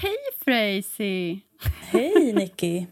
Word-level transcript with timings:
Hej 0.00 0.16
Frazy! 0.44 1.40
Hej 1.80 2.32
Nicky! 2.32 2.86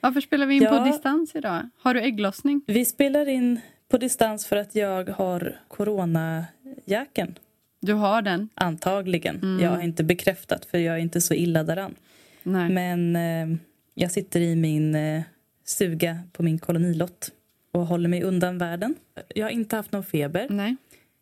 Varför 0.00 0.20
spelar 0.20 0.46
vi 0.46 0.54
in 0.54 0.62
Ja. 0.62 0.78
på 0.78 0.84
distans 0.84 1.34
idag? 1.34 1.68
Har 1.78 1.94
du 1.94 2.00
ägglossning? 2.00 2.62
Vi 2.66 2.84
spelar 2.84 3.28
in 3.28 3.60
på 3.88 3.98
distans 3.98 4.46
för 4.46 4.56
att 4.56 4.74
jag 4.74 5.08
har 5.10 5.56
coronajacken. 5.68 7.38
Du 7.80 7.92
har 7.92 8.22
den? 8.22 8.48
Antagligen. 8.54 9.36
Mm. 9.36 9.64
Jag 9.64 9.70
har 9.70 9.82
inte 9.82 10.04
bekräftat 10.04 10.64
för 10.64 10.78
jag 10.78 10.94
är 10.94 10.98
inte 11.00 11.20
så 11.20 11.34
illa 11.34 11.62
däran. 11.64 11.94
Nej. 12.42 12.70
Men 12.70 13.16
eh, 13.16 13.58
jag 13.94 14.10
sitter 14.12 14.40
i 14.40 14.56
min 14.56 14.94
eh, 14.94 15.22
stuga 15.64 16.18
på 16.32 16.42
min 16.42 16.58
kolonilott 16.58 17.30
och 17.72 17.86
håller 17.86 18.08
mig 18.08 18.22
undan 18.22 18.58
världen. 18.58 18.94
Jag 19.34 19.46
har 19.46 19.50
inte 19.50 19.76
haft 19.76 19.92
någon 19.92 20.04
feber. 20.04 20.46
Nej. 20.50 20.76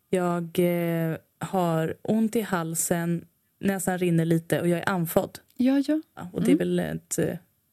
Jag 0.09 0.59
eh, 0.59 1.17
har 1.39 1.95
ont 2.01 2.35
i 2.35 2.41
halsen, 2.41 3.25
näsan 3.59 3.97
rinner 3.97 4.25
lite 4.25 4.61
och 4.61 4.67
jag 4.67 4.79
är 4.79 4.89
andfådd. 4.89 5.39
Ja, 5.57 5.83
ja. 5.87 6.01
Ja, 6.15 6.29
och 6.33 6.43
det 6.43 6.51
är 6.51 6.55
väl 6.55 6.79
ett, 6.79 7.19
eh, 7.19 7.25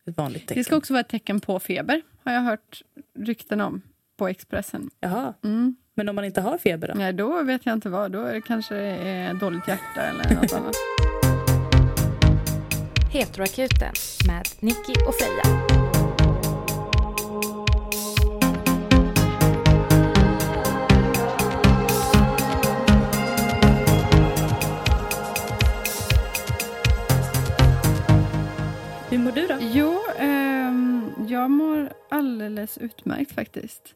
ett 0.06 0.16
vanligt 0.16 0.42
tecken. 0.42 0.60
Det 0.60 0.64
ska 0.64 0.76
också 0.76 0.92
vara 0.92 1.00
ett 1.00 1.08
tecken 1.08 1.40
på 1.40 1.60
feber, 1.60 2.02
har 2.24 2.32
jag 2.32 2.40
hört 2.40 2.82
rykten 3.18 3.60
om 3.60 3.82
på 4.16 4.28
Expressen. 4.28 4.90
Jaha, 5.00 5.34
Mm. 5.44 5.76
men 5.94 6.08
om 6.08 6.16
man 6.16 6.24
inte 6.24 6.40
har 6.40 6.58
feber 6.58 6.88
då? 6.88 6.94
Nej, 6.94 7.12
då 7.12 7.42
vet 7.42 7.66
jag 7.66 7.72
inte 7.72 7.88
vad. 7.88 8.12
Då 8.12 8.20
är 8.22 8.34
det 8.34 8.40
kanske 8.40 8.76
är 8.76 9.34
dåligt 9.34 9.68
hjärta 9.68 10.00
eller 10.02 10.34
något 10.34 10.52
annat. 10.52 10.74
Heteroakuten 13.12 13.92
med 14.26 14.48
Nicky 14.60 14.92
och 15.08 15.14
Freja. 15.14 15.65
Hur 29.16 29.22
mår 29.24 29.32
du 29.32 29.46
då? 29.46 29.56
Jo, 29.60 29.98
ehm, 30.18 31.10
jag 31.28 31.50
mår 31.50 31.92
alldeles 32.08 32.78
utmärkt 32.78 33.32
faktiskt. 33.32 33.94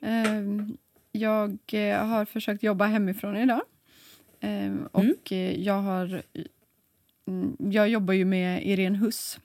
Ehm, 0.00 0.76
jag 1.12 1.58
eh, 1.72 2.06
har 2.06 2.24
försökt 2.24 2.62
jobba 2.62 2.86
hemifrån 2.86 3.36
idag. 3.36 3.62
Ehm, 4.40 4.86
och 4.92 5.32
eh, 5.32 5.60
jag 5.62 5.74
har... 5.82 6.22
mm, 7.28 7.56
Jag 7.58 7.88
jobbar 7.88 8.14
ju 8.14 8.24
med 8.24 8.66
Irene 8.66 8.98
Huss. 8.98 9.38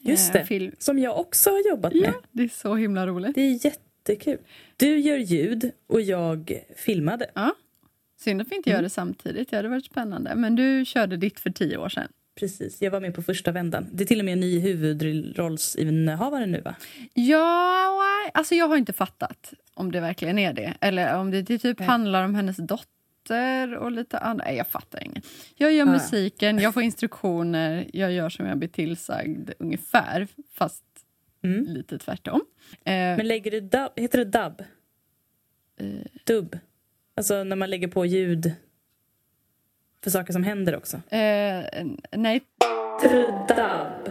Just 0.00 0.34
eh, 0.34 0.40
det. 0.40 0.46
Film. 0.46 0.72
Som 0.78 0.98
jag 0.98 1.18
också 1.18 1.50
har 1.50 1.68
jobbat 1.70 1.92
Ja, 1.94 2.00
med. 2.00 2.14
det 2.32 2.42
är 2.42 2.48
så 2.48 2.74
himla 2.74 3.06
roligt. 3.06 3.34
Det 3.34 3.40
är 3.42 3.64
jättekul. 3.66 4.38
Du 4.76 4.98
gör 4.98 5.18
ljud 5.18 5.70
och 5.86 6.00
jag 6.00 6.60
filmade. 6.76 7.30
Ja. 7.34 7.54
Synd 8.20 8.40
att 8.40 8.48
vi 8.50 8.56
inte 8.56 8.70
gör 8.70 8.82
det 8.82 8.90
samtidigt. 8.90 9.50
Det 9.50 9.56
hade 9.56 9.68
varit 9.68 9.86
spännande. 9.86 10.34
Men 10.34 10.56
du 10.56 10.84
körde 10.84 11.16
ditt 11.16 11.40
för 11.40 11.50
tio 11.50 11.76
år 11.76 11.88
sedan. 11.88 12.08
Precis, 12.34 12.82
jag 12.82 12.90
var 12.90 13.00
med 13.00 13.14
på 13.14 13.22
första 13.22 13.52
vändan. 13.52 13.86
Det 13.92 14.04
är 14.04 14.06
till 14.06 14.18
och 14.18 14.24
med 14.24 14.32
en 14.32 14.40
ny 14.40 14.58
huvudrollsinnehavare 14.60 16.46
nu 16.46 16.60
va? 16.60 16.74
Ja, 17.14 17.90
alltså 18.34 18.54
jag 18.54 18.68
har 18.68 18.76
inte 18.76 18.92
fattat 18.92 19.52
om 19.74 19.92
det 19.92 20.00
verkligen 20.00 20.38
är 20.38 20.52
det. 20.52 20.74
Eller 20.80 21.16
om 21.18 21.30
det, 21.30 21.42
det 21.42 21.58
typ 21.58 21.78
Nej. 21.78 21.88
handlar 21.88 22.24
om 22.24 22.34
hennes 22.34 22.56
dotter 22.56 23.74
och 23.76 23.92
lite 23.92 24.18
annat. 24.18 24.46
Nej, 24.46 24.56
jag 24.56 24.68
fattar 24.68 25.04
inget. 25.04 25.24
Jag 25.56 25.72
gör 25.72 25.86
Ja. 25.86 25.92
musiken, 25.92 26.58
jag 26.58 26.74
får 26.74 26.82
instruktioner, 26.82 27.86
jag 27.92 28.12
gör 28.12 28.28
som 28.28 28.46
jag 28.46 28.58
blir 28.58 28.68
tillsagd 28.68 29.50
ungefär. 29.58 30.28
Fast 30.52 30.84
Mm. 31.44 31.64
lite 31.66 31.98
tvärtom. 31.98 32.40
Eh, 32.84 32.92
Men 32.94 33.28
lägger 33.28 33.50
du 33.50 33.60
dub, 33.60 33.90
heter 33.96 34.18
det 34.18 34.24
dub? 34.24 34.60
eh, 35.80 36.06
Dubb? 36.26 36.58
Alltså 37.16 37.44
när 37.44 37.56
man 37.56 37.70
lägger 37.70 37.88
på 37.88 38.06
ljud 38.06 38.52
för 40.04 40.10
saker 40.10 40.32
som 40.32 40.44
händer 40.44 40.76
också. 40.76 40.96
eh, 40.96 41.64
nej, 42.16 42.40
Dub. 43.02 43.48
Dubb. 43.48 44.10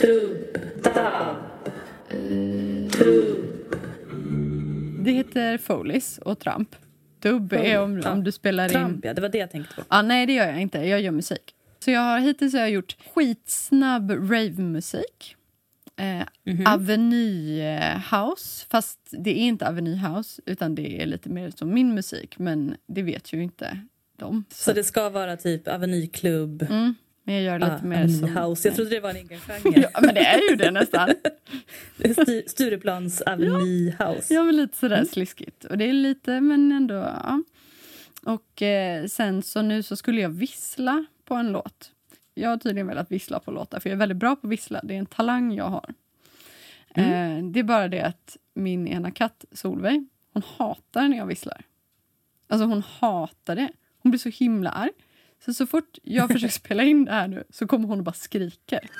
Dub. 0.00 0.58
Dubb. 2.98 3.74
det 5.04 5.10
heter 5.12 5.58
Foleys 5.58 6.18
och 6.18 6.38
Trump. 6.38 6.76
Dubb 7.22 7.52
är 7.52 7.80
om, 7.80 8.00
Ja. 8.00 8.12
om 8.12 8.24
du 8.24 8.32
spelar 8.32 8.64
in... 8.64 8.70
Trump, 8.70 9.04
ja. 9.04 9.14
Det 9.14 9.20
var 9.20 9.28
det 9.28 9.38
jag 9.38 9.50
tänkte 9.50 9.74
på. 9.74 9.82
Ah, 9.88 10.02
nej, 10.02 10.26
det 10.26 10.32
gör 10.32 10.46
jag 10.46 10.60
inte. 10.60 10.78
Jag 10.78 11.00
gör 11.00 11.10
musik. 11.12 11.54
Så 11.78 11.90
jag 11.90 12.00
har, 12.00 12.18
hittills 12.18 12.52
har 12.52 12.60
jag 12.60 12.70
gjort 12.70 12.96
skitsnabb 13.14 14.10
rave-musik. 14.10 15.36
Eh, 15.96 16.26
Mhm. 16.46 16.66
Aveny 16.66 17.60
eh, 17.60 17.96
House. 18.14 18.66
Fast 18.70 18.98
det 19.10 19.30
är 19.30 19.46
inte 19.46 19.68
Aveny 19.68 19.96
House, 19.96 20.42
utan 20.46 20.74
det 20.74 21.02
är 21.02 21.06
lite 21.06 21.28
mer 21.28 21.50
som 21.50 21.74
min 21.74 21.94
musik. 21.94 22.38
Men 22.38 22.76
det 22.86 23.02
vet 23.02 23.32
ju 23.32 23.42
inte 23.42 23.78
de. 24.16 24.44
Så 24.50 24.72
det 24.72 24.84
ska 24.84 25.08
vara 25.08 25.36
typ 25.36 25.68
Avenyklubb, 25.68 26.62
mm, 26.62 26.94
men 27.24 27.34
jag 27.34 27.44
gör 27.44 27.58
lite 27.58 27.78
ah, 27.82 27.86
mer 27.86 28.08
som... 28.08 28.36
House. 28.36 28.68
Jag 28.68 28.74
trodde 28.76 28.90
det 28.90 29.00
var 29.00 29.10
en 29.10 29.16
egen 29.16 29.38
genre. 29.40 29.88
Ja, 29.94 30.00
men 30.00 30.14
det 30.14 30.20
är 30.26 30.50
ju 30.50 30.56
det 30.56 30.70
nästan. 30.70 31.08
St- 31.98 32.48
Stureplans 32.48 33.20
Aveny 33.22 33.90
House. 33.90 34.34
Ja, 34.34 34.42
men 34.44 34.56
lite 34.56 34.76
sådär 34.78 34.96
Mm. 34.96 35.08
sliskigt. 35.08 35.64
Och 35.64 35.78
det 35.78 35.84
är 35.88 35.92
lite, 35.92 36.40
men 36.40 36.72
ändå... 36.72 36.94
Ja. 36.94 37.42
Och 38.22 38.62
eh, 38.62 39.06
sen 39.06 39.42
så 39.42 39.62
nu 39.62 39.82
så 39.82 39.96
skulle 39.96 40.20
jag 40.20 40.28
vissla 40.28 41.04
på 41.24 41.34
en 41.34 41.52
låt. 41.52 41.90
Jag 42.34 42.50
har 42.50 42.56
tydligen 42.56 42.86
velat 42.86 43.10
vissla 43.12 43.40
på 43.40 43.50
låtar, 43.50 43.80
för 43.80 43.88
jag 43.90 43.94
är 43.94 43.98
väldigt 43.98 44.18
bra 44.18 44.36
på 44.36 44.46
att 44.46 44.52
vissla. 44.52 44.80
Det 44.84 44.94
är 44.94 44.98
en 44.98 45.06
talang 45.06 45.52
jag 45.54 45.68
har. 45.68 45.94
Mm. 46.94 47.38
Eh, 47.46 47.52
det 47.52 47.60
är 47.60 47.64
bara 47.64 47.88
det 47.88 48.00
att 48.02 48.36
min 48.54 48.88
ena 48.88 49.10
katt, 49.10 49.44
Solveig, 49.52 50.06
hon 50.32 50.42
hatar 50.56 51.08
när 51.08 51.16
jag 51.16 51.26
visslar. 51.26 51.62
Alltså 52.48 52.66
hon 52.66 52.82
hatar 52.98 53.56
det. 53.56 53.68
Hon 54.04 54.10
blir 54.10 54.18
så 54.18 54.28
himla 54.28 54.70
arg. 54.70 54.92
Så, 55.44 55.54
så 55.54 55.66
fort 55.66 55.98
jag 56.02 56.28
försöker 56.28 56.52
spela 56.52 56.82
in 56.82 57.04
det 57.04 57.12
här 57.12 57.28
nu 57.28 57.44
så 57.50 57.66
kommer 57.66 57.88
hon 57.88 57.98
och 57.98 58.04
bara 58.04 58.12
skriker. 58.12 58.90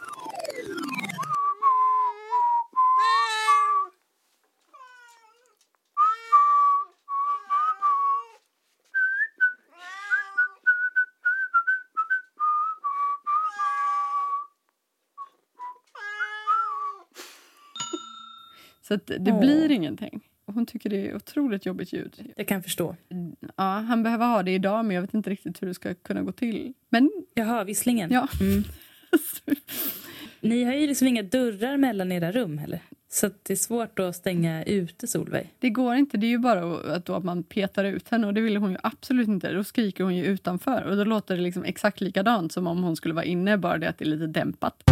Så 18.83 18.97
det 19.07 19.33
Åh. 19.33 19.41
blir 19.41 19.71
ingenting. 19.71 20.21
Hon 20.55 20.67
tycker 20.67 20.91
det 20.91 21.09
är 21.09 21.17
otroligt 21.17 21.67
jobbigt 21.67 21.93
ljud. 21.93 22.33
Jag 22.37 22.49
kan 22.49 22.63
förstå. 22.63 22.97
Ja, 23.57 23.65
han 23.89 24.03
behöver 24.03 24.27
ha 24.27 24.43
det 24.43 24.51
idag, 24.51 24.85
men 24.85 24.95
jag 24.95 25.03
vet 25.03 25.15
inte 25.15 25.31
riktigt 25.31 25.63
hur 25.63 25.67
det 25.67 25.75
ska 25.75 25.95
kunna 25.95 26.23
gå 26.23 26.33
till. 26.33 26.73
Men 26.89 27.11
Jaha, 27.35 27.65
visslingen. 27.65 28.11
ja. 28.13 28.29
Mm. 28.41 28.65
Ni 30.41 30.65
har 30.65 30.73
ju 30.73 30.87
liksom 30.87 31.09
inga 31.09 31.23
dörrar 31.23 31.77
mellan 31.77 32.13
era 32.13 32.33
rum 32.33 32.59
heller. 32.59 32.81
Så 33.11 33.31
det 33.43 33.53
är 33.53 33.57
svårt 33.57 33.99
att 33.99 34.17
stänga 34.17 34.65
ute 34.65 35.07
Solveig. 35.07 35.55
Det 35.59 35.71
går 35.71 35.95
inte. 35.95 36.17
Det 36.17 36.27
är 36.27 36.29
ju 36.29 36.39
bara 36.39 36.95
att, 36.95 37.11
att 37.11 37.25
man 37.25 37.43
petar 37.43 37.85
ut 37.85 38.09
henne 38.09 38.27
och 38.27 38.35
det 38.35 38.41
vill 38.41 38.57
hon 38.57 38.71
ju 38.71 38.77
absolut 38.83 39.29
inte. 39.29 39.53
Då 39.53 39.65
skriker 39.65 40.05
hon 40.05 40.17
ju 40.17 40.25
utanför 40.25 40.83
och 40.83 40.97
då 40.97 41.05
låter 41.05 41.37
det 41.37 41.43
liksom 41.43 41.65
exakt 41.65 42.01
likadant 42.01 42.53
som 42.53 42.67
om 42.67 42.83
hon 42.83 42.97
skulle 42.97 43.15
vara 43.15 43.25
inne, 43.25 43.59
bara 43.59 43.79
det 43.79 43.89
att 43.89 43.99
det 43.99 44.05
är 44.05 44.09
lite 44.09 44.27
dämpat. 44.27 44.83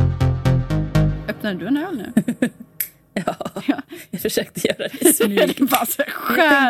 Öppnar 1.29 1.55
du 1.55 1.67
en 1.67 1.77
öl 1.77 1.97
nu? 1.97 2.23
Ja. 3.15 3.37
Jag 4.11 4.21
försökte 4.21 4.69
göra 4.69 4.79
det 4.79 4.93
här, 5.05 5.31
Jag 5.31 5.57
tänkte 5.57 5.77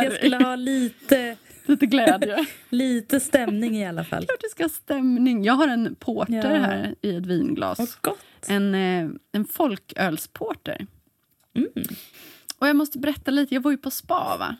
jag 0.04 0.12
skulle 0.12 0.36
ha 0.36 0.56
lite, 0.56 1.36
lite 1.66 1.86
glädje. 1.86 2.46
lite 2.70 3.20
stämning 3.20 3.76
i 3.76 3.86
alla 3.86 4.04
fall. 4.04 4.26
Klart 4.26 4.40
det 4.40 4.50
ska 4.50 4.64
ha 4.64 4.68
stämning. 4.68 5.44
Jag 5.44 5.54
har 5.54 5.68
en 5.68 5.94
porter 5.94 6.34
Ja. 6.54 6.58
här 6.58 6.94
i 7.02 7.14
ett 7.16 7.26
vinglas. 7.26 7.78
Och 7.78 7.88
gott. 8.00 8.18
En, 8.48 8.74
eh, 8.74 9.08
en 9.32 9.44
folkölsporter. 9.44 10.86
Mm. 11.54 11.68
Och 12.58 12.68
jag 12.68 12.76
måste 12.76 12.98
berätta 12.98 13.30
lite. 13.30 13.54
Jag 13.54 13.60
var 13.62 13.70
ju 13.70 13.76
på 13.76 13.90
spa, 13.90 14.36
va? 14.38 14.56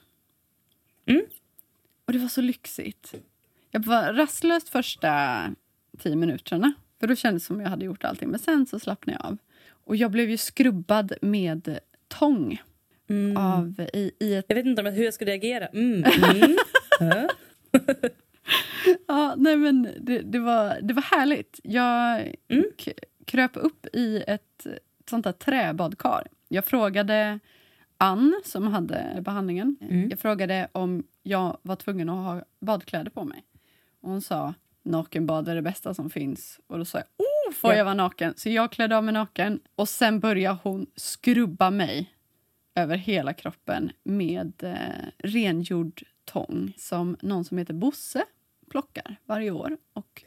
Mm. 1.06 1.22
Och 2.06 2.12
det 2.12 2.18
var 2.18 2.28
så 2.28 2.40
lyxigt. 2.40 3.14
Jag 3.70 3.84
var 3.84 4.12
rastlös 4.12 4.64
första 4.70 5.40
tio 5.98 6.16
minuterna. 6.16 6.72
För 7.00 7.06
då 7.06 7.14
kändes 7.16 7.42
det 7.42 7.46
som 7.46 7.60
jag 7.60 7.68
hade 7.68 7.84
gjort 7.84 8.04
allting. 8.04 8.28
Men 8.28 8.38
sen 8.40 8.66
så 8.66 8.78
slappnade 8.78 9.18
jag 9.22 9.26
av. 9.32 9.38
Och 9.84 9.96
jag 9.96 10.10
blev 10.10 10.30
ju 10.30 10.36
skrubbad 10.36 11.12
med 11.22 11.78
tång. 12.18 12.62
Mm. 13.10 13.36
Av, 13.36 13.80
i, 13.92 14.10
i 14.20 14.34
ett, 14.34 14.44
Jag 14.48 14.56
vet 14.56 14.66
inte 14.66 14.82
hur 14.82 15.04
jag 15.04 15.14
skulle 15.14 15.30
reagera. 15.30 15.66
Mm. 15.66 16.04
Mm. 17.00 17.28
Ja. 19.06 19.34
nej 19.36 19.56
men 19.56 19.88
det, 20.00 20.18
det, 20.18 20.38
var, 20.38 20.78
det 20.82 20.94
var 20.94 21.02
härligt. 21.02 21.60
Jag 21.62 22.20
Mm. 22.48 22.64
kröp 23.26 23.50
upp 23.54 23.86
i 23.92 24.24
ett 24.26 24.66
sånt 25.10 25.24
där 25.24 25.32
träbadkar. 25.32 26.26
Jag 26.48 26.64
frågade 26.64 27.38
Ann, 27.98 28.40
som 28.44 28.66
hade 28.66 29.18
behandlingen, 29.20 29.76
Mm. 29.80 30.10
jag 30.10 30.18
frågade 30.18 30.68
om 30.72 31.04
jag 31.22 31.58
var 31.62 31.76
tvungen 31.76 32.08
att 32.08 32.24
ha 32.24 32.42
badkläder 32.60 33.10
på 33.10 33.24
mig. 33.24 33.44
Och 34.00 34.10
hon 34.10 34.20
sa 34.22 34.54
nakenbad 34.84 35.48
är 35.48 35.54
det 35.54 35.62
bästa 35.62 35.94
som 35.94 36.10
finns. 36.10 36.60
Och 36.66 36.78
då 36.78 36.84
sa 36.84 36.98
jag, 36.98 37.06
oh, 37.26 37.26
får 37.54 37.70
Ja. 37.70 37.76
jag 37.76 37.84
vara 37.84 37.94
naken? 37.94 38.34
Så 38.36 38.48
jag 38.48 38.72
klädde 38.72 38.96
av 38.96 39.04
mig 39.04 39.14
naken 39.14 39.60
och 39.76 39.88
sen 39.88 40.20
började 40.20 40.58
hon 40.62 40.86
skrubba 40.96 41.70
mig 41.70 42.14
över 42.74 42.96
hela 42.96 43.32
kroppen 43.32 43.92
med 44.02 44.52
eh, 44.62 44.76
rengjord 45.18 46.02
tång 46.24 46.72
som 46.76 47.16
någon 47.22 47.44
som 47.44 47.58
heter 47.58 47.74
Bosse 47.74 48.24
plockar 48.70 49.16
varje 49.26 49.50
år. 49.50 49.76
Och 49.92 50.24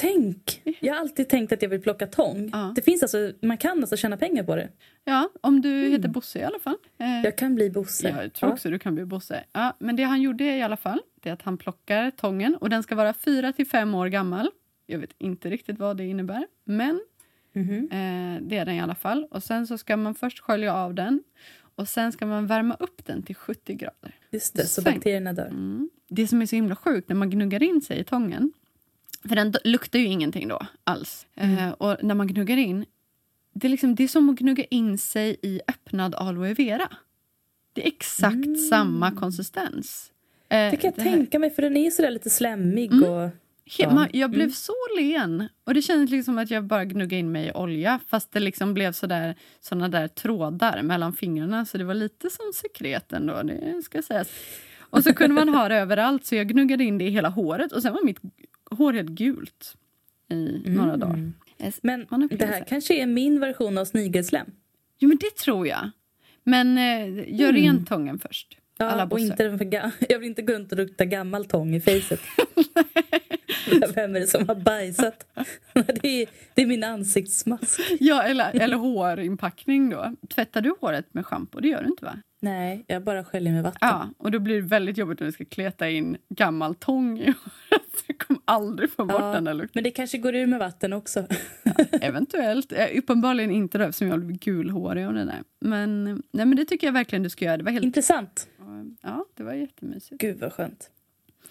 Tänk! 0.00 0.62
Jag 0.80 0.94
har 0.94 1.00
alltid 1.00 1.28
tänkt 1.28 1.52
att 1.52 1.62
jag 1.62 1.68
vill 1.68 1.82
plocka 1.82 2.06
tång. 2.06 2.50
Ja. 2.52 2.72
Det 2.76 2.82
finns 2.82 3.02
alltså, 3.02 3.32
man 3.42 3.56
kan 3.58 3.78
alltså 3.78 3.96
tjäna 3.96 4.16
pengar 4.16 4.42
på 4.44 4.56
det. 4.56 4.68
Ja, 5.04 5.28
om 5.40 5.60
du 5.60 5.88
heter 5.88 6.08
Bosse 6.08 6.38
i 6.38 6.42
alla 6.44 6.58
fall. 6.58 6.76
Eh, 6.98 7.20
Jag 7.24 7.38
kan 7.38 7.54
bli 7.54 7.70
Bosse. 7.70 8.08
jag 8.22 8.32
tror 8.32 8.52
också 8.52 8.70
du 8.70 8.78
kan 8.78 8.94
bli 8.94 9.04
Bosse. 9.04 9.44
Ja, 9.52 9.76
men 9.78 9.96
det 9.96 10.02
han 10.02 10.22
gjorde 10.22 10.44
i 10.44 10.62
alla 10.62 10.76
fall, 10.76 11.00
det 11.22 11.28
är 11.28 11.32
att 11.32 11.42
han 11.42 11.58
plockar 11.58 12.10
tången 12.10 12.56
och 12.56 12.70
den 12.70 12.82
ska 12.82 12.94
vara 12.94 13.14
fyra 13.14 13.52
till 13.52 13.66
fem 13.66 13.94
år 13.94 14.06
gammal. 14.06 14.50
Jag 14.90 14.98
vet 14.98 15.14
inte 15.18 15.50
riktigt 15.50 15.78
vad 15.78 15.96
det 15.96 16.04
innebär, 16.06 16.46
men 16.64 17.00
Mhm. 17.52 17.74
eh, 17.90 18.42
det 18.48 18.56
är 18.58 18.64
den 18.64 18.74
i 18.74 18.80
alla 18.80 18.94
fall. 18.94 19.26
Och 19.30 19.42
sen 19.42 19.66
så 19.66 19.78
ska 19.78 19.96
man 19.96 20.14
först 20.14 20.38
skölja 20.38 20.74
av 20.74 20.94
den 20.94 21.22
och 21.74 21.88
sen 21.88 22.12
ska 22.12 22.26
man 22.26 22.46
värma 22.46 22.74
upp 22.74 23.04
den 23.06 23.22
till 23.22 23.34
70 23.34 23.74
grader. 23.74 24.14
Just 24.30 24.54
det, 24.54 24.66
så 24.66 24.82
bakterierna 24.82 25.32
dör. 25.32 25.46
Mm. 25.46 25.90
Det 26.08 26.26
som 26.28 26.42
är 26.42 26.46
så 26.46 26.56
himla 26.56 26.76
sjukt 26.76 27.08
när 27.08 27.16
man 27.16 27.30
gnuggar 27.30 27.62
in 27.62 27.80
sig 27.80 27.98
i 28.00 28.04
tången, 28.04 28.52
för 29.28 29.36
den 29.36 29.54
luktar 29.64 29.98
ju 29.98 30.04
ingenting 30.04 30.48
då 30.48 30.60
alls. 30.84 31.26
Eh, 31.34 31.68
och 31.70 31.96
när 32.04 32.14
man 32.14 32.26
gnuggar 32.26 32.56
in, 32.56 32.84
det 33.52 33.66
är, 33.66 33.70
liksom, 33.70 33.94
det 33.94 34.04
är 34.04 34.08
som 34.08 34.30
att 34.30 34.36
gnugga 34.36 34.64
in 34.64 34.98
sig 34.98 35.36
i 35.42 35.60
öppnad 35.68 36.14
aloe 36.14 36.54
vera. 36.54 36.88
Det 37.72 37.82
är 37.82 37.86
exakt 37.88 38.60
samma 38.70 39.10
konsistens. 39.10 40.12
Eh, 40.48 40.70
Det 40.70 40.76
kan 40.76 40.92
jag 40.96 41.04
här- 41.04 41.10
tänka 41.16 41.38
mig, 41.38 41.50
för 41.50 41.62
den 41.62 41.76
är 41.76 41.90
sådär 41.90 42.10
lite 42.10 42.30
slemmig 42.30 42.92
Mm. 42.92 43.10
och... 43.10 43.30
He- 43.68 44.08
jag 44.12 44.30
blev 44.30 44.50
så 44.50 44.72
len. 44.98 45.48
Och 45.64 45.74
Det 45.74 45.82
kändes 45.82 46.10
liksom 46.10 46.34
som 46.34 46.38
att 46.42 46.50
jag 46.50 46.64
bara 46.64 46.84
gnuggade 46.84 47.16
in 47.20 47.32
mig 47.32 47.46
i 47.48 47.52
olja 47.52 48.00
fast 48.08 48.32
det 48.32 48.40
liksom 48.40 48.74
blev 48.74 48.92
sådär, 48.92 49.34
såna 49.60 49.88
där 49.88 50.08
trådar 50.08 50.82
mellan 50.82 51.12
fingrarna. 51.12 51.64
Så 51.64 51.78
det 51.78 51.84
var 51.84 51.94
lite 51.94 52.30
som 52.30 52.52
sekret 52.54 53.12
ändå, 53.12 53.42
det 53.42 53.82
ska 53.84 54.02
sägas. 54.02 54.28
Och 54.90 55.04
så 55.04 55.14
kunde 55.14 55.34
man 55.34 55.48
ha 55.48 55.68
det 55.68 55.76
överallt 55.78 56.26
så 56.26 56.34
jag 56.34 56.48
gnuggade 56.48 56.84
in 56.84 56.98
det 56.98 57.04
i 57.04 57.10
hela 57.10 57.28
håret 57.28 57.72
och 57.72 57.82
sen 57.82 57.92
var 57.94 58.04
mitt 58.04 58.18
hår 58.70 58.92
helt 58.92 59.08
gult 59.10 59.74
i 60.30 60.62
några 60.70 60.94
Mm. 60.94 61.00
dagar. 61.00 61.32
Men 61.82 62.06
det 62.30 62.46
här 62.46 62.64
kanske 62.68 62.94
är 63.02 63.06
min 63.06 63.40
version 63.40 63.78
av 63.78 63.84
snigelslem. 63.84 64.46
Jo 64.98 65.08
men 65.08 65.18
det 65.18 65.34
tror 65.36 65.66
jag. 65.66 65.90
Men 66.44 66.78
eh, 66.78 67.34
gör 67.40 67.48
Mm. 67.48 67.62
rent 67.62 67.88
tången 67.88 68.18
först. 68.18 68.58
Alla 68.78 68.96
Ja, 68.96 69.02
och 69.02 69.08
bossar. 69.08 69.24
inte 69.24 69.44
den 69.44 69.58
för 69.58 69.64
ga- 69.64 69.90
jag 70.08 70.18
vill 70.18 70.28
inte 70.28 70.42
gå 70.42 70.52
runt 70.52 70.72
och 70.72 70.78
lukta 70.78 71.04
gammal 71.04 71.44
tång 71.44 71.74
i 71.74 71.80
fejset. 71.80 72.20
Vem 73.94 74.16
är 74.16 74.20
det 74.20 74.26
som 74.26 74.48
har 74.48 74.54
bajsat? 74.54 75.26
det, 76.02 76.22
är, 76.22 76.28
det 76.54 76.62
är 76.62 76.66
min 76.66 76.84
ansiktsmask. 76.84 77.80
Ja, 78.00 78.22
eller, 78.22 78.60
eller 78.60 78.76
hårinpackning 78.76 79.90
då. 79.90 80.14
Tvättar 80.34 80.60
du 80.60 80.74
håret 80.80 81.14
med 81.14 81.26
schampo? 81.26 81.60
Det 81.60 81.68
gör 81.68 81.82
du 81.82 81.88
inte 81.88 82.04
va? 82.04 82.16
Nej, 82.40 82.84
jag 82.86 83.04
bara 83.04 83.24
sköljer 83.24 83.52
med 83.52 83.62
vatten. 83.62 83.78
Ja, 83.80 84.08
och 84.18 84.30
då 84.30 84.38
blir 84.38 84.54
det 84.62 84.68
väldigt 84.68 84.98
jobbigt 84.98 85.20
när 85.20 85.26
du 85.26 85.32
ska 85.32 85.44
kleta 85.44 85.88
in 85.90 86.16
gammal 86.28 86.74
tång 86.74 87.18
i 87.18 87.24
håret. 87.24 88.04
Du 88.06 88.14
kommer 88.14 88.40
aldrig 88.44 88.90
få 88.90 89.04
bort 89.04 89.16
Ja, 89.20 89.32
den 89.32 89.44
där 89.44 89.54
lukten. 89.54 89.70
Men 89.74 89.84
det 89.84 89.90
kanske 89.90 90.18
går 90.18 90.34
ur 90.34 90.46
med 90.46 90.58
vatten 90.58 90.92
också. 90.92 91.26
Eventuellt. 92.00 92.72
Eh, 92.72 92.86
Uppenbarligen 92.98 93.50
inte 93.50 93.78
då, 93.78 93.84
eftersom 93.84 94.08
jag 94.08 94.20
blev 94.20 94.38
gulhårig 94.38 95.04
av 95.04 95.14
det 95.14 95.24
där. 95.24 95.42
Men, 95.60 96.04
nej, 96.32 96.46
men 96.46 96.56
det 96.56 96.64
tycker 96.64 96.86
jag 96.86 96.92
verkligen 96.94 97.22
du 97.22 97.30
ska 97.30 97.44
göra. 97.44 97.56
Det 97.56 97.64
var 97.64 97.72
helt... 97.72 97.84
Intressant. 97.84 98.48
Ja, 99.02 99.24
det 99.34 99.42
var 99.42 99.52
jättemysigt. 99.52 100.20
Gud 100.20 100.38
vad 100.38 100.52
skönt. 100.52 100.90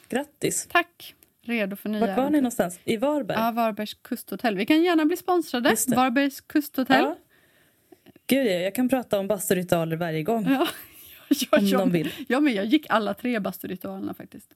Grattis. 0.09 0.67
Tack! 0.71 1.15
Redo 1.41 1.75
för 1.75 1.89
nya 1.89 2.07
Vart 2.07 2.17
var 2.17 2.29
ni 2.29 2.37
någonstans? 2.41 2.79
I 2.83 2.97
Varberg? 2.97 3.37
Ja, 3.39 3.51
Varbergs 3.51 3.93
kusthotell. 3.93 4.55
Vi 4.57 4.65
kan 4.65 4.83
gärna 4.83 5.05
bli 5.05 5.17
sponsrade. 5.17 5.75
Varbergs 5.87 6.41
kusthotell. 6.41 7.03
Ja. 7.05 7.17
Gud, 8.27 8.47
jag 8.47 8.75
kan 8.75 8.89
prata 8.89 9.19
om 9.19 9.27
basturitualer 9.27 9.95
varje 9.95 10.23
gång. 10.23 10.45
Ja. 10.49 10.67
Ja, 11.29 11.57
Om 11.57 11.65
jag, 11.65 11.79
de 11.81 11.91
vill. 11.91 12.13
Ja, 12.27 12.39
men 12.39 12.53
jag 12.53 12.65
gick 12.65 12.85
alla 12.89 13.13
tre 13.13 13.39
basturitualerna 13.39 14.13
faktiskt. 14.13 14.49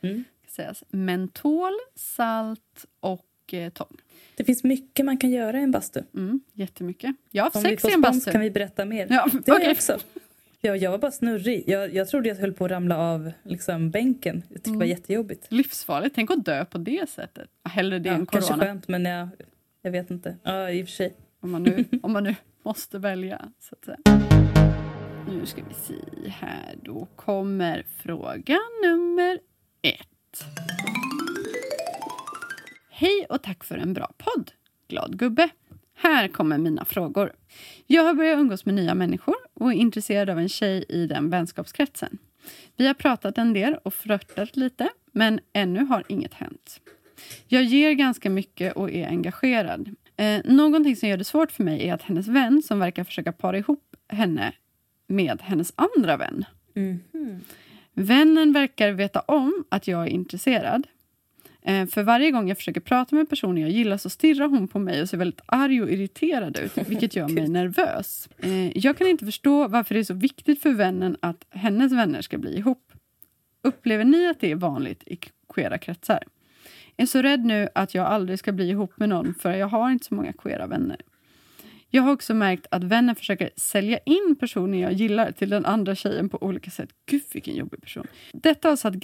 Mm. 0.00 0.24
Sägas. 0.48 0.84
Mentol, 0.90 1.72
salt 1.94 2.86
och 3.00 3.54
eh, 3.54 3.70
tång. 3.72 3.96
Det 4.36 4.44
finns 4.44 4.64
mycket 4.64 5.04
man 5.06 5.16
kan 5.16 5.30
göra 5.30 5.60
i 5.60 5.62
en 5.62 5.70
bastu. 5.70 6.02
Mm, 6.14 6.40
jättemycket. 6.52 7.16
Jag 7.30 7.42
har 7.42 7.46
haft 7.46 7.56
Om 7.56 7.62
sex 7.62 7.84
i 7.84 7.92
en 7.92 8.00
bastu. 8.00 8.30
kan 8.32 8.40
vi 8.40 8.50
berätta 8.50 8.84
mer. 8.84 9.06
Ja, 9.10 9.28
Det 9.32 9.50
har 9.50 9.56
okej. 9.58 9.66
jag 9.66 9.72
också. 9.72 9.98
Ja, 10.64 10.76
jag 10.76 10.90
var 10.90 10.98
bara 10.98 11.10
snurrig. 11.10 11.64
Jag, 11.66 11.94
jag 11.94 12.08
trodde 12.08 12.28
jag 12.28 12.36
höll 12.36 12.52
på 12.52 12.64
att 12.64 12.70
ramla 12.70 12.98
av 12.98 13.32
liksom, 13.42 13.90
bänken. 13.90 14.42
Jag 14.48 14.56
tyckte 14.56 14.70
det 14.70 14.76
var 14.76 14.84
Mm. 14.84 14.88
jättejobbigt. 14.88 15.46
Livsfarligt. 15.52 16.14
Tänk 16.14 16.30
att 16.30 16.44
dö 16.44 16.64
på 16.64 16.78
det 16.78 17.10
sättet. 17.10 17.48
Hellre 17.64 17.98
det 17.98 18.08
Ja, 18.08 18.14
än 18.14 18.26
kanske 18.26 18.50
corona. 18.52 18.64
skönt, 18.66 18.88
men 18.88 19.04
jag, 19.04 19.28
jag 19.82 19.90
vet 19.90 20.10
inte. 20.10 20.36
Ja, 20.42 20.70
i 20.70 20.82
och 20.82 20.86
för 20.88 20.92
sig. 20.92 21.14
Om 21.40 21.50
man, 21.50 21.62
nu, 21.62 21.84
om 22.02 22.12
man 22.12 22.24
nu 22.24 22.34
måste 22.64 22.98
välja. 22.98 23.52
Så 23.60 23.74
att 23.74 23.84
säga. 23.84 23.98
Nu 25.28 25.46
ska 25.46 25.62
vi 25.68 25.74
se 25.74 26.30
här. 26.30 26.74
Då 26.82 27.08
kommer 27.16 27.86
fråga 28.02 28.58
nummer 28.84 29.38
ett. 29.82 30.44
Hej 32.90 33.26
och 33.28 33.42
tack 33.42 33.64
för 33.64 33.78
en 33.78 33.92
bra 33.94 34.12
podd. 34.18 34.50
Glad 34.88 35.18
gubbe. 35.18 35.48
Här 35.94 36.28
kommer 36.28 36.58
mina 36.58 36.84
frågor. 36.84 37.32
Jag 37.86 38.02
har 38.02 38.14
börjat 38.14 38.38
umgås 38.38 38.64
med 38.64 38.74
nya 38.74 38.94
människor 38.94 39.36
och 39.54 39.72
är 39.72 39.76
intresserad 39.76 40.30
av 40.30 40.38
en 40.38 40.48
tjej 40.48 40.84
i 40.88 41.06
den 41.06 41.30
vänskapskretsen. 41.30 42.18
Vi 42.76 42.86
har 42.86 42.94
pratat 42.94 43.38
en 43.38 43.52
del 43.52 43.74
och 43.82 43.94
flörtat 43.94 44.56
lite, 44.56 44.88
men 45.12 45.40
ännu 45.52 45.84
har 45.84 46.04
inget 46.08 46.34
hänt. 46.34 46.80
Jag 47.48 47.62
ger 47.62 47.92
ganska 47.92 48.30
mycket 48.30 48.76
och 48.76 48.90
är 48.90 49.06
engagerad. 49.06 49.94
Eh, 50.16 50.40
någonting 50.44 50.96
som 50.96 51.08
gör 51.08 51.16
det 51.16 51.24
svårt 51.24 51.52
för 51.52 51.64
mig 51.64 51.88
är 51.88 51.94
att 51.94 52.02
hennes 52.02 52.28
vän, 52.28 52.62
som 52.62 52.78
verkar 52.78 53.04
försöka 53.04 53.32
para 53.32 53.58
ihop 53.58 53.96
henne 54.08 54.52
med 55.06 55.42
hennes 55.42 55.72
andra 55.76 56.16
vän. 56.16 56.44
Vännen 57.94 58.52
verkar 58.52 58.90
veta 58.92 59.20
om 59.20 59.64
att 59.68 59.88
jag 59.88 60.02
är 60.02 60.10
intresserad. 60.10 60.86
Eh, 61.64 61.86
för 61.86 62.02
varje 62.02 62.30
gång 62.30 62.48
jag 62.48 62.56
försöker 62.56 62.80
prata 62.80 63.16
med 63.16 63.28
personen 63.28 63.62
jag 63.62 63.70
gillar 63.70 63.96
så 63.96 64.10
stirrar 64.10 64.48
hon 64.48 64.68
på 64.68 64.78
mig 64.78 65.02
och 65.02 65.08
ser 65.08 65.16
väldigt 65.16 65.40
arg 65.46 65.82
och 65.82 65.90
irriterad 65.90 66.58
ut, 66.58 66.72
vilket 66.88 67.16
gör 67.16 67.28
mig 67.28 67.48
nervös. 67.48 68.28
Eh, 68.38 68.78
jag 68.78 68.98
kan 68.98 69.06
inte 69.06 69.24
förstå 69.24 69.68
varför 69.68 69.94
det 69.94 70.00
är 70.00 70.04
så 70.04 70.14
viktigt 70.14 70.62
för 70.62 70.70
vännen 70.70 71.16
att 71.20 71.46
hennes 71.50 71.92
vänner 71.92 72.22
ska 72.22 72.38
bli 72.38 72.56
ihop. 72.56 72.92
Upplever 73.62 74.04
ni 74.04 74.26
att 74.26 74.40
det 74.40 74.50
är 74.50 74.56
vanligt 74.56 75.02
i 75.06 75.18
queera 75.54 75.78
kretsar? 75.78 76.22
är 76.96 77.06
så 77.06 77.22
rädd 77.22 77.44
nu 77.44 77.68
att 77.74 77.94
jag 77.94 78.06
aldrig 78.06 78.38
ska 78.38 78.52
bli 78.52 78.68
ihop 78.70 78.98
med 78.98 79.08
någon 79.08 79.34
för 79.34 79.52
jag 79.52 79.66
har 79.66 79.90
inte 79.90 80.04
så 80.06 80.14
många 80.14 80.32
queera 80.32 80.66
vänner. 80.66 80.96
Jag 81.94 82.02
har 82.02 82.12
också 82.12 82.34
märkt 82.34 82.66
att 82.70 82.84
vänner 82.84 83.14
försöker 83.14 83.50
sälja 83.56 83.98
in 83.98 84.36
personer 84.40 84.78
jag 84.78 84.92
gillar 84.92 85.32
till 85.32 85.50
den 85.50 85.64
andra 85.64 85.94
tjejen 85.94 86.28
på 86.28 86.42
olika 86.42 86.70
sätt. 86.70 86.90
Gud 87.06 87.22
vilken 87.32 87.54
jobbig 87.54 87.80
person. 87.80 88.06
Detta 88.32 88.68
har 88.68 88.76
satt 88.76 88.94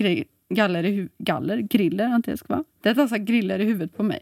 galler 0.49 0.85
i 0.85 1.09
galler, 1.19 1.59
griller 1.59 2.05
antar 2.05 2.33
jag 2.33 2.39
ska 2.39 2.55
vara. 2.55 2.65
Detta 2.83 3.01
har 3.01 3.09
satt 3.09 3.21
griller 3.21 3.59
i 3.59 3.65
huvudet 3.65 3.97
på 3.97 4.03
mig. 4.03 4.21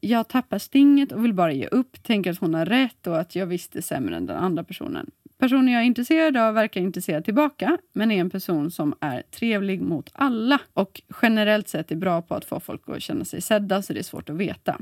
Jag 0.00 0.28
tappar 0.28 0.58
stinget 0.58 1.12
och 1.12 1.24
vill 1.24 1.34
bara 1.34 1.52
ge 1.52 1.66
upp, 1.66 2.02
tänker 2.02 2.30
att 2.30 2.38
hon 2.38 2.54
har 2.54 2.66
rätt 2.66 3.06
och 3.06 3.20
att 3.20 3.36
jag 3.36 3.46
visst 3.46 3.76
är 3.76 3.80
sämre 3.80 4.16
än 4.16 4.26
den 4.26 4.36
andra 4.36 4.64
personen. 4.64 5.10
Personen 5.38 5.68
jag 5.68 5.82
är 5.82 5.86
intresserad 5.86 6.36
av 6.36 6.54
verkar 6.54 6.80
intresserad 6.80 7.24
tillbaka 7.24 7.78
men 7.92 8.10
är 8.10 8.20
en 8.20 8.30
person 8.30 8.70
som 8.70 8.94
är 9.00 9.22
trevlig 9.22 9.82
mot 9.82 10.10
alla 10.12 10.60
och 10.74 11.02
generellt 11.22 11.68
sett 11.68 11.92
är 11.92 11.96
bra 11.96 12.22
på 12.22 12.34
att 12.34 12.44
få 12.44 12.60
folk 12.60 12.82
att 12.86 13.02
känna 13.02 13.24
sig 13.24 13.40
sedda 13.40 13.82
så 13.82 13.92
det 13.92 13.98
är 13.98 14.04
svårt 14.04 14.30
att 14.30 14.36
veta. 14.36 14.78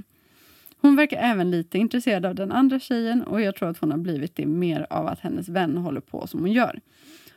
Hon 0.86 0.96
verkar 0.96 1.16
även 1.16 1.50
lite 1.50 1.78
intresserad 1.78 2.26
av 2.26 2.34
den 2.34 2.52
andra 2.52 2.80
tjejen 2.80 3.22
och 3.22 3.40
jag 3.40 3.56
tror 3.56 3.68
att 3.68 3.78
hon 3.78 3.90
har 3.90 3.98
blivit 3.98 4.36
det 4.36 4.46
mer 4.46 4.86
av 4.90 5.06
att 5.06 5.20
hennes 5.20 5.48
vän 5.48 5.76
håller 5.76 6.00
på 6.00 6.26
som 6.26 6.40
hon 6.40 6.52
gör. 6.52 6.80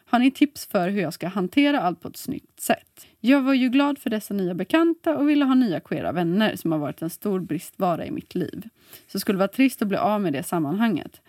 Har 0.05 0.19
ni 0.19 0.31
tips 0.31 0.65
för 0.65 0.89
hur 0.89 1.01
jag 1.01 1.13
ska 1.13 1.27
hantera 1.27 1.81
allt 1.81 2.01
på 2.01 2.07
ett 2.07 2.17
snyggt 2.17 2.59
sätt? 2.59 3.07
Jag 3.19 3.41
var 3.41 3.53
ju 3.53 3.69
glad 3.69 3.97
för 3.97 4.09
dessa 4.09 4.33
nya 4.33 4.53
bekanta 4.53 5.17
och 5.17 5.29
ville 5.29 5.45
ha 5.45 5.55
nya 5.55 5.79
queera 5.79 6.11
vänner 6.11 6.55
som 6.55 6.71
har 6.71 6.79
varit 6.79 7.01
en 7.01 7.09
stor 7.09 7.39
bristvara 7.39 8.05
i 8.05 8.11
mitt 8.11 8.35
liv. 8.35 8.69
Så 8.91 9.17
det 9.17 9.19
skulle 9.19 9.37
vara 9.37 9.47
trist 9.47 9.81
att 9.81 9.87
bli 9.87 9.97
av 9.97 10.21
med 10.21 10.33
det 10.33 10.43
sammanhanget. 10.43 11.21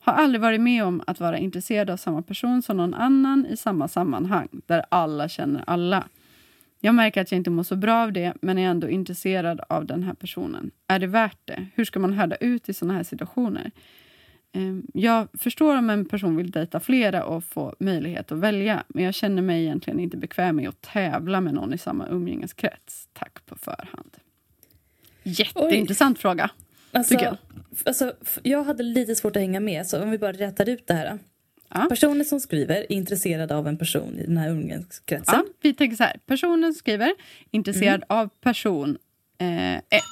Har 0.00 0.12
aldrig 0.12 0.40
varit 0.40 0.60
med 0.60 0.84
om 0.84 1.02
att 1.06 1.20
vara 1.20 1.38
intresserad 1.38 1.90
av 1.90 1.96
samma 1.96 2.22
person 2.22 2.62
som 2.62 2.76
någon 2.76 2.94
annan 2.94 3.46
i 3.46 3.56
samma 3.56 3.88
sammanhang, 3.88 4.48
där 4.66 4.84
alla 4.88 5.28
känner 5.28 5.64
alla. 5.66 6.04
Jag 6.80 6.94
märker 6.94 7.20
att 7.20 7.32
jag 7.32 7.36
inte 7.36 7.50
mår 7.50 7.62
så 7.62 7.76
bra 7.76 8.02
av 8.02 8.12
det, 8.12 8.32
men 8.42 8.58
är 8.58 8.68
ändå 8.70 8.88
intresserad 8.88 9.60
av 9.68 9.86
den 9.86 10.02
här 10.02 10.14
personen. 10.14 10.70
Är 10.86 10.98
det 10.98 11.06
värt 11.06 11.38
det? 11.44 11.66
Hur 11.74 11.84
ska 11.84 12.00
man 12.00 12.12
härda 12.12 12.36
ut 12.36 12.68
i 12.68 12.74
såna 12.74 12.94
här 12.94 13.02
situationer? 13.02 13.70
Ehm, 14.52 14.86
Jag 14.94 15.28
förstår 15.38 15.76
om 15.76 15.90
en 15.90 16.04
person 16.04 16.36
vill 16.36 16.50
dejta 16.50 16.80
flera 16.80 17.24
och 17.24 17.44
få 17.44 17.74
möjlighet 17.78 18.32
att 18.32 18.38
välja, 18.38 18.84
men 18.88 19.04
jag 19.04 19.14
känner 19.14 19.42
mig 19.42 19.62
egentligen 19.62 20.00
inte 20.00 20.16
bekväm 20.16 20.56
med 20.56 20.68
att 20.68 20.80
tävla 20.80 21.40
med 21.40 21.54
någon 21.54 21.74
i 21.74 21.78
samma 21.78 22.08
umgängeskrets. 22.08 23.08
Tack 23.12 23.46
på 23.46 23.58
förhand. 23.58 24.16
Jätteintressant 25.22 26.18
fråga. 26.18 26.50
Alltså, 26.92 27.14
jag. 27.14 27.36
Alltså, 27.84 28.12
jag 28.42 28.64
hade 28.64 28.82
lite 28.82 29.14
svårt 29.14 29.36
att 29.36 29.42
hänga 29.42 29.60
med, 29.60 29.86
så 29.86 30.02
om 30.02 30.10
vi 30.10 30.18
bara 30.18 30.32
rätar 30.32 30.68
ut 30.68 30.86
det 30.86 30.94
här. 30.94 31.18
Ja. 31.74 31.86
Personen 31.88 32.24
som 32.24 32.40
skriver 32.40 32.74
är 32.76 32.92
intresserad 32.92 33.52
av 33.52 33.68
en 33.68 33.78
person 33.78 34.18
i 34.18 34.26
den 34.26 34.36
här 34.36 34.50
umgängeskretsen. 34.50 35.34
Ja, 35.34 35.44
vi 35.60 35.74
tänker 35.74 35.96
så 35.96 36.04
här. 36.04 36.16
Personen 36.26 36.74
skriver 36.74 37.14
intresserad 37.50 38.04
av 38.08 38.28
person 38.28 38.98
1. 39.38 40.02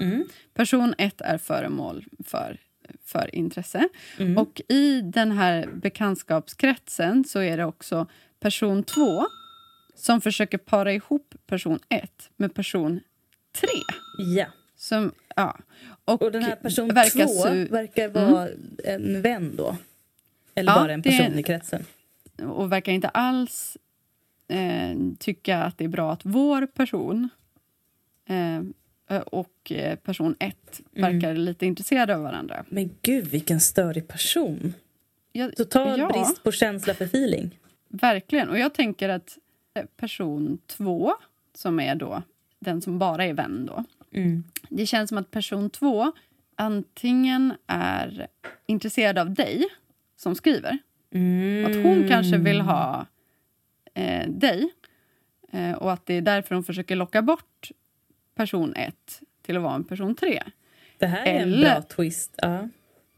Mm. 0.00 0.24
Person 0.54 0.94
1 0.98 1.20
är 1.20 1.38
föremål 1.38 2.04
för, 2.24 2.58
för 3.04 3.34
intresse. 3.34 3.88
Mm. 4.18 4.38
Och 4.38 4.60
i 4.68 5.00
den 5.00 5.32
här 5.32 5.66
bekantskapskretsen 5.66 7.24
så 7.24 7.40
är 7.40 7.56
det 7.56 7.64
också 7.64 8.06
person 8.40 8.82
2 8.84 9.22
som 9.94 10.20
försöker 10.20 10.58
para 10.58 10.92
ihop 10.92 11.34
person 11.46 11.78
1 11.88 12.30
med 12.36 12.54
person 12.54 13.00
3. 13.60 13.68
Ja. 14.36 14.46
Som, 14.76 15.12
ja. 15.36 15.58
Och, 16.04 16.22
Och 16.22 16.32
den 16.32 16.42
här 16.42 16.56
person 16.56 16.88
verkar 16.94 17.26
två 17.26 17.44
su- 17.46 17.70
verkar 17.70 18.08
vara 18.08 18.48
en 18.84 19.22
vän 19.22 19.56
då? 19.56 19.76
Eller 20.54 20.72
Ja, 20.72 20.78
bara 20.78 20.92
en 20.92 21.02
det 21.02 21.10
person 21.10 21.38
i 21.38 21.42
kretsen? 21.42 21.84
och 22.48 22.72
verkar 22.72 22.92
inte 22.92 23.08
alls 23.08 23.76
eh, 24.48 24.96
tycka 25.18 25.58
att 25.62 25.78
det 25.78 25.84
är 25.84 25.88
bra 25.88 26.12
att 26.12 26.20
vår 26.24 26.66
person 26.66 27.28
eh, 28.28 29.20
och 29.20 29.72
eh, 29.72 29.96
person 29.96 30.36
ett 30.38 30.80
Mm. 30.96 31.12
verkar 31.14 31.34
lite 31.34 31.66
intresserade 31.66 32.16
av 32.16 32.22
varandra. 32.22 32.64
Men 32.68 32.90
gud, 33.02 33.26
vilken 33.26 33.60
störig 33.60 34.08
person. 34.08 34.74
Jag, 35.32 35.56
Total 35.56 35.98
ja, 35.98 36.08
brist 36.08 36.42
på 36.42 36.52
känsla 36.52 36.94
för 36.94 37.04
feeling. 37.04 37.58
Verkligen. 37.88 38.48
Och 38.48 38.58
jag 38.58 38.74
tänker 38.74 39.08
att 39.08 39.38
eh, 39.74 39.84
person 39.96 40.58
två, 40.66 41.12
som 41.54 41.80
är 41.80 41.94
då 41.94 42.22
den 42.58 42.82
som 42.82 42.98
bara 42.98 43.24
är 43.24 43.32
vän 43.34 43.66
då. 43.66 43.84
Mm. 44.12 44.44
Det 44.68 44.86
känns 44.86 45.08
som 45.08 45.18
att 45.18 45.30
person 45.30 45.70
två 45.70 46.12
antingen 46.56 47.54
är 47.66 48.26
intresserad 48.66 49.18
av 49.18 49.34
dig 49.34 49.64
som 50.22 50.34
skriver. 50.34 50.78
Mm. 51.14 51.66
Att 51.66 51.84
hon 51.84 52.08
kanske 52.08 52.38
vill 52.38 52.60
ha 52.60 53.06
eh, 53.94 54.28
dig. 54.28 54.72
Eh, 55.52 55.72
och 55.72 55.92
att 55.92 56.06
det 56.06 56.14
är 56.14 56.20
därför 56.22 56.54
hon 56.54 56.64
försöker 56.64 56.96
locka 56.96 57.22
bort 57.22 57.70
person 58.34 58.74
ett 58.74 59.22
till 59.42 59.56
att 59.56 59.62
vara 59.62 59.74
en 59.74 59.84
person 59.84 60.14
tre. 60.14 60.42
Det 60.98 61.06
här 61.06 61.26
är 61.26 61.34
en 61.34 61.42
Eller- 61.52 61.74
bra 61.74 61.82
twist. 61.82 62.34
Ja. 62.36 62.68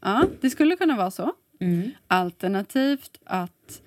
Ja, 0.01 0.25
det 0.41 0.51
skulle 0.51 0.77
kunna 0.77 0.97
vara 0.97 1.11
så. 1.11 1.33
Mm. 1.61 1.91
Alternativt 2.07 3.19
att 3.25 3.83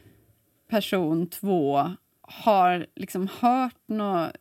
person 0.70 1.28
två 1.28 1.92
har 2.22 2.86
liksom 2.96 3.28
hört 3.40 3.82
några 3.86 4.32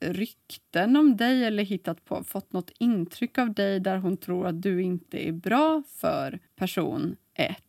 rykten 0.00 0.96
om 0.96 1.16
dig 1.16 1.44
eller 1.44 1.62
hittat 1.62 2.04
på, 2.04 2.24
fått 2.24 2.52
något 2.52 2.70
intryck 2.78 3.38
av 3.38 3.52
dig 3.54 3.80
där 3.80 3.96
hon 3.96 4.16
tror 4.16 4.46
att 4.46 4.62
du 4.62 4.82
inte 4.82 5.28
är 5.28 5.32
bra 5.32 5.82
för 5.88 6.38
person 6.56 7.16
ett. 7.34 7.62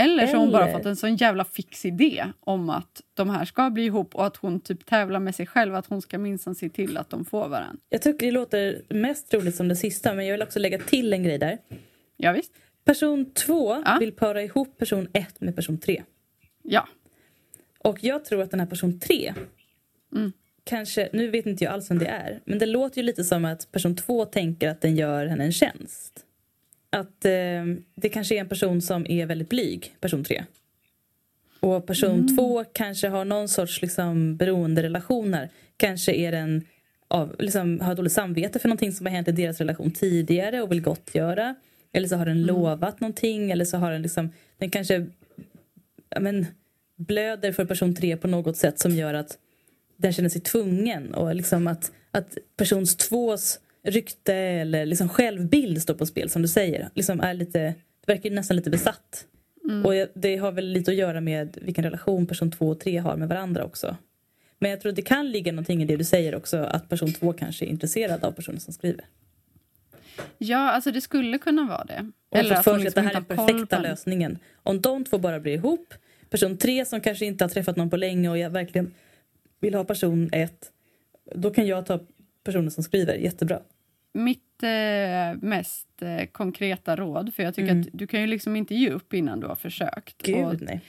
Eller 0.00 0.26
så 0.26 0.32
har 0.32 0.40
hon 0.40 0.52
bara 0.52 0.72
fått 0.72 0.86
en 0.86 0.96
sån 0.96 1.16
jävla 1.16 1.44
fix 1.44 1.84
idé 1.84 2.24
om 2.40 2.70
att 2.70 3.02
de 3.14 3.30
här 3.30 3.44
ska 3.44 3.70
bli 3.70 3.84
ihop 3.84 4.14
och 4.14 4.26
att 4.26 4.36
hon 4.36 4.60
typ 4.60 4.86
tävlar 4.86 5.20
med 5.20 5.34
sig 5.34 5.46
själv 5.46 5.74
att 5.74 5.86
hon 5.86 6.02
ska 6.02 6.18
minsann 6.18 6.54
se 6.54 6.68
till 6.68 6.96
att 6.96 7.10
de 7.10 7.24
får 7.24 7.48
varandra. 7.48 7.76
Jag 7.88 8.02
tycker 8.02 8.26
det 8.26 8.32
låter 8.32 8.82
mest 8.88 9.30
troligt 9.30 9.56
som 9.56 9.68
det 9.68 9.76
sista, 9.76 10.14
men 10.14 10.26
jag 10.26 10.32
vill 10.32 10.42
också 10.42 10.58
lägga 10.58 10.78
till 10.78 11.12
en 11.12 11.22
grej 11.22 11.38
där. 11.38 11.58
Ja, 12.16 12.32
visst. 12.32 12.52
Person 12.84 13.32
två 13.32 13.82
Ja. 13.84 13.96
vill 14.00 14.12
para 14.12 14.42
ihop 14.42 14.78
person 14.78 15.08
ett 15.12 15.40
med 15.40 15.56
person 15.56 15.78
tre. 15.78 16.02
Ja. 16.62 16.88
Och 17.78 18.04
jag 18.04 18.24
tror 18.24 18.42
att 18.42 18.50
den 18.50 18.60
här 18.60 18.66
person 18.66 19.00
tre 19.00 19.34
Mm. 20.16 20.32
kanske, 20.64 21.08
nu 21.12 21.30
vet 21.30 21.46
inte 21.46 21.64
jag 21.64 21.72
alls 21.72 21.90
vem 21.90 21.98
det 21.98 22.06
är, 22.06 22.40
men 22.44 22.58
det 22.58 22.66
låter 22.66 22.96
ju 22.96 23.02
lite 23.02 23.24
som 23.24 23.44
att 23.44 23.72
person 23.72 23.96
två 23.96 24.24
tänker 24.24 24.68
att 24.68 24.80
den 24.80 24.96
gör 24.96 25.26
henne 25.26 25.44
en 25.44 25.52
tjänst. 25.52 26.24
Att 26.90 27.24
eh, 27.24 27.64
det 27.94 28.08
kanske 28.08 28.34
är 28.34 28.40
en 28.40 28.48
person 28.48 28.82
som 28.82 29.06
är 29.10 29.26
väldigt 29.26 29.48
blyg, 29.48 29.94
person 30.00 30.24
tre. 30.24 30.44
Och 31.60 31.86
person 31.86 32.14
Mm. 32.14 32.36
två 32.36 32.64
kanske 32.72 33.08
har 33.08 33.24
någon 33.24 33.48
sorts 33.48 33.82
liksom, 33.82 34.36
beroenderelationer. 34.36 35.50
Kanske 35.76 36.12
är 36.12 36.32
den 36.32 36.64
av, 37.08 37.36
liksom, 37.38 37.80
har 37.80 37.94
dåligt 37.94 38.12
samvete 38.12 38.58
för 38.58 38.68
någonting 38.68 38.92
som 38.92 39.06
har 39.06 39.12
hänt 39.12 39.28
i 39.28 39.32
deras 39.32 39.58
relation 39.58 39.90
tidigare 39.90 40.62
och 40.62 40.70
vill 40.70 40.82
gottgöra. 40.82 41.54
Eller 41.92 42.08
så 42.08 42.16
har 42.16 42.26
den 42.26 42.42
lovat 42.42 43.00
någonting 43.00 43.50
eller 43.50 43.64
så 43.64 43.76
har 43.76 43.92
den 43.92 44.02
liksom, 44.02 44.30
den 44.58 44.70
kanske 44.70 45.06
men, 46.20 46.46
blöder 46.96 47.52
för 47.52 47.64
person 47.64 47.94
tre 47.94 48.16
på 48.16 48.28
något 48.28 48.56
sätt 48.56 48.78
som 48.78 48.92
gör 48.92 49.14
att 49.14 49.38
den 49.96 50.12
känner 50.12 50.28
sig 50.28 50.40
tvungen 50.40 51.14
och 51.14 51.34
liksom 51.34 51.66
att, 51.66 51.92
att 52.10 52.38
persons 52.56 52.96
tvås 52.96 53.58
rykte 53.82 54.34
eller 54.34 54.86
liksom 54.86 55.08
självbild 55.08 55.82
står 55.82 55.94
på 55.94 56.06
spel 56.06 56.30
som 56.30 56.42
du 56.42 56.48
säger. 56.48 56.88
Liksom 56.94 57.20
är 57.20 57.34
lite, 57.34 57.58
det 58.06 58.12
verkar 58.12 58.30
nästan 58.30 58.56
lite 58.56 58.70
besatt. 58.70 59.26
Och 59.84 59.94
jag- 59.94 60.08
det 60.14 60.36
har 60.36 60.52
väl 60.52 60.66
lite 60.72 60.90
att 60.90 60.96
göra 60.96 61.20
med 61.20 61.58
vilken 61.62 61.84
relation 61.84 62.26
person 62.26 62.50
två 62.50 62.68
och 62.68 62.80
tre 62.80 62.96
har 62.98 63.16
med 63.16 63.28
varandra 63.28 63.64
också. 63.64 63.96
Men 64.58 64.70
jag 64.70 64.80
tror 64.80 64.92
det 64.92 65.02
kan 65.02 65.30
ligga 65.30 65.52
någonting 65.52 65.82
i 65.82 65.84
det 65.84 65.96
du 65.96 66.04
säger 66.04 66.34
också 66.34 66.56
att 66.58 66.88
person 66.88 67.12
två 67.12 67.32
kanske 67.32 67.64
är 67.64 67.68
intresserad 67.68 68.24
av 68.24 68.32
personen 68.32 68.60
som 68.60 68.72
skriver. 68.74 69.04
Ja, 70.38 70.70
alltså 70.70 70.90
det 70.90 71.00
skulle 71.00 71.38
kunna 71.38 71.64
vara 71.64 71.84
det. 71.84 72.10
Och 72.28 72.36
Eller 72.38 72.54
hon 72.54 72.64
för 72.64 72.78
sig 72.78 72.88
att 72.88 72.94
det 72.94 73.00
här 73.00 73.10
är 73.10 73.14
den 73.14 73.24
perfekta 73.24 73.76
lösningen. 73.82 74.38
Om 74.62 74.80
de 74.80 75.04
två 75.04 75.18
bara 75.18 75.40
blir 75.40 75.52
ihop, 75.54 75.94
person 76.30 76.58
tre 76.58 76.84
som 76.84 77.00
kanske 77.00 77.26
inte 77.26 77.44
har 77.44 77.48
träffat 77.48 77.76
någon 77.76 77.90
på 77.90 77.96
länge 77.96 78.28
och 78.28 78.38
jag 78.38 78.50
verkligen 78.50 78.94
vill 79.60 79.74
ha 79.74 79.84
person 79.84 80.28
ett, 80.32 80.70
då 81.34 81.50
kan 81.50 81.66
jag 81.66 81.86
ta 81.86 82.00
personen 82.52 82.70
som 82.70 82.82
skriver 82.84 83.14
jättebra. 83.14 83.60
Mitt 84.12 84.62
eh, 84.62 85.38
mest 85.42 86.02
eh, 86.02 86.26
konkreta 86.26 86.96
råd, 86.96 87.34
för 87.34 87.42
jag 87.42 87.54
tycker 87.54 87.70
Mm. 87.70 87.80
att 87.80 87.88
du 87.92 88.06
kan 88.06 88.20
ju 88.20 88.26
liksom 88.26 88.56
inte 88.56 88.74
ge 88.74 88.90
upp 88.90 89.14
innan 89.14 89.40
du 89.40 89.46
har 89.46 89.54
försökt. 89.54 90.22
Gud 90.22 90.44
Och 90.44 90.60
nej. 90.62 90.80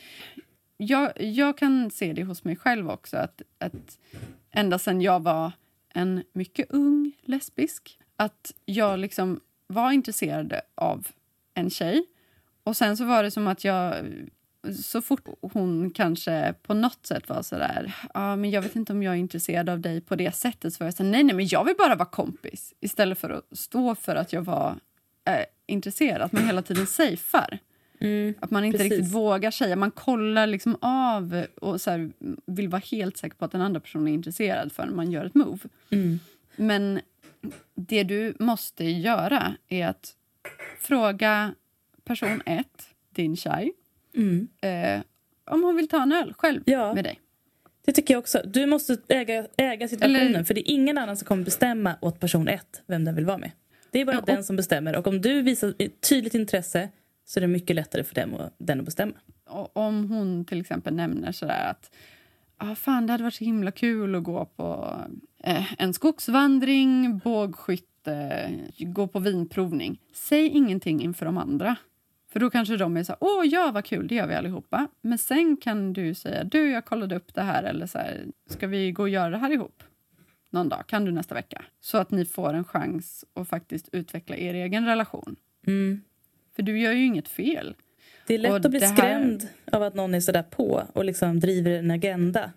jag, 0.78 1.22
jag 1.22 1.58
kan 1.58 1.92
se 1.92 2.14
det 2.14 2.24
hos 2.24 2.44
mig 2.44 2.56
själv 2.56 2.90
också, 2.90 3.18
att, 3.18 3.42
att 3.58 4.00
ända 4.52 4.80
sedan 4.80 5.02
jag 5.02 5.20
var 5.24 5.52
en 5.94 6.24
mycket 6.34 6.72
ung 6.72 7.12
lesbisk, 7.22 8.00
att 8.16 8.54
jag 8.66 9.00
liksom 9.00 9.40
var 9.68 9.92
intresserad 9.92 10.54
av 10.76 11.08
en 11.54 11.70
tjej. 11.70 12.06
Och 12.64 12.78
sen 12.78 12.98
så 12.98 13.06
var 13.06 13.24
det 13.24 13.32
som 13.32 13.48
att 13.48 13.64
jag 13.64 13.96
så 14.84 15.02
fort 15.02 15.28
hon 15.42 15.92
kanske 15.92 16.54
på 16.64 16.74
något 16.74 17.06
sätt 17.06 17.30
var 17.30 17.42
så 17.42 17.56
där, 17.56 17.96
ja 18.14 18.36
men 18.36 18.50
jag 18.50 18.62
vet 18.62 18.76
inte 18.76 18.94
om 18.94 19.04
jag 19.04 19.14
är 19.14 19.18
intresserad 19.18 19.70
av 19.70 19.80
dig 19.80 20.02
på 20.02 20.16
det 20.16 20.36
sättet, 20.36 20.74
så 20.74 20.84
var 20.84 20.88
jag 20.88 20.94
så 20.94 21.04
här, 21.04 21.10
nej 21.10 21.24
nej 21.24 21.36
men 21.36 21.48
jag 21.48 21.66
vill 21.66 21.76
bara 21.78 21.96
vara 21.96 22.10
kompis. 22.10 22.74
Istället 22.80 23.20
för 23.20 23.30
att 23.30 23.58
stå 23.58 23.96
för 23.96 24.16
att 24.16 24.34
jag 24.34 24.42
var 24.42 24.76
eh, 25.28 25.46
intresserad, 25.66 26.22
att 26.22 26.32
man 26.32 26.46
hela 26.46 26.62
tiden 26.62 26.88
safear. 26.88 27.60
Mm. 28.00 28.34
Att 28.40 28.52
man 28.52 28.66
inte 28.66 28.78
Precis. 28.78 28.92
riktigt 28.92 29.14
vågar 29.14 29.52
säga. 29.52 29.76
Man 29.76 29.92
kollar 29.92 30.48
liksom 30.48 30.78
av 30.82 31.46
och 31.62 31.82
så 31.82 31.92
här, 31.92 32.12
vill 32.46 32.70
vara 32.70 32.82
helt 32.92 33.18
säker 33.18 33.36
på 33.36 33.46
att 33.46 33.52
den 33.52 33.62
andra 33.62 33.80
personen 33.80 34.08
är 34.08 34.14
intresserad 34.14 34.72
förrän 34.72 34.96
man 34.96 35.12
gör 35.12 35.26
ett 35.26 35.36
move. 35.36 35.60
Mm. 35.90 36.20
Men 36.56 37.02
det 37.76 38.04
du 38.04 38.34
måste 38.40 38.86
göra 38.86 39.56
är 39.68 39.88
att 39.88 40.16
fråga 40.80 41.56
person 42.04 42.42
ett, 42.46 42.88
din 43.10 43.36
tjej, 43.36 43.74
Mm. 44.16 44.48
eh, 44.62 45.02
om 45.52 45.64
hon 45.64 45.76
vill 45.76 45.88
ta 45.88 46.02
en 46.04 46.12
öl 46.12 46.34
själv 46.38 46.62
Ja. 46.66 46.94
med 46.94 47.04
dig. 47.04 47.20
Det 47.86 47.92
tycker 47.92 48.14
jag 48.14 48.20
också. 48.20 48.42
Du 48.46 48.66
måste 48.66 48.98
äga, 49.08 49.48
äga 49.58 49.88
situationen 49.88 50.22
Eller- 50.22 50.44
för 50.44 50.54
det 50.54 50.72
är 50.72 50.74
ingen 50.74 50.98
annan 50.98 51.18
som 51.18 51.26
kommer 51.26 51.44
bestämma 51.44 51.96
åt 52.02 52.20
person 52.20 52.48
ett 52.48 52.82
vem 52.88 53.06
den 53.06 53.16
vill 53.16 53.26
vara 53.26 53.38
med. 53.38 53.52
Det 53.92 54.02
är 54.02 54.06
bara 54.06 54.16
Ja, 54.16 54.20
och- 54.20 54.26
den 54.26 54.44
som 54.44 54.56
bestämmer 54.56 54.96
och 54.96 55.08
om 55.08 55.22
du 55.22 55.42
visar 55.42 55.74
ett 55.80 56.02
tydligt 56.10 56.34
intresse 56.36 56.90
så 57.26 57.40
är 57.40 57.42
det 57.42 57.48
mycket 57.48 57.76
lättare 57.76 58.04
för 58.04 58.16
dem 58.16 58.34
och, 58.34 58.50
den 58.58 58.80
att 58.80 58.86
bestämma. 58.86 59.14
Och 59.46 59.78
om 59.78 60.10
hon 60.10 60.46
till 60.46 60.62
exempel 60.62 60.94
nämner 60.96 61.32
sådär 61.32 61.70
att 61.70 61.92
ah, 62.58 62.76
fan, 62.76 63.08
det 63.08 63.14
hade 63.14 63.24
varit 63.24 63.34
så 63.34 63.44
himla 63.44 63.72
kul 63.72 64.16
att 64.16 64.24
gå 64.24 64.46
på 64.46 64.96
eh, 65.44 65.74
en 65.82 65.94
skogsvandring, 65.94 67.18
bågskytte, 67.18 68.50
gå 68.80 69.08
på 69.08 69.20
vinprovning. 69.20 70.00
Säg 70.14 70.48
ingenting 70.48 71.02
inför 71.04 71.26
de 71.26 71.38
andra. 71.38 71.76
För 72.34 72.40
då 72.40 72.50
kanske 72.50 72.78
de 72.78 72.98
är 72.98 73.04
så 73.04 73.12
här, 73.12 73.18
åh 73.22 73.46
ja 73.46 73.72
vad 73.74 73.86
kul, 73.86 74.08
det 74.08 74.16
gör 74.16 74.28
vi 74.28 74.34
allihopa. 74.36 74.88
Men 75.02 75.18
sen 75.18 75.58
kan 75.58 75.94
du 75.94 76.14
säga, 76.14 76.44
du 76.44 76.72
jag 76.72 76.86
kollade 76.86 77.16
upp 77.16 77.34
det 77.34 77.42
här 77.42 77.64
eller 77.64 77.86
så 77.88 77.98
här, 77.98 78.26
ska 78.50 78.68
vi 78.68 78.92
gå 78.92 79.04
och 79.04 79.10
göra 79.10 79.30
det 79.30 79.38
här 79.38 79.52
ihop? 79.52 79.84
Någon 80.50 80.70
dag, 80.70 80.84
kan 80.88 81.06
du 81.06 81.12
nästa 81.12 81.36
vecka? 81.36 81.62
Så 81.82 81.98
att 81.98 82.12
ni 82.12 82.26
får 82.26 82.54
en 82.54 82.64
chans 82.64 83.26
att 83.34 83.48
faktiskt 83.50 83.90
utveckla 83.92 84.36
er 84.36 84.54
egen 84.54 84.86
relation. 84.86 85.36
Mm. 85.68 86.02
För 86.56 86.64
du 86.64 86.80
gör 86.80 86.92
ju 86.92 87.06
inget 87.06 87.28
fel. 87.28 87.76
Det 88.28 88.34
är 88.34 88.38
lätt 88.38 88.52
Och 88.52 88.58
att 88.58 88.70
bli 88.72 88.80
här- 88.80 88.96
skrämd 88.96 89.48
av 89.72 89.84
att 89.84 89.96
någon 89.96 90.14
är 90.16 90.20
sådär 90.20 90.44
på 90.44 90.84
och 90.94 91.06
liksom 91.06 91.40
driver 91.40 91.72
en 91.72 91.92
agenda. 91.92 92.52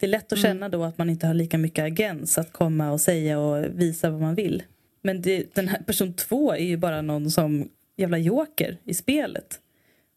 Det 0.00 0.06
är 0.06 0.10
lätt 0.10 0.32
att 0.32 0.38
Mm. 0.38 0.42
känna 0.42 0.68
då 0.68 0.84
att 0.84 0.98
man 0.98 1.10
inte 1.10 1.26
har 1.26 1.34
lika 1.34 1.58
mycket 1.58 1.84
agens 1.84 2.38
att 2.38 2.52
komma 2.52 2.90
och 2.92 3.00
säga 3.00 3.38
och 3.38 3.64
visa 3.80 4.10
vad 4.10 4.20
man 4.20 4.34
vill. 4.34 4.62
Men 5.02 5.22
det, 5.22 5.54
den 5.54 5.68
här 5.68 5.78
person 5.82 6.14
två 6.14 6.52
är 6.52 6.64
ju 6.64 6.76
bara 6.76 7.02
någon 7.02 7.30
som 7.30 7.68
jävla 7.96 8.18
joker 8.18 8.78
i 8.84 8.94
spelet. 8.94 9.60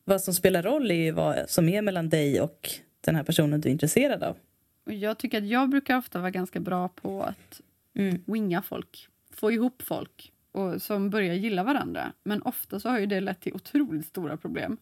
Vad 0.03 0.21
som 0.21 0.33
spelar 0.33 0.63
roll 0.63 0.91
är 0.91 0.95
ju 0.95 1.11
vad 1.11 1.49
som 1.49 1.69
är 1.69 1.81
mellan 1.81 2.09
dig 2.09 2.41
och 2.41 2.69
den 3.01 3.15
här 3.15 3.23
personen 3.23 3.61
du 3.61 3.69
är 3.69 3.73
intresserad 3.73 4.23
av. 4.23 4.37
Och 4.85 4.93
jag 4.93 5.17
tycker 5.17 5.37
att 5.37 5.47
jag 5.47 5.69
brukar 5.69 5.97
ofta 5.97 6.19
vara 6.19 6.31
ganska 6.31 6.59
bra 6.59 6.87
på 6.87 7.23
att 7.23 7.61
Mm. 7.95 8.23
winga 8.25 8.61
folk, 8.61 9.07
få 9.31 9.51
ihop 9.51 9.81
folk 9.81 10.31
och 10.51 10.81
som 10.81 11.09
börjar 11.09 11.33
gilla 11.33 11.63
varandra. 11.63 12.13
Men 12.23 12.41
ofta 12.41 12.79
så 12.79 12.89
har 12.89 12.99
ju 12.99 13.05
det 13.05 13.21
lett 13.21 13.41
till 13.41 13.53
otroligt 13.53 14.05
stora 14.05 14.37
problem 14.37 14.77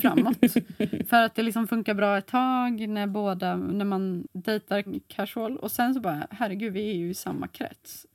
framåt. 0.00 0.36
För 1.08 1.22
att 1.22 1.34
det 1.34 1.42
liksom 1.42 1.68
funkar 1.68 1.94
bra 1.94 2.18
ett 2.18 2.26
tag 2.26 2.88
när 2.88 3.06
båda, 3.06 3.56
när 3.56 3.84
man 3.84 4.28
dejtar 4.32 4.84
casual 5.08 5.56
och 5.56 5.70
sen 5.70 5.94
så 5.94 6.00
bara, 6.00 6.26
herregud, 6.30 6.72
vi 6.72 6.90
är 6.90 6.94
ju 6.94 7.10
i 7.10 7.14
samma 7.14 7.48
krets. 7.48 8.06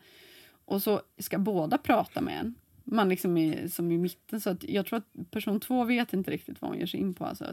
Och 0.66 0.84
så 0.84 1.02
ska 1.20 1.38
båda 1.38 1.78
prata 1.78 2.22
med 2.22 2.40
en. 2.40 2.56
Man 2.86 3.10
liksom 3.10 3.38
är 3.38 3.68
som 3.68 3.92
i 3.92 3.98
mitten, 3.98 4.42
så 4.42 4.50
att 4.50 4.64
jag 4.64 4.86
tror 4.86 4.98
att 5.00 5.32
person 5.32 5.60
två 5.60 5.84
vet 5.84 6.14
inte 6.14 6.32
riktigt 6.32 6.62
vad 6.62 6.72
hon 6.72 6.80
ger 6.80 6.86
sig 6.86 7.00
in 7.00 7.14
på. 7.14 7.26
Alltså. 7.26 7.46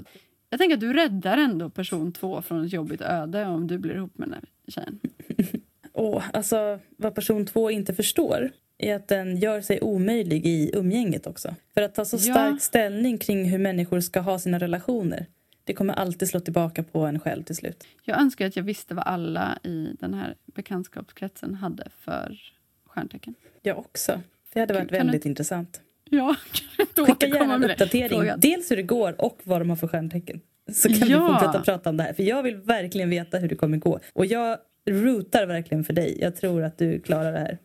Jag 0.50 0.58
tänker 0.60 0.74
att 0.74 0.80
du 0.80 0.92
räddar 0.92 1.38
ändå 1.38 1.70
person 1.70 2.12
två 2.12 2.42
från 2.42 2.64
ett 2.64 2.72
jobbigt 2.72 3.00
öde 3.00 3.46
om 3.46 3.66
du 3.66 3.78
blir 3.78 3.94
ihop 3.94 4.18
med 4.18 4.28
den 4.28 4.34
här 4.34 4.44
tjejen. 4.68 5.00
Och 5.92 6.22
alltså 6.32 6.78
vad 6.96 7.14
person 7.14 7.46
två 7.46 7.70
inte 7.70 7.94
förstår 7.94 8.50
är 8.78 8.94
att 8.94 9.08
den 9.08 9.36
gör 9.36 9.60
sig 9.60 9.80
omöjlig 9.80 10.46
i 10.46 10.70
umgänget 10.74 11.26
också. 11.26 11.54
För 11.74 11.82
att 11.82 11.94
ta 11.94 12.04
så 12.04 12.16
Ja. 12.16 12.20
stark 12.34 12.62
ställning 12.62 13.18
kring 13.18 13.44
hur 13.44 13.58
människor 13.58 14.00
ska 14.00 14.20
ha 14.20 14.38
sina 14.38 14.58
relationer. 14.58 15.26
Det 15.64 15.74
kommer 15.74 15.94
alltid 15.94 16.28
slå 16.28 16.40
tillbaka 16.40 16.82
på 16.82 17.00
en 17.00 17.20
själv 17.20 17.42
till 17.42 17.56
slut. 17.56 17.84
Jag 18.04 18.20
önskar 18.20 18.46
att 18.46 18.56
jag 18.56 18.62
visste 18.62 18.94
vad 18.94 19.04
alla 19.06 19.58
i 19.62 19.96
den 20.00 20.14
här 20.14 20.34
bekantskapskretsen 20.44 21.54
hade 21.54 21.88
för 22.00 22.38
stjärntecken. 22.86 23.34
Jag 23.62 23.78
också. 23.78 24.20
Det 24.54 24.60
hade 24.60 24.74
varit 24.74 24.88
Kan 24.88 24.98
du- 24.98 25.04
väldigt 25.04 25.26
intressant. 25.26 25.80
Ja, 26.10 26.36
kan 26.76 26.86
du 26.94 27.04
Skicka 27.06 27.26
gärna 27.26 27.54
en 27.54 27.64
uppdatering. 27.64 28.08
Frågan. 28.18 28.40
Dels 28.40 28.70
hur 28.70 28.76
det 28.76 28.82
går 28.82 29.20
och 29.20 29.40
vad 29.42 29.60
de 29.60 29.68
har 29.70 29.76
för 29.76 29.88
stjärntecken. 29.88 30.40
Så 30.72 30.88
kan 30.88 30.98
vi 31.08 31.10
Ja. 31.12 31.28
fortsätta 31.40 31.64
prata 31.64 31.90
om 31.90 31.96
det 31.96 32.02
här. 32.02 32.12
För 32.12 32.22
jag 32.22 32.42
vill 32.42 32.56
verkligen 32.56 33.10
veta 33.10 33.38
hur 33.38 33.48
det 33.48 33.54
kommer 33.54 33.76
gå. 33.76 34.00
Och 34.12 34.26
jag 34.26 34.58
rootar 34.90 35.46
verkligen 35.46 35.84
för 35.84 35.92
dig. 35.92 36.18
Jag 36.20 36.36
tror 36.36 36.62
att 36.62 36.78
du 36.78 37.00
klarar 37.00 37.32
det 37.32 37.38
här. 37.38 37.58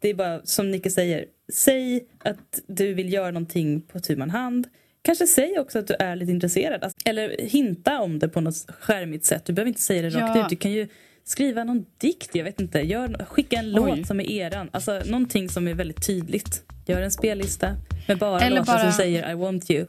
Det 0.00 0.08
är 0.08 0.14
bara 0.14 0.40
som 0.44 0.70
Nicke 0.70 0.90
säger. 0.90 1.24
Säg 1.52 2.06
att 2.18 2.60
du 2.66 2.94
vill 2.94 3.12
göra 3.12 3.30
någonting 3.30 3.80
på 3.80 4.00
tu 4.00 4.20
hand. 4.20 4.66
Kanske 5.02 5.26
säg 5.26 5.58
också 5.58 5.78
att 5.78 5.86
du 5.86 5.94
är 5.98 6.16
lite 6.16 6.32
intresserad. 6.32 6.82
Alltså, 6.84 6.98
Eller 7.04 7.36
hinta 7.38 8.00
om 8.00 8.18
det 8.18 8.28
på 8.28 8.40
något 8.40 8.66
skärmigt 8.80 9.24
sätt. 9.24 9.44
Du 9.44 9.52
behöver 9.52 9.68
inte 9.68 9.80
säga 9.80 10.02
det 10.02 10.08
rakt 10.10 10.36
Ja. 10.36 10.44
ut. 10.44 10.50
Du 10.50 10.56
kan 10.56 10.72
ju 10.72 10.88
skriva 11.24 11.64
någon 11.64 11.84
dikt. 11.98 12.30
Jag 12.34 12.44
vet 12.44 12.60
inte. 12.60 12.80
Gör, 12.80 13.24
skicka 13.28 13.56
en 13.56 13.78
Oj. 13.78 13.96
låt 13.98 14.06
som 14.06 14.20
är 14.20 14.30
eran. 14.30 14.68
Alltså 14.72 15.02
någonting 15.06 15.48
som 15.48 15.68
är 15.68 15.74
väldigt 15.74 16.06
tydligt. 16.06 16.62
Gör 16.86 17.02
en 17.02 17.10
spellista 17.10 17.76
med 18.08 18.18
bara 18.18 18.40
Eller 18.40 18.56
låtar 18.58 18.72
bara- 18.72 18.82
som 18.82 18.92
säger 18.92 19.30
I 19.30 19.34
want 19.34 19.70
you. 19.70 19.86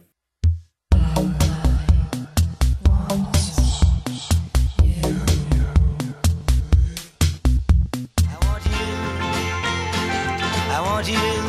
I 10.75 10.79
want 10.81 11.09
you. 11.09 11.43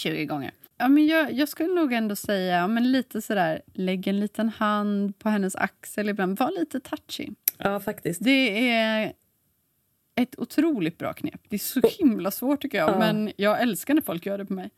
20 0.00 0.24
gånger. 0.24 0.50
Ja, 0.78 0.88
men 0.88 1.06
jag, 1.06 1.32
jag 1.32 1.48
skulle 1.48 1.74
nog 1.74 1.92
ändå 1.92 2.16
säga 2.16 2.56
ja, 2.56 2.66
men 2.66 2.92
lite 2.92 3.22
sådär, 3.22 3.62
lägg 3.74 4.06
en 4.06 4.20
liten 4.20 4.48
hand 4.48 5.18
på 5.18 5.28
hennes 5.28 5.56
axel 5.56 6.08
ibland. 6.08 6.38
Var 6.38 6.60
lite 6.60 6.80
touchy. 6.80 7.28
Ja, 7.58 7.80
faktiskt. 7.80 8.24
Det 8.24 8.68
är 8.70 9.12
ett 10.16 10.38
otroligt 10.38 10.98
bra 10.98 11.12
knep. 11.12 11.40
Det 11.48 11.56
är 11.56 11.58
så 11.58 11.80
himla 11.98 12.30
svårt 12.30 12.62
tycker 12.62 12.78
jag. 12.78 12.90
Ja. 12.90 12.98
Men 12.98 13.32
jag 13.36 13.62
älskar 13.62 13.94
när 13.94 14.02
folk 14.02 14.26
gör 14.26 14.38
det 14.38 14.44
på 14.44 14.52
mig. 14.52 14.70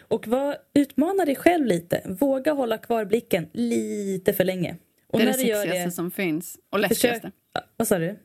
Och 0.00 0.28
var, 0.28 0.56
utmana 0.74 1.24
dig 1.24 1.36
själv 1.36 1.66
lite. 1.66 2.02
Våga 2.06 2.52
hålla 2.52 2.78
kvar 2.78 3.04
blicken 3.04 3.48
lite 3.52 4.32
för 4.32 4.44
länge. 4.44 4.76
Och 5.06 5.18
det 5.18 5.24
är 5.24 5.26
när 5.26 5.32
det 5.32 5.38
sexigaste 5.38 5.84
det, 5.84 5.90
som 5.90 6.10
finns. 6.10 6.58
Och 6.70 6.80
försök... 6.80 6.90
läskigaste. 6.90 7.30
Ja, 7.52 7.60
Vad 7.76 7.88
sa 7.88 7.98
du? 7.98 8.18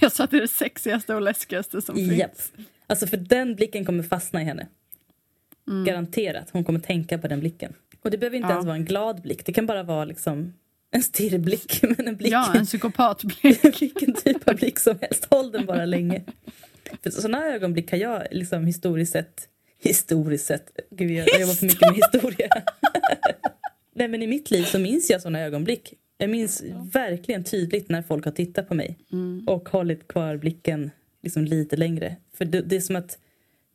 Jag 0.00 0.12
sa 0.12 0.24
att 0.24 0.30
det 0.30 0.36
är 0.36 0.40
det 0.40 0.48
sexigaste 0.48 1.14
och 1.14 1.22
läskigaste 1.22 1.82
som 1.82 1.98
Japp. 1.98 2.30
finns. 2.36 2.52
Alltså 2.86 3.06
för 3.06 3.16
den 3.16 3.54
blicken 3.54 3.84
kommer 3.84 4.02
fastna 4.02 4.42
i 4.42 4.44
henne. 4.44 4.66
Mm. 5.68 5.84
Garanterat. 5.84 6.48
Hon 6.52 6.64
kommer 6.64 6.80
tänka 6.80 7.18
på 7.18 7.28
den 7.28 7.40
blicken. 7.40 7.72
Och 8.02 8.10
det 8.10 8.18
behöver 8.18 8.36
inte 8.36 8.48
Ja. 8.48 8.52
ens 8.52 8.66
vara 8.66 8.76
en 8.76 8.84
glad 8.84 9.22
blick. 9.22 9.46
Det 9.46 9.52
kan 9.52 9.66
bara 9.66 9.82
vara 9.82 10.04
liksom 10.04 10.52
en 10.90 11.02
stirrblick. 11.02 11.82
Men 11.96 12.08
en 12.08 12.16
blick. 12.16 12.32
Ja, 12.32 12.54
en 12.54 12.66
psykopatblick. 12.66 13.64
Vilken 13.82 14.14
typ 14.14 14.48
av 14.48 14.56
blick 14.56 14.78
som 14.78 14.98
helst. 15.00 15.24
Håll 15.30 15.52
den 15.52 15.66
bara 15.66 15.84
länge. 15.84 16.22
För 17.02 17.10
sådana 17.10 17.46
ögonblick 17.46 17.90
har 17.90 17.98
jag 17.98 18.22
liksom 18.30 18.66
historiskt 18.66 19.12
sett... 19.12 19.48
Historiskt 19.78 20.46
sett? 20.46 20.70
Gud, 20.90 21.10
jag, 21.10 21.28
jag 21.28 21.40
jobbar 21.40 21.54
för 21.54 21.66
mycket 21.66 21.80
med 21.80 21.94
historia. 21.94 22.48
Nej, 23.94 24.08
men 24.08 24.22
I 24.22 24.26
mitt 24.26 24.50
liv 24.50 24.62
så 24.64 24.78
minns 24.78 25.10
jag 25.10 25.22
såna 25.22 25.40
ögonblick. 25.40 25.94
Jag 26.18 26.30
minns 26.30 26.62
verkligen 26.92 27.44
tydligt 27.44 27.88
när 27.88 28.02
folk 28.02 28.24
har 28.24 28.32
tittat 28.32 28.68
på 28.68 28.74
mig 28.74 28.98
Mm. 29.12 29.44
och 29.48 29.68
hållit 29.68 30.08
kvar 30.08 30.36
blicken 30.36 30.90
liksom 31.22 31.44
lite 31.44 31.76
längre. 31.76 32.16
För 32.34 32.44
det, 32.44 32.60
det, 32.60 32.76
är 32.76 32.80
som 32.80 32.96
att, 32.96 33.18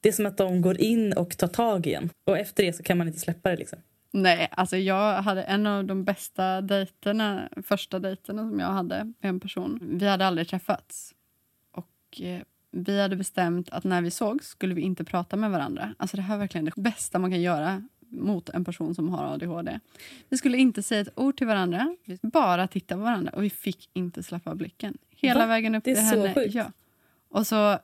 det 0.01 0.10
är 0.10 0.13
som 0.13 0.25
att 0.25 0.38
de 0.38 0.62
går 0.62 0.81
in 0.81 1.13
och 1.13 1.38
tar 1.38 1.47
tag 1.47 1.88
igen. 1.88 2.10
Och 2.25 2.38
efter 2.38 2.63
det 2.63 2.73
så 2.73 2.83
kan 2.83 2.97
man 2.97 3.07
inte 3.07 3.19
släppa 3.19 3.49
det. 3.49 3.55
Liksom. 3.55 3.79
Nej, 4.12 4.49
alltså 4.51 4.77
jag 4.77 5.21
hade 5.21 5.43
en 5.43 5.65
av 5.67 5.86
de 5.86 6.03
bästa 6.03 6.62
dejterna, 6.62 7.49
första 7.63 7.99
dejterna 7.99 8.49
som 8.49 8.60
jag 8.60 8.67
hade 8.67 9.03
med 9.03 9.29
en 9.29 9.39
person. 9.39 9.79
Vi 9.81 10.07
hade 10.07 10.25
aldrig 10.25 10.47
träffats. 10.47 11.13
Och 11.71 12.21
eh, 12.21 12.41
vi 12.71 13.01
hade 13.01 13.15
bestämt 13.15 13.69
att 13.69 13.83
när 13.83 14.01
vi 14.01 14.12
såg 14.12 14.43
skulle 14.43 14.75
vi 14.75 14.81
inte 14.81 15.03
prata 15.03 15.36
med 15.36 15.51
varandra. 15.51 15.95
Alltså 15.97 16.17
det 16.17 16.23
här 16.23 16.36
är 16.36 16.39
verkligen 16.39 16.65
det 16.65 16.71
bästa 16.75 17.19
man 17.19 17.31
kan 17.31 17.41
göra 17.41 17.83
mot 18.10 18.49
en 18.49 18.65
person 18.65 18.95
som 18.95 19.10
har 19.10 19.25
ADHD. 19.33 19.79
Vi 20.29 20.38
skulle 20.38 20.57
inte 20.57 20.83
säga 20.83 21.01
ett 21.01 21.19
ord 21.19 21.38
till 21.38 21.47
varandra, 21.47 21.95
vi 22.05 22.19
bara 22.21 22.67
titta 22.67 22.95
på 22.95 23.01
varandra 23.01 23.31
och 23.36 23.43
vi 23.43 23.49
fick 23.49 23.89
inte 23.93 24.23
släppa 24.23 24.55
blicken. 24.55 24.97
Hela 25.10 25.39
Va? 25.39 25.45
vägen 25.45 25.75
upp 25.75 25.83
till 25.83 25.97
henne. 25.97 26.33
sjukt. 26.33 26.55
Ja. 26.55 26.71
Och 27.29 27.47
så, 27.47 27.79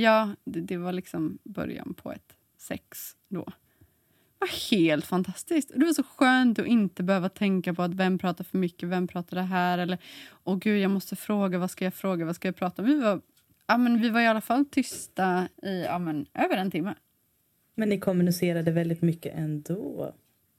ja, 0.00 0.30
det, 0.44 0.60
det 0.60 0.76
var 0.76 0.92
liksom 0.92 1.38
början 1.44 1.94
på 1.94 2.12
ett 2.12 2.36
sex 2.58 3.16
då. 3.28 3.44
Det 3.44 4.38
var 4.38 4.78
helt 4.78 5.04
fantastiskt. 5.04 5.72
Det 5.74 5.84
var 5.84 5.92
så 5.92 6.02
skönt 6.02 6.58
att 6.58 6.66
inte 6.66 7.02
behöva 7.02 7.28
tänka 7.28 7.74
på 7.74 7.82
att 7.82 7.94
vem 7.94 8.18
pratar 8.18 8.44
för 8.44 8.58
mycket, 8.58 8.88
vem 8.88 9.08
pratar 9.08 9.36
det 9.36 9.42
här 9.42 9.78
eller 9.78 9.98
åh 10.44 10.58
gud, 10.58 10.80
jag 10.80 10.90
måste 10.90 11.16
fråga, 11.16 11.58
vad 11.58 11.70
ska 11.70 11.84
jag 11.84 11.94
fråga, 11.94 12.24
vad 12.24 12.36
ska 12.36 12.48
jag 12.48 12.56
prata 12.56 12.82
om? 12.82 12.88
Vi 12.88 13.00
var, 13.00 13.20
ja, 13.66 13.76
men 13.76 14.00
vi 14.00 14.10
var 14.10 14.20
i 14.20 14.26
alla 14.26 14.40
fall 14.40 14.64
tysta 14.64 15.48
i 15.62 15.84
ja, 15.84 15.98
men, 15.98 16.26
över 16.34 16.56
en 16.56 16.70
timme. 16.70 16.94
Men 17.74 17.88
ni 17.88 17.98
kommunicerade 17.98 18.70
väldigt 18.70 19.02
mycket 19.02 19.34
ändå. 19.34 20.14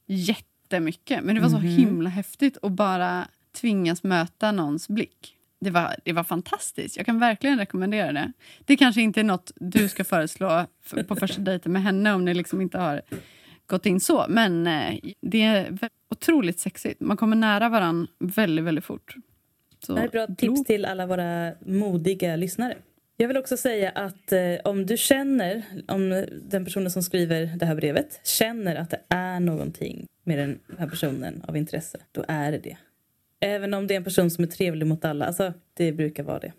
Jättemycket. 0.06 1.24
Men 1.24 1.36
det 1.36 1.42
var 1.42 1.50
så 1.50 1.58
himla 1.58 2.10
häftigt 2.10 2.58
att 2.62 2.72
bara 2.72 3.28
tvingas 3.52 4.04
möta 4.04 4.52
någons 4.52 4.88
blick. 4.88 5.38
Det 5.66 5.72
var, 5.72 5.96
det 6.04 6.14
var 6.14 6.24
fantastiskt. 6.24 6.98
Jag 6.98 7.06
kan 7.06 7.20
verkligen 7.20 7.60
rekommendera 7.60 8.12
det. 8.14 8.32
Det 8.66 8.78
kanske 8.78 9.02
inte 9.02 9.20
är 9.20 9.24
något 9.24 9.52
du 9.56 9.90
ska 9.90 10.04
föreslå 10.04 10.66
på 11.08 11.16
första 11.16 11.42
dejten 11.42 11.72
med 11.72 11.84
henne 11.84 12.14
om 12.14 12.26
ni 12.26 12.34
liksom 12.34 12.62
inte 12.62 12.78
har 12.78 13.02
gått 13.68 13.86
in 13.86 14.00
så. 14.00 14.26
Men 14.30 14.68
eh, 14.68 14.96
det 15.22 15.42
är 15.42 15.78
otroligt 16.12 16.60
sexigt. 16.60 17.02
Man 17.02 17.18
kommer 17.18 17.36
nära 17.36 17.70
varann 17.70 18.08
väldigt, 18.20 18.66
väldigt 18.66 18.86
fort. 18.86 19.16
Så, 19.86 19.94
Det 19.94 20.00
här 20.00 20.08
är 20.08 20.12
bra 20.12 20.28
tro- 20.28 20.36
tips 20.36 20.64
till 20.64 20.86
alla 20.86 21.06
våra 21.06 21.52
modiga 21.66 22.36
lyssnare. 22.36 22.78
Jag 23.18 23.28
vill 23.28 23.38
också 23.38 23.58
säga 23.58 23.90
att 23.90 24.32
eh, 24.32 24.40
om 24.64 24.86
du 24.86 24.98
känner, 24.98 25.64
om 25.88 26.26
den 26.50 26.66
personen 26.66 26.92
som 26.92 27.04
skriver 27.04 27.46
det 27.46 27.66
här 27.66 27.76
brevet 27.76 28.20
känner 28.24 28.76
att 28.76 28.90
det 28.90 29.00
är 29.10 29.40
någonting 29.40 30.08
med 30.24 30.38
den 30.38 30.60
här 30.80 30.88
personen 30.88 31.44
av 31.48 31.58
intresse, 31.58 31.98
då 32.12 32.26
är 32.28 32.52
det 32.52 32.58
det. 32.58 32.78
Även 33.40 33.74
om 33.74 33.88
det 33.88 33.94
är 33.94 33.98
en 33.98 34.04
person 34.04 34.30
som 34.32 34.44
är 34.44 34.48
trevlig 34.48 34.88
mot 34.88 35.06
alla, 35.06 35.26
alltså 35.26 35.54
det 35.74 35.92
brukar 35.92 36.24
vara 36.24 36.40
det. 36.40 36.54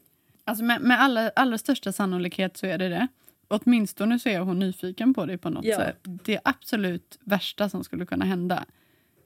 Alltså 0.45 0.65
med, 0.65 0.81
med 0.81 1.01
alla, 1.01 1.31
allra 1.37 1.59
största 1.59 1.93
sannolikhet 1.93 2.57
så 2.57 2.67
är 2.67 2.79
det 2.79 2.89
det. 2.89 3.07
Åtminstone 3.49 4.19
så 4.19 4.29
är 4.29 4.39
hon 4.41 4.59
nyfiken 4.59 5.15
på 5.15 5.27
dig 5.27 5.39
på 5.39 5.51
något 5.51 5.65
Ja. 5.65 5.77
sätt. 5.77 5.99
Det 6.25 6.39
absolut 6.45 7.19
värsta 7.25 7.69
som 7.69 7.85
skulle 7.85 8.07
kunna 8.07 8.25
hända 8.25 8.65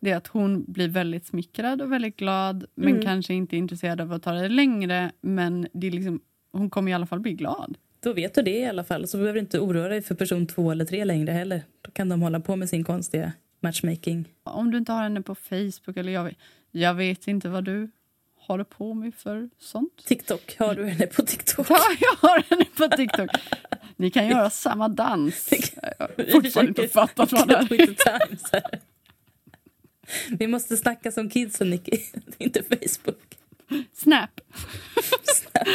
det 0.03 0.11
är 0.11 0.17
att 0.17 0.27
hon 0.27 0.65
blir 0.73 0.89
väldigt 0.89 1.27
smickrad 1.27 1.83
och 1.83 1.93
väldigt 1.93 2.17
glad 2.17 2.65
men 2.75 2.89
Mm. 2.89 3.03
kanske 3.03 3.35
inte 3.35 3.57
intresserad 3.57 4.01
av 4.01 4.13
att 4.13 4.23
ta 4.23 4.33
det 4.33 4.49
längre. 4.49 5.13
Men 5.21 5.67
det 5.73 5.87
är 5.87 5.91
liksom, 5.91 6.21
hon 6.53 6.71
kommer 6.71 6.91
i 6.91 6.95
alla 6.95 7.07
fall 7.07 7.21
bli 7.21 7.33
glad. 7.33 7.77
Då 8.03 8.13
vet 8.13 8.35
du 8.35 8.43
det 8.43 8.59
i 8.59 8.67
alla 8.67 8.85
fall, 8.85 9.07
så 9.09 9.17
behöver 9.17 9.35
du 9.35 9.41
inte 9.41 9.59
oroa 9.61 9.89
dig 9.89 10.03
för 10.03 10.15
person 10.15 10.47
två 10.47 10.71
eller 10.71 10.85
tre 10.85 11.05
längre 11.05 11.33
heller. 11.33 11.63
Då 11.83 11.91
kan 11.91 12.09
de 12.09 12.23
hålla 12.23 12.41
på 12.41 12.57
med 12.57 12.69
sin 12.69 12.85
konstiga 12.85 13.33
matchmaking. 13.61 14.25
Om 14.43 14.71
du 14.71 14.79
inte 14.79 14.93
har 14.93 15.03
henne 15.03 15.23
på 15.23 15.35
Facebook 15.35 15.97
eller 15.97 16.13
jag 16.13 16.25
vet, 16.25 16.37
jag 16.70 16.94
vet 16.94 17.28
inte 17.28 17.48
vad 17.48 17.64
du 17.64 17.90
håller 18.37 18.64
på 18.64 18.94
med 18.94 19.14
för 19.14 19.50
sånt. 19.59 20.04
TikTok, 20.06 20.56
har 20.59 20.74
du 20.74 20.87
henne 20.87 21.06
på 21.06 21.22
TikTok? 21.22 21.66
Ja, 21.70 21.78
jag 22.00 22.28
har 22.28 22.42
henne 22.50 22.64
på 22.64 22.88
TikTok. 22.96 23.30
Ni 23.96 24.11
kan 24.11 24.28
göra 24.28 24.50
samma 24.50 24.88
dans. 24.88 25.48
Jag 25.83 25.94
har 25.98 26.33
fortfarande 26.33 26.70
inte 26.83 26.88
fattat 26.88 27.33
vad 27.33 27.48
det 27.48 27.54
är. 27.56 28.80
Vi 30.38 30.46
måste 30.46 30.76
snacka 30.76 31.12
som 31.12 31.30
kidsen, 31.30 31.70
Nicky. 31.70 31.98
Inte 32.38 32.62
Facebook. 32.62 33.37
Snap. 33.92 34.40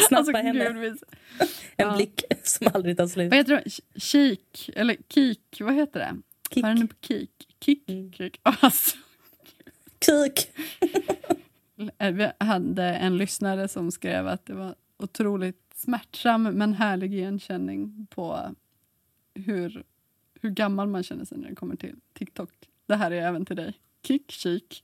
Snappa 0.08 0.16
Alltså, 0.16 0.32
henne. 0.38 0.74
gud, 0.74 0.98
En 1.40 1.48
ja. 1.88 1.96
blick 1.96 2.24
som 2.44 2.68
aldrig 2.74 2.98
tar 2.98 3.08
slut. 3.08 3.30
Vad 3.30 3.38
heter 3.38 3.54
det? 3.66 4.00
Kik, 4.02 4.70
eller 4.76 4.98
kik, 5.14 5.42
vad 5.60 5.74
heter 5.76 6.00
det? 6.00 6.16
Kick. 6.54 6.64
Har 6.64 6.70
henne 6.72 6.88
på 6.88 6.96
kik? 7.02 7.32
Kik? 7.66 7.90
Mm. 7.90 8.12
kik. 8.12 8.40
Alltså, 8.44 8.98
Kik. 10.00 10.52
vi 11.98 12.32
hade 12.38 12.84
en 12.84 13.18
lyssnare 13.18 13.68
som 13.68 13.92
skrev 13.92 14.28
att 14.28 14.46
det 14.46 14.54
var 14.54 14.76
otroligt 14.98 15.74
smärtsam 15.76 16.44
men 16.44 16.74
härlig 16.74 17.14
igenkänning 17.14 18.08
på 18.10 18.56
hur, 19.34 19.84
hur 20.42 20.50
gammal 20.50 20.88
man 20.88 21.04
känner 21.04 21.26
sig 21.26 21.38
när 21.38 21.50
det 21.50 21.56
kommer 21.56 21.76
till 21.76 21.96
TikTok. 22.14 22.52
Det 22.86 22.96
här 22.96 23.12
är 23.12 23.28
även 23.28 23.46
till 23.46 23.56
dig. 23.56 23.74
Kick, 24.04 24.32
kik. 24.32 24.84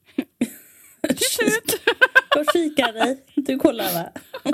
Tut. 1.10 1.82
Och 2.36 2.46
kika 2.54 2.92
dig. 2.92 3.24
Du 3.36 3.60
kollar 3.60 3.94
va? 3.94 4.10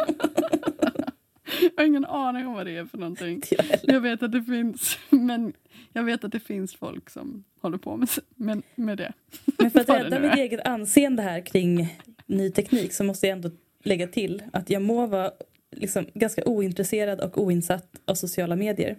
Jag 1.62 1.72
har 1.78 1.88
ingen 1.88 2.06
aning 2.06 2.48
om 2.48 2.54
vad 2.54 2.66
det 2.66 2.78
är 2.78 2.86
för 2.86 2.98
någonting. 2.98 3.42
Jag 3.84 4.02
vet 4.02 4.24
att 4.24 4.32
det 4.32 4.44
finns, 4.44 4.98
men 5.10 5.54
jag 5.94 6.04
vet 6.04 6.24
att 6.24 6.32
det 6.32 6.40
finns 6.40 6.76
folk 6.76 7.10
som 7.10 7.44
håller 7.68 7.78
på 7.78 7.98
med, 7.98 8.10
med, 8.36 8.62
med 8.76 8.98
det. 8.98 9.14
Men 9.58 9.72
för 9.72 9.80
att 9.80 9.90
rädda 9.90 10.20
mitt 10.20 10.36
eget 10.36 10.68
anseende 10.68 11.24
här 11.24 11.42
kring 11.42 11.98
ny 12.26 12.52
teknik 12.52 12.94
så 12.94 13.04
måste 13.04 13.28
jag 13.28 13.36
ändå 13.36 13.50
lägga 13.84 14.08
till 14.08 14.44
att 14.54 14.70
jag 14.70 14.82
må 14.82 15.06
vara 15.08 15.32
liksom 15.72 16.06
ganska 16.14 16.46
ointresserad 16.46 17.20
och 17.20 17.38
oinsatt 17.38 17.90
av 18.06 18.16
sociala 18.16 18.56
medier. 18.56 18.98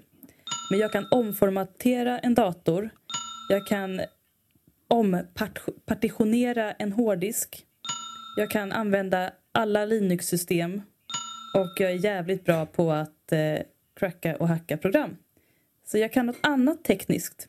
Men 0.71 0.81
jag 0.81 0.93
kan 0.93 1.07
omformatera 1.11 2.19
en 2.19 2.35
dator. 2.35 2.91
Jag 3.49 3.67
kan 3.67 4.01
ompartitionera 4.89 6.73
en 6.73 6.93
hårddisk. 6.93 7.65
Jag 8.37 8.51
kan 8.51 8.73
använda 8.73 9.31
alla 9.53 9.85
Linux-system. 9.85 10.83
Och 11.55 11.81
jag 11.81 11.91
är 11.91 12.05
jävligt 12.05 12.45
bra 12.45 12.67
på 12.67 12.93
att 12.93 13.33
eh, 13.33 13.59
cracka 13.97 14.37
och 14.37 14.49
hacka 14.49 14.77
program. 14.77 15.17
Så 15.85 15.99
jag 15.99 16.13
kan 16.13 16.27
något 16.27 16.39
annat 16.41 16.85
tekniskt. 16.85 17.49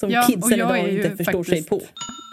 Som 0.00 0.10
Ja, 0.10 0.22
kidsen 0.22 0.58
jag 0.58 0.78
idag 0.78 0.88
inte 1.06 1.16
förstår 1.24 1.44
sig 1.44 1.64
på. 1.64 1.82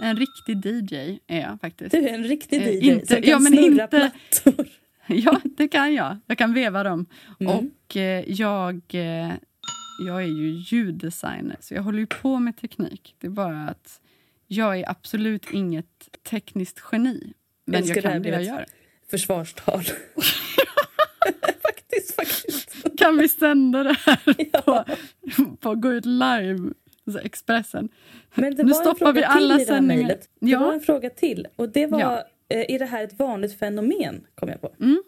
En 0.04 0.18
riktig 0.18 0.66
DJ 0.66 1.20
är 1.28 1.42
jag 1.42 1.58
faktiskt. 1.62 1.92
Du 1.92 1.98
är 1.98 2.14
en 2.14 2.24
riktig 2.24 2.62
Eh, 2.62 2.70
DJ 2.70 2.90
inte- 2.92 3.08
som 3.08 3.16
kan 3.22 3.30
ja, 3.32 3.40
men 3.40 3.54
snurra 3.54 3.66
inte- 3.84 3.88
plattor. 3.88 4.68
Ja, 5.10 5.42
det 5.58 5.68
kan 5.68 5.94
jag. 5.94 6.18
Jag 6.28 6.38
kan 6.38 6.54
veva 6.54 6.84
dem. 6.84 7.06
Mm. 7.40 7.54
Och 7.58 7.98
eh, 7.98 8.24
jag, 8.32 8.82
eh, 8.94 9.32
jag 10.08 10.24
är 10.24 10.28
ju 10.28 10.50
ljuddesigner, 10.50 11.58
så 11.60 11.74
jag 11.74 11.82
håller 11.82 12.00
ju 12.00 12.08
på 12.08 12.40
med 12.40 12.58
teknik. 12.58 13.16
Det 13.20 13.28
är 13.28 13.32
bara 13.32 13.64
att 13.68 14.02
jag 14.48 14.80
är 14.80 14.90
absolut 14.90 15.52
inget 15.52 15.86
tekniskt 16.30 16.84
geni. 16.92 17.34
Men 17.66 17.86
jag 17.88 17.96
här 17.96 18.02
kan 18.02 18.22
det 18.22 18.30
jag 18.30 18.44
gör. 18.44 18.66
Försvarstal. 19.10 19.84
faktiskt, 21.62 22.16
faktiskt. 22.16 22.98
Kan 22.98 23.18
vi 23.18 23.30
sända 23.30 23.84
det 23.84 23.98
här 24.06 24.20
Ja. 24.54 24.86
på, 25.36 25.46
på 25.60 25.76
Gå 25.76 25.94
ut 25.94 26.06
live, 26.06 26.60
alltså 27.08 27.26
Expressen? 27.26 27.89
Men 28.36 28.56
det 28.56 28.63
Nu 28.63 28.70
var 28.72 28.78
en 28.80 28.84
stoppar 28.86 28.98
fråga 28.98 29.12
vi 29.12 29.20
till 29.22 29.26
alla 29.30 29.46
i 29.46 29.58
det 29.58 29.63
här 29.63 29.65
sändningar. 29.65 30.02
mejlet. 30.04 30.30
Det 30.39 30.50
Ja. 30.50 30.60
var 30.60 30.74
en 30.74 30.80
fråga 30.80 31.10
till. 31.10 31.48
Och 31.56 31.70
det 31.70 31.86
var, 31.88 32.00
Ja. 32.00 32.17
eh, 32.50 32.65
är 32.76 32.80
det 32.80 32.86
här 32.86 33.04
ett 33.04 33.20
vanligt 33.20 33.60
fenomen? 33.60 34.24
Kom 34.36 34.50
jag 34.50 34.62
på. 34.62 34.74
Mm. 34.80 35.04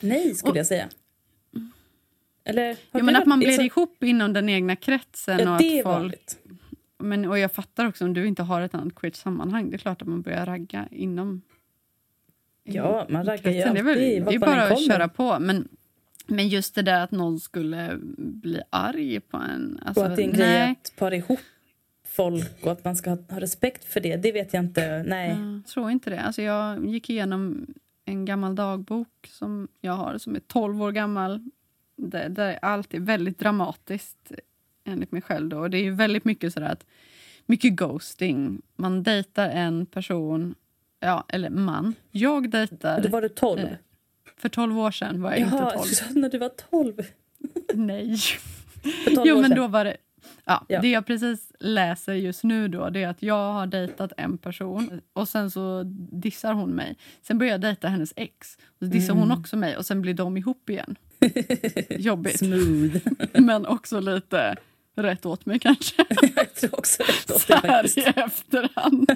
Nej, 0.00 0.34
skulle 0.34 0.50
Och- 0.50 0.56
jag 0.56 0.66
säga. 0.66 0.88
Eller? 2.44 2.76
Ja, 2.92 3.02
men 3.02 3.16
att 3.16 3.26
man 3.26 3.38
blir 3.38 3.48
alltså, 3.48 3.62
ihop 3.62 4.02
inom 4.02 4.32
den 4.32 4.48
egna 4.48 4.76
kretsen. 4.76 5.38
Ja, 5.38 5.52
och 5.52 5.58
det 5.58 5.78
är 5.78 5.82
folk, 5.82 5.96
vanligt. 5.96 6.38
men, 6.98 7.24
och 7.24 7.38
jag 7.38 7.52
fattar 7.52 7.88
också 7.88 8.04
om 8.04 8.12
du 8.14 8.26
inte 8.26 8.42
har 8.42 8.60
ett 8.60 8.74
annat 8.74 8.94
queert 8.94 9.14
sammanhang. 9.16 9.70
Det 9.70 9.76
är 9.76 9.78
klart 9.78 10.02
att 10.02 10.08
man 10.08 10.22
börjar 10.22 10.46
ragga 10.46 10.88
inom 10.90 11.42
Ja, 12.64 13.06
man 13.08 13.24
raggar 13.24 13.36
ju 13.36 13.42
kretsen. 13.58 13.74
Det 13.74 13.80
är, 13.80 13.84
väl, 13.84 13.94
alltid 13.98 14.24
det 14.26 14.34
är 14.34 14.38
bara 14.38 14.62
att 14.62 14.86
köra 14.86 15.08
på. 15.08 15.38
Men, 15.40 15.68
men 16.26 16.48
just 16.48 16.74
det 16.74 16.82
där 16.82 17.00
att 17.00 17.10
någon 17.10 17.40
skulle 17.40 17.98
bli 18.18 18.60
arg 18.70 19.20
på 19.20 19.36
en. 19.36 19.80
Alltså, 19.86 20.00
Och 20.00 20.06
att 20.10 20.16
det 20.16 20.22
är 20.22 20.26
en 20.26 20.32
grej 20.32 20.70
att 20.70 20.92
para 20.96 21.16
ihop 21.16 21.40
folk 22.16 22.64
och 22.64 22.72
att 22.72 22.84
man 22.84 22.96
ska 22.96 23.10
ha, 23.10 23.18
ha 23.30 23.40
respekt 23.40 23.84
för 23.84 24.00
det. 24.00 24.16
Det 24.16 24.32
vet 24.32 24.52
jag 24.52 24.64
inte. 24.64 25.02
Nej. 25.06 25.28
Jag 25.28 25.66
tror 25.66 25.90
inte 25.90 26.10
det. 26.10 26.20
Alltså 26.20 26.42
jag 26.42 26.86
gick 26.86 27.10
igenom 27.10 27.66
en 28.04 28.24
gammal 28.24 28.54
dagbok 28.54 29.28
som 29.28 29.68
jag 29.80 29.92
har 29.92 30.18
som 30.18 30.36
är 30.36 30.40
12 30.40 30.82
år 30.82 30.92
gammal. 30.92 31.50
Där, 31.96 32.28
där 32.28 32.58
allt 32.62 32.94
är 32.94 33.00
väldigt 33.00 33.38
dramatiskt 33.38 34.32
enligt 34.84 35.12
mig 35.12 35.22
själv. 35.22 35.48
Då. 35.48 35.58
Och 35.58 35.70
det 35.70 35.78
är 35.78 35.82
ju 35.82 35.94
väldigt 35.94 36.24
mycket 36.24 36.52
sådär 36.52 36.68
att 36.68 36.86
mycket 37.46 37.72
ghosting. 37.72 38.62
Man 38.76 39.02
dejtar 39.02 39.48
en 39.48 39.86
person, 39.86 40.54
ja, 41.00 41.24
eller 41.28 41.50
man. 41.50 41.94
Jag 42.10 42.50
dejtar 42.50 43.00
Då 43.00 43.08
var 43.08 43.22
du 43.22 43.28
12. 43.28 43.60
För 44.38 44.48
12 44.48 44.78
år 44.78 44.90
sedan 44.90 45.22
var 45.22 45.30
jag 45.30 45.40
Jaha, 45.40 45.64
inte 45.64 45.76
12. 45.76 45.86
så 45.88 46.04
när 46.18 46.28
du 46.28 46.38
var 46.38 46.50
12. 46.70 46.94
Nej. 47.74 48.16
För 49.04 49.14
12 49.14 49.26
Jo, 49.28 49.40
men 49.40 49.50
då 49.54 49.66
var 49.68 49.84
det... 49.84 49.96
Ja, 50.44 50.64
Ja. 50.68 50.80
Det 50.80 50.88
jag 50.90 51.06
precis 51.06 51.52
läser 51.60 52.14
just 52.14 52.44
nu 52.44 52.68
då, 52.68 52.90
det 52.90 53.02
är 53.02 53.08
att 53.08 53.22
jag 53.22 53.52
har 53.52 53.66
dejtat 53.66 54.12
en 54.16 54.38
person 54.38 55.00
och 55.12 55.28
sen 55.28 55.50
så 55.50 55.82
dissar 56.12 56.52
hon 56.52 56.70
mig. 56.70 56.96
Sen 57.22 57.38
börjar 57.38 57.52
jag 57.52 57.60
dejta 57.60 57.88
hennes 57.88 58.12
ex. 58.16 58.56
Och 58.66 58.78
så 58.78 58.84
dissar 58.84 59.12
Mm. 59.14 59.28
hon 59.28 59.38
också 59.38 59.56
mig 59.56 59.76
och 59.76 59.86
sen 59.86 60.02
blir 60.02 60.14
de 60.14 60.36
ihop 60.36 60.70
igen. 60.70 60.96
Jobbigt. 61.90 62.38
Smooth. 62.38 62.96
Men 63.40 63.66
också 63.66 64.00
lite 64.00 64.56
rätt 64.96 65.26
åt 65.26 65.46
mig 65.46 65.58
kanske. 65.58 66.04
jag 66.36 66.54
tror 66.54 66.78
också. 66.78 67.02
Så 67.26 67.32
låter 67.32 67.54
här 67.68 67.82
faktiskt. 67.82 67.98
i 67.98 68.00
efterhand. 68.16 69.10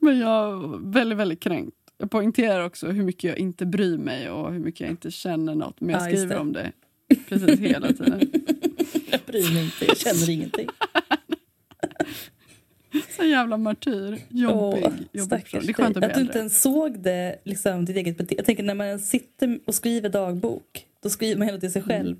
Men 0.00 0.18
jag 0.18 0.52
är 0.52 0.92
väldigt, 0.92 1.18
väldigt 1.18 1.40
kränkt. 1.42 1.76
Jag 2.02 2.10
poängterar 2.10 2.64
också 2.64 2.90
hur 2.90 3.04
mycket 3.04 3.24
jag 3.24 3.38
inte 3.38 3.66
bryr 3.66 3.98
mig 3.98 4.30
och 4.30 4.52
hur 4.52 4.60
mycket 4.60 4.80
jag 4.80 4.90
inte 4.90 5.10
känner 5.10 5.54
något. 5.54 5.80
Men 5.80 5.90
jag 5.90 6.02
Ja, 6.02 6.06
skriver 6.16 6.34
det. 6.34 6.40
om 6.40 6.52
det 6.52 6.72
precis 7.28 7.60
hela 7.60 7.92
tiden. 7.92 8.20
Jag 9.10 9.20
bryr 9.26 9.54
mig 9.54 9.64
inte, 9.64 9.84
jag 9.84 9.96
känner 9.96 10.30
ingenting. 10.30 10.68
Så 13.16 13.24
jävla 13.24 13.56
martyr. 13.56 14.18
Jobbig. 14.28 14.82
Åh, 14.86 14.92
jobbig 15.12 15.30
person. 15.44 15.60
Det 15.64 15.68
är 15.68 15.72
skönt 15.72 15.96
att 15.96 16.04
Att 16.04 16.14
du 16.14 16.20
inte 16.20 16.38
ens 16.38 16.62
såg 16.62 17.02
det, 17.02 17.36
liksom, 17.44 17.84
ditt 17.84 17.96
eget 17.96 18.16
beteende. 18.18 18.34
Jag 18.38 18.44
tänker 18.46 18.62
när 18.62 18.74
man 18.74 18.98
sitter 18.98 19.58
och 19.64 19.74
skriver 19.74 20.08
dagbok, 20.08 20.86
då 21.02 21.10
skriver 21.10 21.38
man 21.38 21.46
hela 21.48 21.60
till 21.60 21.72
sig 21.72 21.82
själv. 21.82 22.16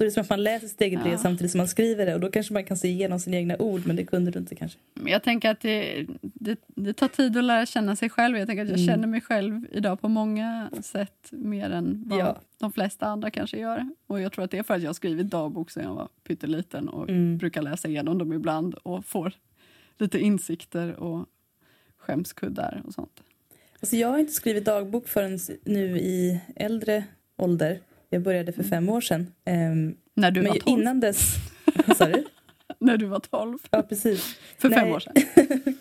Då 0.00 0.04
är 0.04 0.06
det 0.06 0.12
som 0.12 0.20
att 0.20 0.30
man 0.30 0.42
läser 0.42 0.68
sitt 0.68 0.80
eget 0.80 1.00
brev. 1.02 1.12
Ja. 1.12 1.18
samtidigt 1.18 1.50
som 1.50 1.58
man 1.58 1.68
skriver 1.68 2.06
det. 2.06 2.14
Och 2.14 2.20
då 2.20 2.30
kanske 2.30 2.52
man 2.52 2.64
kan 2.64 2.76
se 2.76 2.88
igenom 2.88 3.20
sina 3.20 3.36
egna 3.36 3.56
ord, 3.58 3.86
men 3.86 3.96
det 3.96 4.04
kunde 4.04 4.30
du 4.30 4.38
inte 4.38 4.54
kanske. 4.54 4.78
Jag 5.06 5.22
tänker 5.22 5.50
att 5.50 5.60
det, 5.60 6.06
det, 6.22 6.58
det 6.66 6.92
tar 6.92 7.08
tid 7.08 7.36
att 7.36 7.44
lära 7.44 7.66
känna 7.66 7.96
sig 7.96 8.10
själv. 8.10 8.38
Jag 8.38 8.46
tänker 8.48 8.62
att 8.62 8.68
jag 8.68 8.78
Mm. 8.78 8.86
känner 8.88 9.06
mig 9.08 9.20
själv 9.20 9.66
idag 9.72 10.00
på 10.00 10.08
många 10.08 10.70
sätt 10.82 11.28
mer 11.30 11.70
än 11.70 12.02
vad 12.06 12.18
Ja. 12.20 12.38
de 12.58 12.72
flesta 12.72 13.06
andra 13.06 13.30
kanske 13.30 13.58
gör. 13.58 13.88
Och 14.06 14.20
jag 14.20 14.32
tror 14.32 14.44
att 14.44 14.50
det 14.50 14.58
är 14.58 14.62
för 14.62 14.74
att 14.74 14.82
jag 14.82 14.88
har 14.88 14.94
skrivit 14.94 15.30
dagbok 15.30 15.70
sedan 15.70 15.84
jag 15.84 15.94
var 15.94 16.08
pytteliten 16.26 16.88
och 16.88 17.08
Mm. 17.10 17.38
brukar 17.38 17.62
läsa 17.62 17.88
igenom 17.88 18.18
dem 18.18 18.32
ibland 18.32 18.74
och 18.74 19.04
får 19.04 19.32
lite 19.98 20.18
insikter 20.18 20.94
och 21.00 21.26
skämskuddar 21.98 22.82
och 22.86 22.94
sånt. 22.94 23.20
Alltså, 23.80 23.96
jag 23.96 24.08
har 24.08 24.18
inte 24.18 24.32
skrivit 24.32 24.64
dagbok 24.64 25.08
förrän 25.08 25.38
nu 25.64 25.98
i 25.98 26.40
äldre 26.56 27.04
ålder. 27.36 27.78
Jag 28.10 28.22
började 28.22 28.52
för 28.52 28.62
fem 28.62 28.88
år 28.88 29.00
sedan. 29.00 29.32
Ehm, 29.44 29.94
När 30.14 30.30
du 30.30 30.42
men 30.42 30.50
var 30.52 30.58
12. 30.58 30.80
innan 30.80 31.00
dess... 31.00 31.34
Vad 31.86 31.96
sa 31.96 32.06
du? 32.06 32.24
När 32.78 32.96
du 32.96 33.06
var 33.06 33.20
12. 33.20 33.58
Ja, 33.70 33.82
precis. 33.82 34.38
För 34.58 34.70
fem 34.70 34.84
Nej. 34.88 34.92
år 34.94 35.00
sedan. 35.00 35.14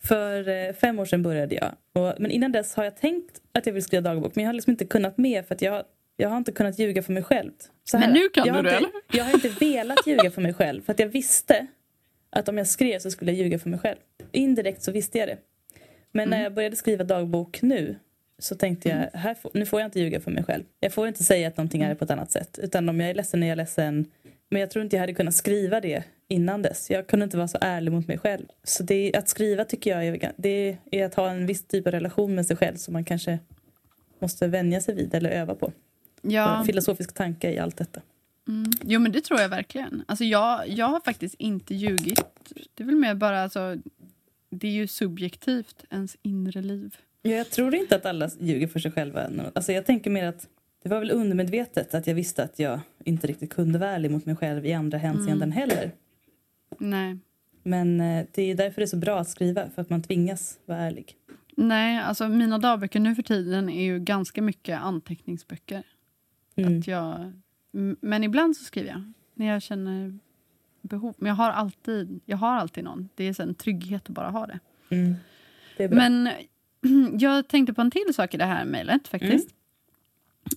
För 0.00 0.48
eh, 0.48 0.72
fem 0.72 0.98
år 0.98 1.04
sedan 1.04 1.22
började 1.22 1.54
jag. 1.54 1.72
Och, 2.02 2.20
men 2.20 2.30
innan 2.30 2.52
dess 2.52 2.74
har 2.74 2.84
jag 2.84 2.96
tänkt 2.96 3.40
att 3.52 3.66
jag 3.66 3.72
vill 3.72 3.82
skriva 3.82 4.00
dagbok. 4.00 4.34
Men 4.34 4.44
jag 4.44 4.48
har 4.48 4.54
liksom 4.54 4.70
inte 4.70 4.84
kunnat 4.84 5.18
med 5.18 5.46
för 5.46 5.54
att 5.54 5.62
jag, 5.62 5.84
jag 6.16 6.28
har 6.28 6.36
inte 6.36 6.52
kunnat 6.52 6.78
ljuga 6.78 7.02
för 7.02 7.12
mig 7.12 7.22
själv. 7.22 7.50
Så 7.84 7.98
Men 7.98 8.12
nu 8.12 8.28
kan 8.28 8.46
du 8.56 8.62
det, 8.62 8.70
eller? 8.76 8.90
Jag 9.12 9.24
har 9.24 9.32
inte 9.34 9.48
velat 9.48 10.06
ljuga 10.06 10.30
för 10.30 10.42
mig 10.42 10.54
själv. 10.54 10.82
För 10.82 10.92
att 10.92 10.98
jag 10.98 11.06
visste 11.08 11.66
att 12.30 12.48
om 12.48 12.58
jag 12.58 12.66
skrev 12.66 12.98
så 12.98 13.10
skulle 13.10 13.32
jag 13.32 13.38
ljuga 13.38 13.58
för 13.58 13.68
mig 13.70 13.78
själv. 13.78 13.98
Indirekt 14.32 14.82
så 14.82 14.92
visste 14.92 15.18
jag 15.18 15.28
det. 15.28 15.38
Men 16.12 16.28
Mm. 16.28 16.38
när 16.38 16.42
jag 16.44 16.54
började 16.54 16.76
skriva 16.76 17.04
dagbok 17.04 17.62
nu 17.62 17.96
så 18.38 18.54
tänkte 18.54 18.88
jag, 18.88 19.20
här 19.20 19.34
får, 19.34 19.50
nu 19.54 19.66
får 19.66 19.80
jag 19.80 19.86
inte 19.86 20.00
ljuga 20.00 20.20
för 20.20 20.30
mig 20.30 20.44
själv. 20.44 20.64
Jag 20.80 20.92
får 20.92 21.08
inte 21.08 21.24
säga 21.24 21.48
att 21.48 21.56
någonting 21.56 21.82
är 21.82 21.94
på 21.94 22.04
ett 22.04 22.10
annat 22.10 22.30
sätt. 22.30 22.58
Utan 22.62 22.88
om 22.88 23.00
jag 23.00 23.10
är 23.10 23.14
ledsen 23.14 23.42
är 23.42 23.48
jag 23.48 23.56
ledsen. 23.56 24.06
Men 24.48 24.60
jag 24.60 24.70
tror 24.70 24.84
inte 24.84 24.96
jag 24.96 25.00
hade 25.00 25.14
kunnat 25.14 25.34
skriva 25.34 25.80
det 25.80 26.04
innan 26.28 26.62
dess. 26.62 26.90
Jag 26.90 27.06
kunde 27.06 27.24
inte 27.24 27.36
vara 27.36 27.48
så 27.48 27.58
ärlig 27.60 27.92
mot 27.92 28.08
mig 28.08 28.18
själv. 28.18 28.44
Så 28.64 28.82
det, 28.82 29.16
att 29.16 29.28
skriva 29.28 29.64
tycker 29.64 29.90
jag 29.90 30.06
är, 30.06 30.32
det 30.36 30.76
är 30.90 31.04
att 31.04 31.14
ha 31.14 31.30
en 31.30 31.46
viss 31.46 31.66
typ 31.66 31.86
av 31.86 31.92
relation 31.92 32.34
med 32.34 32.46
sig 32.46 32.56
själv 32.56 32.76
som 32.76 32.92
man 32.92 33.04
kanske 33.04 33.38
måste 34.18 34.46
vänja 34.46 34.80
sig 34.80 34.94
vid 34.94 35.14
eller 35.14 35.30
öva 35.30 35.54
på. 35.54 35.72
Ja. 36.22 36.64
Filosofisk 36.66 37.12
tanke 37.12 37.52
i 37.52 37.58
allt 37.58 37.76
detta. 37.76 38.00
Mm. 38.48 38.72
Jo, 38.82 39.00
men 39.00 39.12
det 39.12 39.20
tror 39.20 39.40
jag 39.40 39.48
verkligen. 39.48 40.04
Alltså, 40.08 40.24
jag, 40.24 40.68
jag 40.68 40.86
har 40.86 41.00
faktiskt 41.00 41.34
inte 41.38 41.74
ljugit. 41.74 42.24
Det 42.74 42.82
är 42.82 42.86
väl 42.86 42.96
mer 42.96 43.14
bara... 43.14 43.42
Alltså, 43.42 43.76
det 44.50 44.68
är 44.68 44.72
ju 44.72 44.86
subjektivt, 44.86 45.84
ens 45.90 46.16
inre 46.22 46.62
liv. 46.62 46.96
Ja, 47.26 47.36
Jag 47.36 47.50
tror 47.50 47.74
inte 47.74 47.96
att 47.96 48.06
alla 48.06 48.30
ljuger 48.40 48.66
för 48.66 48.80
sig 48.80 48.92
själva. 48.92 49.30
Alltså 49.54 49.72
jag 49.72 49.86
tänker 49.86 50.10
mer 50.10 50.24
att 50.24 50.48
det 50.82 50.88
var 50.88 51.00
väl 51.00 51.10
undermedvetet 51.10 51.94
att 51.94 52.06
jag 52.06 52.14
visste 52.14 52.42
att 52.42 52.58
jag 52.58 52.80
inte 53.04 53.26
riktigt 53.26 53.52
kunde 53.52 53.78
vara 53.78 53.90
ärlig 53.90 54.10
mot 54.10 54.26
mig 54.26 54.36
själv 54.36 54.66
i 54.66 54.72
andra 54.72 54.98
hänseenden 54.98 55.52
heller. 55.52 55.90
Nej. 56.78 57.18
Men 57.62 58.00
eh, 58.00 58.26
det 58.32 58.42
är 58.42 58.54
därför 58.54 58.80
det 58.80 58.84
är 58.84 58.86
så 58.86 58.96
bra 58.96 59.18
att 59.18 59.28
skriva, 59.28 59.70
för 59.74 59.82
att 59.82 59.90
man 59.90 60.02
tvingas 60.02 60.58
vara 60.66 60.78
ärlig. 60.78 61.16
Nej, 61.56 61.98
alltså 61.98 62.28
mina 62.28 62.58
dagböcker 62.58 63.00
nu 63.00 63.14
för 63.14 63.22
tiden 63.22 63.68
är 63.68 63.84
ju 63.84 63.98
ganska 63.98 64.42
mycket 64.42 64.80
anteckningsböcker. 64.80 65.82
Mm. 66.56 66.78
Att 66.78 66.86
jag, 66.86 67.32
men 68.00 68.24
ibland 68.24 68.56
så 68.56 68.64
skriver 68.64 68.90
jag 68.90 69.12
när 69.34 69.46
jag 69.46 69.62
känner 69.62 70.18
behov. 70.82 71.14
Men 71.18 71.28
jag 71.28 71.34
har 71.34 71.50
alltid, 71.50 72.20
jag 72.24 72.36
har 72.36 72.54
alltid 72.56 72.84
någon. 72.84 73.08
Det 73.14 73.24
är 73.24 73.40
en 73.40 73.54
trygghet 73.54 74.02
att 74.02 74.14
bara 74.14 74.30
ha 74.30 74.46
det. 74.46 74.58
Mm. 74.90 75.14
Det. 75.76 75.88
Men 75.88 76.30
jag 77.18 77.48
tänkte 77.48 77.74
på 77.74 77.80
en 77.80 77.90
till 77.90 78.14
sak 78.14 78.34
i 78.34 78.36
det 78.36 78.44
här 78.44 78.64
mejlet 78.64 79.08
faktiskt. 79.08 79.48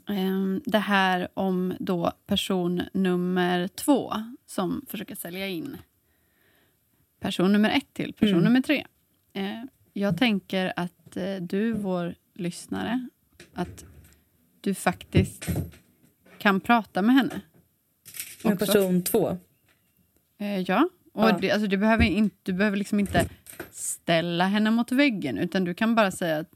Ehm, 0.07 0.61
det 0.65 0.79
här 0.79 1.27
om 1.33 1.73
då 1.79 2.11
person 2.25 2.81
nummer 2.93 3.67
två 3.67 4.13
som 4.45 4.85
försöker 4.89 5.15
sälja 5.15 5.47
in 5.47 5.77
person 7.19 7.51
nummer 7.53 7.69
ett 7.69 7.93
till 7.93 8.13
person 8.13 8.33
Mm. 8.33 8.43
nummer 8.43 8.61
tre. 8.61 8.85
Eh, 9.33 9.63
jag 9.93 10.17
tänker 10.17 10.73
att 10.75 11.17
eh, 11.17 11.35
du, 11.35 11.73
vår 11.73 12.15
lyssnare, 12.33 13.07
att 13.53 13.85
du 14.61 14.73
faktiskt 14.73 15.49
kan 16.37 16.59
prata 16.59 17.01
med 17.01 17.15
henne. 17.15 17.41
Med 18.43 18.59
person 18.59 19.03
två. 19.03 19.37
Eh, 20.37 20.59
ja. 20.59 20.89
Och 21.13 21.23
Ja. 21.29 21.37
Det, 21.41 21.51
alltså, 21.51 21.67
du, 21.67 21.77
behöver 21.77 22.03
inte, 22.05 22.35
du 22.43 22.53
behöver 22.53 22.77
liksom 22.77 22.99
inte 22.99 23.29
ställa 23.71 24.47
henne 24.47 24.71
mot 24.71 24.91
väggen 24.91 25.37
utan 25.37 25.63
du 25.63 25.73
kan 25.73 25.95
bara 25.95 26.11
säga 26.11 26.37
att, 26.37 26.51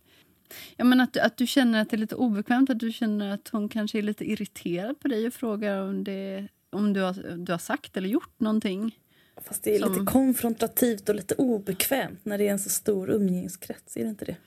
ja, 0.77 0.83
men 0.83 0.99
att, 1.01 1.17
att 1.17 1.37
du 1.37 1.47
känner 1.47 1.81
att 1.81 1.89
det 1.89 1.95
är 1.95 1.97
lite 1.97 2.15
obekvämt, 2.15 2.69
att 2.69 2.79
du 2.79 2.91
känner 2.91 3.33
att 3.33 3.47
hon 3.47 3.69
kanske 3.69 3.97
är 3.97 4.01
lite 4.01 4.31
irriterad 4.31 4.99
på 4.99 5.07
dig 5.07 5.27
och 5.27 5.33
frågar 5.33 5.81
om, 5.81 6.03
det, 6.03 6.47
om 6.69 6.93
du, 6.93 7.01
har, 7.01 7.37
du 7.37 7.51
har 7.51 7.59
sagt 7.59 7.97
eller 7.97 8.09
gjort 8.09 8.39
någonting. 8.39 8.97
Fast 9.41 9.63
det 9.63 9.75
är 9.75 9.79
Som- 9.79 9.91
lite 9.93 10.05
konfrontativt 10.05 11.09
och 11.09 11.15
lite 11.15 11.35
obekvämt 11.35 12.19
när 12.25 12.37
det 12.37 12.47
är 12.47 12.51
en 12.51 12.59
så 12.59 12.69
stor 12.69 13.09
umgängeskrets. 13.09 13.97
Är 13.97 14.03
det 14.03 14.09
inte 14.09 14.25
det? 14.25 14.35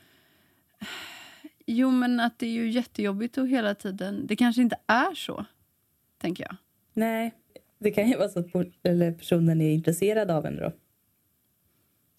Jo, 1.68 1.90
men 1.90 2.20
att 2.20 2.38
det 2.38 2.46
är 2.46 2.50
ju 2.50 2.70
jättejobbigt 2.70 3.38
och 3.38 3.48
hela 3.48 3.74
tiden... 3.74 4.26
Det 4.26 4.36
kanske 4.36 4.62
inte 4.62 4.76
är 4.86 5.14
så, 5.14 5.46
tänker 6.18 6.44
jag. 6.44 6.56
Nej, 6.92 7.34
det 7.78 7.90
kan 7.90 8.08
ju 8.08 8.16
vara 8.16 8.28
så 8.28 8.38
att 8.38 8.52
personen 9.18 9.60
är 9.60 9.70
intresserad 9.70 10.30
av 10.30 10.46
en 10.46 10.56
då. 10.56 10.72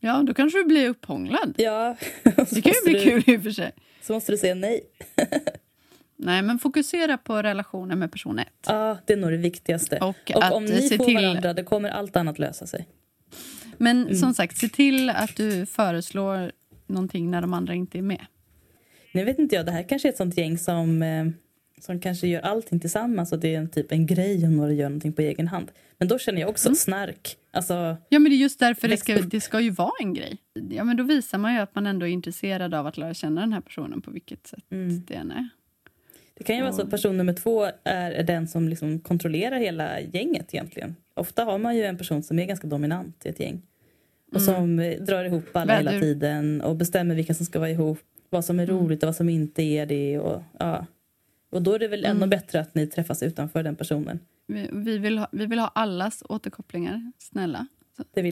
Ja, 0.07 0.23
då 0.23 0.33
kanske 0.33 0.59
du 0.59 0.63
blir 0.63 0.89
upphånglad. 0.89 1.53
Ja, 1.57 1.95
Det 2.23 2.61
kan 2.61 2.73
ju 2.85 2.91
bli 2.91 3.03
kul 3.03 3.23
i 3.35 3.37
och 3.37 3.43
för 3.43 3.51
sig. 3.51 3.71
Så 4.01 4.13
måste 4.13 4.31
du 4.31 4.37
säga 4.37 4.55
nej. 4.55 4.81
Nej, 6.19 6.41
men 6.41 6.59
fokusera 6.59 7.17
på 7.17 7.41
relationen 7.43 7.99
med 7.99 8.11
person 8.11 8.39
ett. 8.39 8.47
Ja, 8.67 8.97
det 9.05 9.13
är 9.13 9.17
nog 9.17 9.31
det 9.31 9.37
viktigaste. 9.37 9.97
Och, 9.97 10.31
Och 10.35 10.51
om 10.55 10.65
ni 10.65 10.89
får 10.97 11.05
till... 11.05 11.15
varandra, 11.15 11.53
då 11.53 11.63
kommer 11.63 11.89
allt 11.89 12.15
annat 12.15 12.39
lösa 12.39 12.67
sig. 12.67 12.87
Men 13.77 14.01
Mm. 14.03 14.15
som 14.15 14.33
sagt, 14.33 14.57
se 14.57 14.69
till 14.69 15.09
att 15.09 15.35
du 15.35 15.65
föreslår 15.65 16.51
någonting 16.87 17.31
när 17.31 17.41
de 17.41 17.53
andra 17.53 17.73
inte 17.73 17.97
är 17.97 18.01
med. 18.01 18.25
Nu 19.11 19.23
vet 19.23 19.39
inte 19.39 19.55
jag, 19.55 19.65
det 19.65 19.71
här 19.71 19.83
kanske 19.89 20.07
är 20.07 20.09
ett 20.11 20.17
sånt 20.17 20.37
gäng 20.37 20.57
som, 20.57 21.01
eh, 21.03 21.25
som 21.81 21.99
kanske 21.99 22.27
gör 22.27 22.41
allting 22.41 22.79
tillsammans 22.79 23.31
och 23.31 23.39
det 23.39 23.55
är 23.55 23.59
en 23.59 23.69
typ 23.69 23.91
en 23.91 24.05
grej 24.05 24.45
om 24.45 24.57
några 24.57 24.71
gör 24.73 24.89
någonting 24.89 25.13
på 25.13 25.21
egen 25.21 25.47
hand. 25.47 25.71
Men 25.97 26.07
då 26.07 26.19
känner 26.19 26.41
jag 26.41 26.49
också 26.49 26.67
Mm. 26.67 26.75
snark. 26.75 27.37
Alltså, 27.51 27.97
Ja, 28.09 28.19
men 28.19 28.23
det 28.31 28.35
är 28.35 28.37
just 28.37 28.59
därför 28.59 28.87
det 28.87 28.97
ska, 28.97 29.17
det 29.21 29.41
ska 29.41 29.59
ju 29.59 29.69
vara 29.69 29.91
en 29.99 30.13
grej. 30.13 30.37
Ja, 30.69 30.83
men 30.83 30.97
då 30.97 31.03
visar 31.03 31.37
man 31.37 31.53
ju 31.53 31.59
att 31.59 31.75
man 31.75 31.87
ändå 31.87 32.07
är 32.07 32.11
intresserad 32.11 32.73
av 32.73 32.87
att 32.87 32.97
lära 32.97 33.13
känna 33.13 33.41
den 33.41 33.53
här 33.53 33.61
personen 33.61 34.01
på 34.01 34.11
vilket 34.11 34.47
sätt 34.47 34.63
Mm. 34.71 35.03
det 35.07 35.13
än 35.13 35.31
är. 35.31 35.49
det 36.37 36.43
kan 36.43 36.55
ju 36.55 36.61
vara 36.61 36.73
så 36.73 36.81
att 36.81 36.89
person 36.89 37.17
nummer 37.17 37.33
två 37.33 37.67
är, 37.83 38.23
den 38.23 38.47
som 38.47 38.69
liksom 38.69 38.99
kontrollerar 38.99 39.59
hela 39.59 39.99
gänget 40.01 40.53
egentligen. 40.53 40.95
Ofta 41.13 41.43
har 41.43 41.57
man 41.57 41.75
ju 41.77 41.83
en 41.83 41.97
person 41.97 42.23
som 42.23 42.39
är 42.39 42.45
ganska 42.45 42.67
dominant 42.67 43.25
i 43.25 43.29
ett 43.29 43.39
gäng. 43.39 43.61
Och 44.33 44.41
som 44.41 44.79
eh, 44.79 45.01
drar 45.01 45.23
ihop 45.25 45.45
alla 45.55 45.77
hela 45.77 45.91
Vädur. 45.91 46.01
tiden 46.01 46.61
och 46.61 46.75
bestämmer 46.75 47.15
vilka 47.15 47.33
som 47.33 47.45
ska 47.45 47.59
vara 47.59 47.69
ihop. 47.69 47.99
Vad 48.29 48.45
som 48.45 48.59
är 48.59 48.65
roligt 48.65 49.03
och 49.03 49.07
vad 49.07 49.15
som 49.15 49.29
inte 49.29 49.63
är 49.63 49.85
det. 49.85 50.19
Och, 50.19 50.43
ja. 50.59 50.85
Och 51.49 51.61
då 51.61 51.73
är 51.73 51.79
det 51.79 51.87
väl 51.87 52.05
ännu 52.05 52.27
bättre 52.27 52.59
att 52.59 52.75
ni 52.75 52.87
träffas 52.87 53.23
utanför 53.23 53.63
den 53.63 53.75
personen. 53.75 54.19
Vi, 54.47 54.69
vi, 54.73 54.97
vill 54.97 55.17
ha, 55.17 55.27
vi 55.31 55.45
vill 55.45 55.59
ha 55.59 55.67
allas 55.67 56.23
återkopplingar. 56.29 57.11
Snälla, 57.17 57.67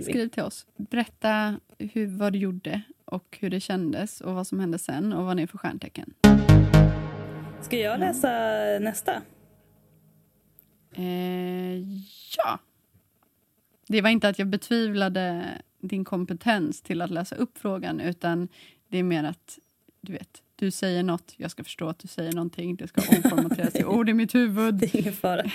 skriv 0.01 0.28
till 0.28 0.43
oss. 0.43 0.67
Berätta 0.75 1.60
hur, 1.78 2.08
vad 2.08 2.34
du 2.34 2.39
gjorde 2.39 2.82
och 3.06 3.38
hur 3.41 3.49
det 3.49 3.60
kändes 3.60 4.21
och 4.21 4.34
vad 4.34 4.47
som 4.47 4.60
hände 4.60 4.80
sen 4.80 5.13
och 5.13 5.25
vad 5.25 5.36
ni 5.36 5.43
är 5.43 5.47
för 5.47 5.58
stjärntecken. 5.58 6.13
Ska 7.62 7.78
jag 7.78 7.99
läsa 7.99 8.30
nästa? 8.80 9.21
Eh, 10.93 11.78
ja. 12.38 12.60
Det 13.88 14.01
var 14.01 14.10
inte 14.10 14.30
att 14.30 14.39
jag 14.39 14.47
betvivlade 14.47 15.45
din 15.80 16.06
kompetens 16.06 16.82
till 16.82 17.01
att 17.01 17.12
läsa 17.12 17.36
upp 17.36 17.58
frågan 17.58 17.99
utan 17.99 18.47
det 18.88 18.97
är 18.97 19.04
mer 19.04 19.23
att 19.23 19.60
du 20.01 20.13
vet, 20.13 20.41
du 20.55 20.71
säger 20.71 21.03
något, 21.03 21.33
jag 21.37 21.51
ska 21.51 21.63
förstå 21.63 21.87
att 21.89 21.99
du 21.99 22.07
säger 22.07 22.31
någonting, 22.31 22.75
det 22.75 22.87
ska 22.87 23.01
omformateras 23.15 23.73
till 23.73 23.85
ord 23.95 24.09
i 24.09 24.13
mitt 24.13 24.35
huvud 24.35 24.73
Det 24.73 24.95
är 24.95 24.99
ingen 24.99 25.13
fara. 25.13 25.51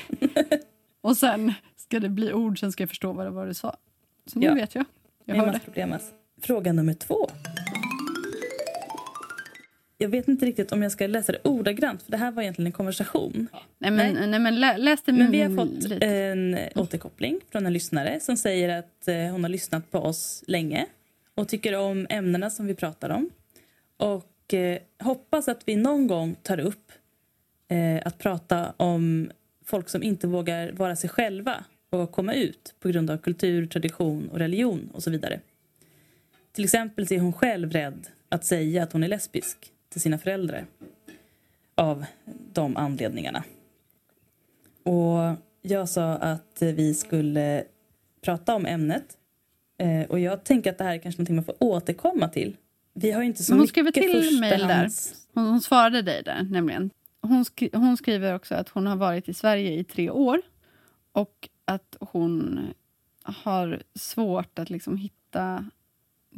och 1.00 1.16
sen 1.16 1.52
ska 1.76 2.00
det 2.00 2.08
bli 2.08 2.32
ord, 2.32 2.60
sen 2.60 2.72
ska 2.72 2.82
jag 2.82 2.88
förstå 2.88 3.12
vad 3.12 3.26
det 3.26 3.30
var 3.30 3.46
du 3.46 3.54
sa. 3.54 3.76
Så 4.26 4.38
nu 4.38 4.46
Ja. 4.46 4.54
vet 4.54 4.74
jag. 4.74 4.84
Jag 5.24 5.36
Inga 5.36 5.46
hörde. 5.46 5.58
problem. 5.64 5.94
Fråga 6.42 6.72
nummer 6.72 6.94
två. 6.94 7.30
Jag 9.98 10.08
vet 10.08 10.28
inte 10.28 10.46
riktigt 10.46 10.72
om 10.72 10.82
jag 10.82 10.92
ska 10.92 11.06
läsa 11.06 11.32
det 11.32 11.38
ordagrant, 11.44 12.02
för 12.02 12.10
det 12.10 12.16
här 12.16 12.30
var 12.30 12.42
egentligen 12.42 12.66
en 12.66 12.72
konversation. 12.72 13.48
Nej 13.78 13.90
men, 13.90 14.14
Nej. 14.14 14.26
nej. 14.26 14.40
men 14.40 14.60
lä, 14.60 14.76
läs 14.76 15.02
det 15.02 15.12
Men 15.12 15.30
vi 15.30 15.40
har 15.42 15.56
fått 15.56 15.82
lite. 15.82 16.06
en 16.06 16.58
återkoppling 16.74 17.40
från 17.52 17.66
en 17.66 17.72
lyssnare 17.72 18.20
som 18.20 18.36
säger 18.36 18.78
att 18.78 19.08
eh, 19.08 19.16
hon 19.16 19.44
har 19.44 19.48
lyssnat 19.48 19.90
på 19.90 19.98
oss 19.98 20.44
länge 20.46 20.86
och 21.34 21.48
tycker 21.48 21.76
om 21.78 22.06
ämnena 22.10 22.50
som 22.50 22.66
vi 22.66 22.74
pratar 22.74 23.10
om. 23.10 23.30
Och 23.96 24.24
eh, 24.54 24.78
hoppas 24.98 25.48
att 25.48 25.62
vi 25.64 25.76
någon 25.76 26.06
gång 26.06 26.36
tar 26.42 26.60
upp 26.60 26.92
eh, 27.68 28.02
att 28.04 28.18
prata 28.18 28.72
om 28.76 29.30
folk 29.64 29.88
som 29.88 30.02
inte 30.02 30.26
vågar 30.26 30.72
vara 30.72 30.96
sig 30.96 31.10
själva 31.10 31.64
och 31.90 32.12
komma 32.12 32.34
ut 32.34 32.74
på 32.80 32.88
grund 32.88 33.10
av 33.10 33.18
kultur, 33.18 33.66
tradition 33.66 34.28
och 34.28 34.38
religion 34.38 34.90
och 34.92 35.02
så 35.02 35.10
vidare. 35.10 35.40
Till 36.52 36.64
exempel 36.64 37.12
är 37.12 37.18
hon 37.18 37.32
själv 37.32 37.70
rädd 37.70 38.06
att 38.28 38.44
säga 38.44 38.82
att 38.82 38.92
hon 38.92 39.02
är 39.02 39.08
lesbisk 39.08 39.72
till 39.88 40.00
sina 40.00 40.18
föräldrar 40.18 40.66
av 41.74 42.04
de 42.52 42.76
anledningarna. 42.76 43.44
Och 44.82 45.36
jag 45.62 45.88
sa 45.88 46.12
att 46.12 46.56
vi 46.62 46.94
skulle 46.94 47.64
prata 48.20 48.54
om 48.54 48.66
ämnet. 48.66 49.16
Eh, 49.78 50.02
och 50.02 50.20
jag 50.20 50.44
tänker 50.44 50.70
att 50.70 50.78
det 50.78 50.84
här 50.84 50.94
är 50.94 50.98
kanske 50.98 51.20
någonting 51.20 51.36
man 51.36 51.44
får 51.44 51.54
återkomma 51.58 52.28
till. 52.28 52.56
Vi 52.92 53.10
har 53.10 53.22
inte 53.22 53.42
så 53.42 53.54
hon 53.54 53.68
skrev 53.68 53.90
till 53.90 54.40
mejl 54.40 54.60
där. 54.60 54.88
Hon, 55.34 55.46
hon 55.46 55.60
svarade 55.60 56.02
dig 56.02 56.22
där 56.22 56.42
nämligen. 56.42 56.90
Hon, 57.22 57.44
skri, 57.44 57.70
hon 57.72 57.96
skriver 57.96 58.34
också 58.34 58.54
att 58.54 58.68
hon 58.68 58.86
har 58.86 58.96
varit 58.96 59.28
i 59.28 59.34
Sverige 59.34 59.72
i 59.72 59.84
tre 59.84 60.10
år 60.10 60.42
och 61.12 61.48
att 61.64 61.96
hon 62.00 62.60
har 63.22 63.82
svårt 63.94 64.58
att 64.58 64.70
liksom 64.70 64.96
hitta 64.96 65.70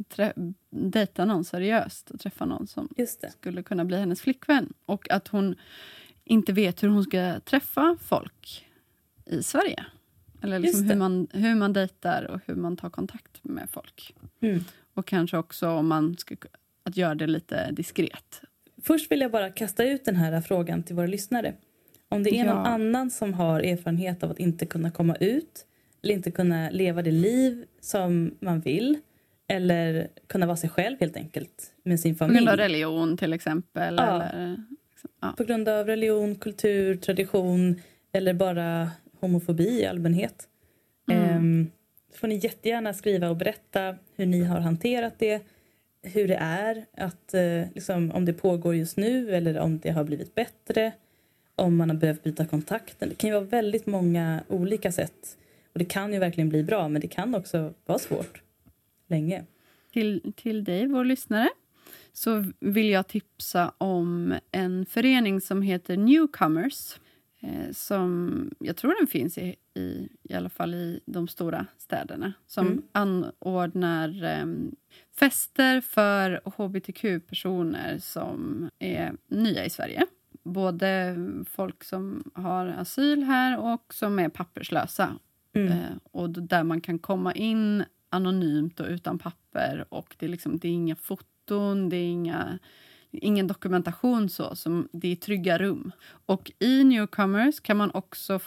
trä, 0.09 0.33
dejta 0.69 1.25
någon 1.25 1.43
seriöst 1.43 2.11
och 2.11 2.19
träffa 2.19 2.45
någon 2.45 2.67
som 2.67 2.89
skulle 3.31 3.63
kunna 3.63 3.85
bli 3.85 3.97
hennes 3.97 4.21
flickvän. 4.21 4.73
Och 4.85 5.11
att 5.11 5.27
hon 5.27 5.55
inte 6.23 6.53
vet 6.53 6.83
hur 6.83 6.87
hon 6.87 7.03
ska 7.03 7.39
träffa 7.39 7.97
folk 8.01 8.67
i 9.25 9.43
Sverige. 9.43 9.85
Eller 10.41 10.59
liksom 10.59 10.83
hur, 10.83 10.95
man, 10.95 11.27
hur 11.31 11.55
man 11.55 11.73
dejtar 11.73 12.23
och 12.23 12.39
hur 12.45 12.55
man 12.55 12.77
tar 12.77 12.89
kontakt 12.89 13.43
med 13.43 13.69
folk. 13.71 14.15
Mm. 14.39 14.63
Och 14.93 15.05
kanske 15.07 15.37
också 15.37 15.69
om 15.69 15.87
man 15.87 16.17
ska 16.17 16.35
att 16.83 16.97
göra 16.97 17.15
det 17.15 17.27
lite 17.27 17.71
diskret. 17.71 18.41
Först 18.81 19.11
vill 19.11 19.21
jag 19.21 19.31
bara 19.31 19.49
kasta 19.49 19.83
ut 19.85 20.05
den 20.05 20.15
här 20.15 20.41
frågan 20.41 20.83
till 20.83 20.95
våra 20.95 21.07
lyssnare. 21.07 21.53
Om 22.09 22.23
det 22.23 22.29
är 22.39 22.45
någon 22.45 22.55
Ja. 22.55 22.65
annan 22.65 23.11
som 23.11 23.33
har 23.33 23.59
erfarenhet 23.59 24.23
av 24.23 24.31
att 24.31 24.39
inte 24.39 24.65
kunna 24.65 24.91
komma 24.91 25.15
ut 25.15 25.65
eller 26.03 26.13
inte 26.13 26.31
kunna 26.31 26.69
leva 26.69 27.01
det 27.01 27.11
liv 27.11 27.65
som 27.81 28.35
man 28.39 28.59
vill 28.59 28.99
eller 29.47 30.07
kunna 30.27 30.45
vara 30.45 30.57
sig 30.57 30.69
själv 30.69 30.97
helt 30.99 31.15
enkelt 31.17 31.73
med 31.83 31.99
sin 31.99 32.15
På 32.15 32.17
familj. 32.17 32.37
grund 32.37 32.49
av 32.49 32.57
religion 32.57 33.17
till 33.17 33.33
exempel. 33.33 33.95
Ja. 33.97 34.23
Eller, 34.23 34.57
ja. 35.21 35.33
på 35.37 35.43
grund 35.43 35.67
av 35.69 35.85
religion, 35.87 36.35
kultur, 36.35 36.95
tradition 36.95 37.81
eller 38.11 38.33
bara 38.33 38.91
homofobi 39.19 39.81
i 39.81 39.85
allmänhet. 39.85 40.47
Mm. 41.11 41.29
Ehm, 41.29 41.71
så 42.13 42.19
får 42.19 42.27
ni 42.27 42.35
jättegärna 42.35 42.93
skriva 42.93 43.29
och 43.29 43.37
berätta 43.37 43.95
hur 44.15 44.25
ni 44.25 44.43
har 44.43 44.59
hanterat 44.59 45.19
det. 45.19 45.41
Hur 46.03 46.27
det 46.27 46.35
är, 46.35 46.85
att, 46.97 47.33
eh, 47.33 47.73
liksom, 47.75 48.11
om 48.11 48.25
det 48.25 48.33
pågår 48.33 48.75
just 48.75 48.97
nu 48.97 49.35
eller 49.35 49.59
om 49.59 49.79
det 49.79 49.89
har 49.89 50.03
blivit 50.03 50.35
bättre. 50.35 50.91
Om 51.55 51.75
man 51.75 51.89
har 51.89 51.97
behövt 51.97 52.23
byta 52.23 52.45
kontakten. 52.45 53.09
Det 53.09 53.15
kan 53.15 53.29
ju 53.29 53.33
vara 53.33 53.45
väldigt 53.45 53.85
många 53.85 54.43
olika 54.47 54.91
sätt. 54.91 55.37
Och 55.73 55.79
det 55.79 55.85
kan 55.85 56.13
ju 56.13 56.19
verkligen 56.19 56.49
bli 56.49 56.63
bra 56.63 56.87
men 56.87 57.01
det 57.01 57.07
kan 57.07 57.35
också 57.35 57.73
vara 57.85 57.99
svårt. 57.99 58.41
Länge. 59.07 59.45
till, 59.93 60.33
till 60.35 60.63
dig, 60.63 60.87
vår 60.87 61.05
lyssnare, 61.05 61.49
så 62.13 62.45
vill 62.59 62.89
jag 62.89 63.07
tipsa 63.07 63.73
om 63.77 64.35
en 64.51 64.85
förening 64.85 65.41
som 65.41 65.61
heter 65.61 65.97
Newcomers. 65.97 66.99
Eh, 67.41 67.71
som 67.71 68.51
Jag 68.59 68.77
tror 68.77 68.95
den 68.99 69.07
finns 69.07 69.37
i, 69.37 69.55
i, 69.75 70.09
i 70.23 70.33
alla 70.33 70.49
fall 70.49 70.73
i 70.73 70.99
de 71.05 71.27
stora 71.27 71.65
städerna. 71.77 72.33
Som 72.47 72.67
Mm. 72.67 72.83
anordnar 72.91 74.23
eh, 74.23 74.45
fester 75.19 75.81
för 75.81 76.41
hbtq-personer 76.57 77.97
som 77.99 78.69
är 78.79 79.13
nya 79.27 79.65
i 79.65 79.69
Sverige. 79.69 80.05
Både 80.43 81.15
folk 81.49 81.83
som 81.83 82.31
har 82.33 82.65
asyl 82.67 83.23
här 83.23 83.59
och 83.59 83.93
som 83.93 84.19
är 84.19 84.29
papperslösa 84.29 85.15
Mm. 85.55 85.71
Eh, 85.71 85.77
och 86.11 86.29
där 86.29 86.63
man 86.63 86.81
kan 86.81 86.99
komma 86.99 87.33
in 87.33 87.83
anonymt 88.09 88.79
och 88.79 88.87
utan 88.89 89.19
papper. 89.19 89.85
Och 89.89 90.15
det 90.19 90.25
är, 90.25 90.29
liksom, 90.29 90.57
det 90.57 90.67
är 90.67 90.71
inga 90.71 90.95
foton, 90.95 91.89
det 91.89 91.97
är 91.97 92.07
inga 92.11 92.59
ingen 93.11 93.47
dokumentation 93.47 94.29
så, 94.29 94.55
som 94.55 94.87
det 94.91 95.07
är 95.11 95.15
trygga 95.15 95.57
rum. 95.57 95.91
Och 96.25 96.51
i 96.59 96.83
Newcomers 96.83 97.59
kan 97.59 97.77
man 97.77 97.91
också 97.93 98.39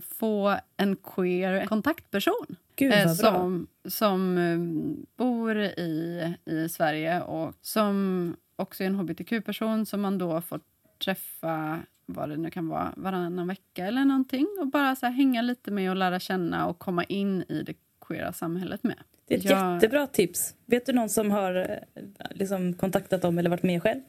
få 0.00 0.56
en 0.76 0.96
queer 0.96 1.66
kontaktperson 1.66 2.56
Gud 2.76 2.92
eh, 2.92 3.12
som, 3.12 3.66
som 3.88 4.38
eh, 4.38 4.58
bor 5.16 5.58
i, 5.58 6.34
i 6.44 6.68
Sverige 6.68 7.20
och 7.20 7.54
som 7.60 8.36
också 8.56 8.82
är 8.82 8.86
en 8.86 8.94
hbtq-person 8.94 9.86
som 9.86 10.00
man 10.00 10.18
då 10.18 10.40
får 10.40 10.60
träffa 11.04 11.78
vad 12.06 12.28
det 12.28 12.36
nu 12.36 12.50
kan 12.50 12.68
vara, 12.68 12.92
varannan 12.96 13.46
vecka 13.48 13.86
eller 13.86 14.04
någonting 14.04 14.46
och 14.60 14.66
bara 14.66 14.96
så 14.96 15.06
hänga 15.06 15.42
lite 15.42 15.70
med 15.70 15.90
och 15.90 15.96
lära 15.96 16.20
känna 16.20 16.66
och 16.66 16.78
komma 16.78 17.04
in 17.04 17.44
i 17.48 17.62
det 17.62 17.74
queera 18.06 18.32
samhället 18.32 18.82
med. 18.82 18.96
Det 19.28 19.34
är 19.34 19.38
ett 19.38 19.44
Jag- 19.44 19.74
jättebra 19.74 20.06
tips. 20.06 20.54
Vet 20.66 20.86
du 20.86 20.92
någon 20.92 21.08
som 21.08 21.30
har 21.30 21.54
eh, 21.94 22.02
liksom, 22.30 22.74
kontaktat 22.74 23.22
dem 23.22 23.38
eller 23.38 23.50
varit 23.50 23.62
med 23.62 23.82
själv? 23.82 24.00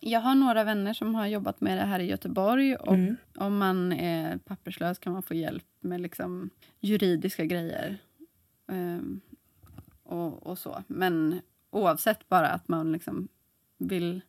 Jag 0.00 0.20
har 0.20 0.34
några 0.34 0.64
vänner 0.64 0.92
som 0.92 1.14
har 1.14 1.26
jobbat 1.26 1.60
med 1.60 1.78
det 1.78 1.84
här 1.84 2.00
i 2.00 2.04
Göteborg. 2.06 2.76
Och 2.76 2.94
Mm. 2.94 3.16
Om 3.36 3.58
man 3.58 3.92
är 3.92 4.38
papperslös 4.38 4.98
kan 4.98 5.12
man 5.12 5.22
få 5.22 5.34
hjälp 5.34 5.64
med 5.80 6.00
liksom 6.00 6.50
juridiska 6.80 7.44
grejer. 7.44 7.98
Ehm, 8.68 9.20
och, 10.02 10.46
och 10.46 10.58
så. 10.58 10.82
Men 10.86 11.40
oavsett 11.70 12.28
bara 12.28 12.48
att 12.48 12.68
man 12.68 12.92
liksom 12.92 13.28
vill 13.78 14.20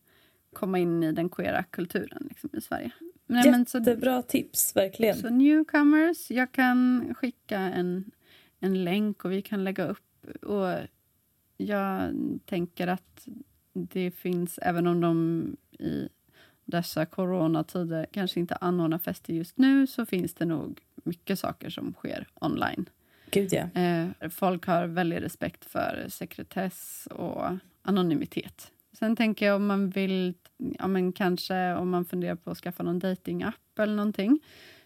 komma 0.53 0.79
in 0.79 1.03
i 1.03 1.11
den 1.11 1.29
queera 1.29 1.63
kulturen 1.63 2.25
liksom, 2.29 2.49
i 2.53 2.61
Sverige. 2.61 2.91
Nej, 3.25 3.51
men 3.51 3.65
så, 3.65 3.77
Jättebra 3.77 4.21
tips, 4.21 4.75
verkligen. 4.75 5.17
så 5.17 5.29
newcomers, 5.29 6.31
jag 6.31 6.51
kan 6.51 7.13
skicka 7.17 7.59
en, 7.59 8.11
en 8.59 8.83
länk 8.83 9.25
och 9.25 9.31
vi 9.31 9.41
kan 9.41 9.63
lägga 9.63 9.87
upp. 9.87 10.25
Och 10.41 10.77
jag 11.57 12.13
tänker 12.45 12.87
att 12.87 13.27
det 13.85 14.11
finns, 14.11 14.59
även 14.61 14.87
om 14.87 15.01
de 15.01 15.57
i 15.83 16.09
dessa 16.65 17.05
coronatider 17.05 18.05
kanske 18.11 18.39
inte 18.39 18.55
anordnar 18.55 18.97
fester 18.97 19.33
just 19.33 19.57
nu, 19.57 19.87
så 19.87 20.05
finns 20.05 20.33
det 20.33 20.45
nog 20.45 20.79
mycket 21.03 21.39
saker 21.39 21.69
som 21.69 21.93
sker 21.93 22.27
online. 22.33 22.89
Gud 23.31 23.53
ja. 23.53 23.81
Eh, 23.81 24.29
folk 24.29 24.65
har 24.65 24.87
väldigt 24.87 25.23
respekt 25.23 25.65
för 25.65 26.05
sekretess 26.09 27.07
och 27.11 27.45
anonymitet. 27.81 28.71
Sen 28.93 29.15
tänker 29.15 29.45
jag 29.45 29.55
om 29.55 29.65
man 29.65 29.89
vill, 29.89 30.33
ja 30.57 30.87
men 30.87 31.11
kanske 31.11 31.73
om 31.73 31.89
man 31.89 32.05
funderar 32.05 32.35
på 32.35 32.51
att 32.51 32.57
skaffa 32.57 32.83
någon 32.83 32.99
datingapp 32.99 33.79
eller 33.79 33.95
någonting, 33.95 34.39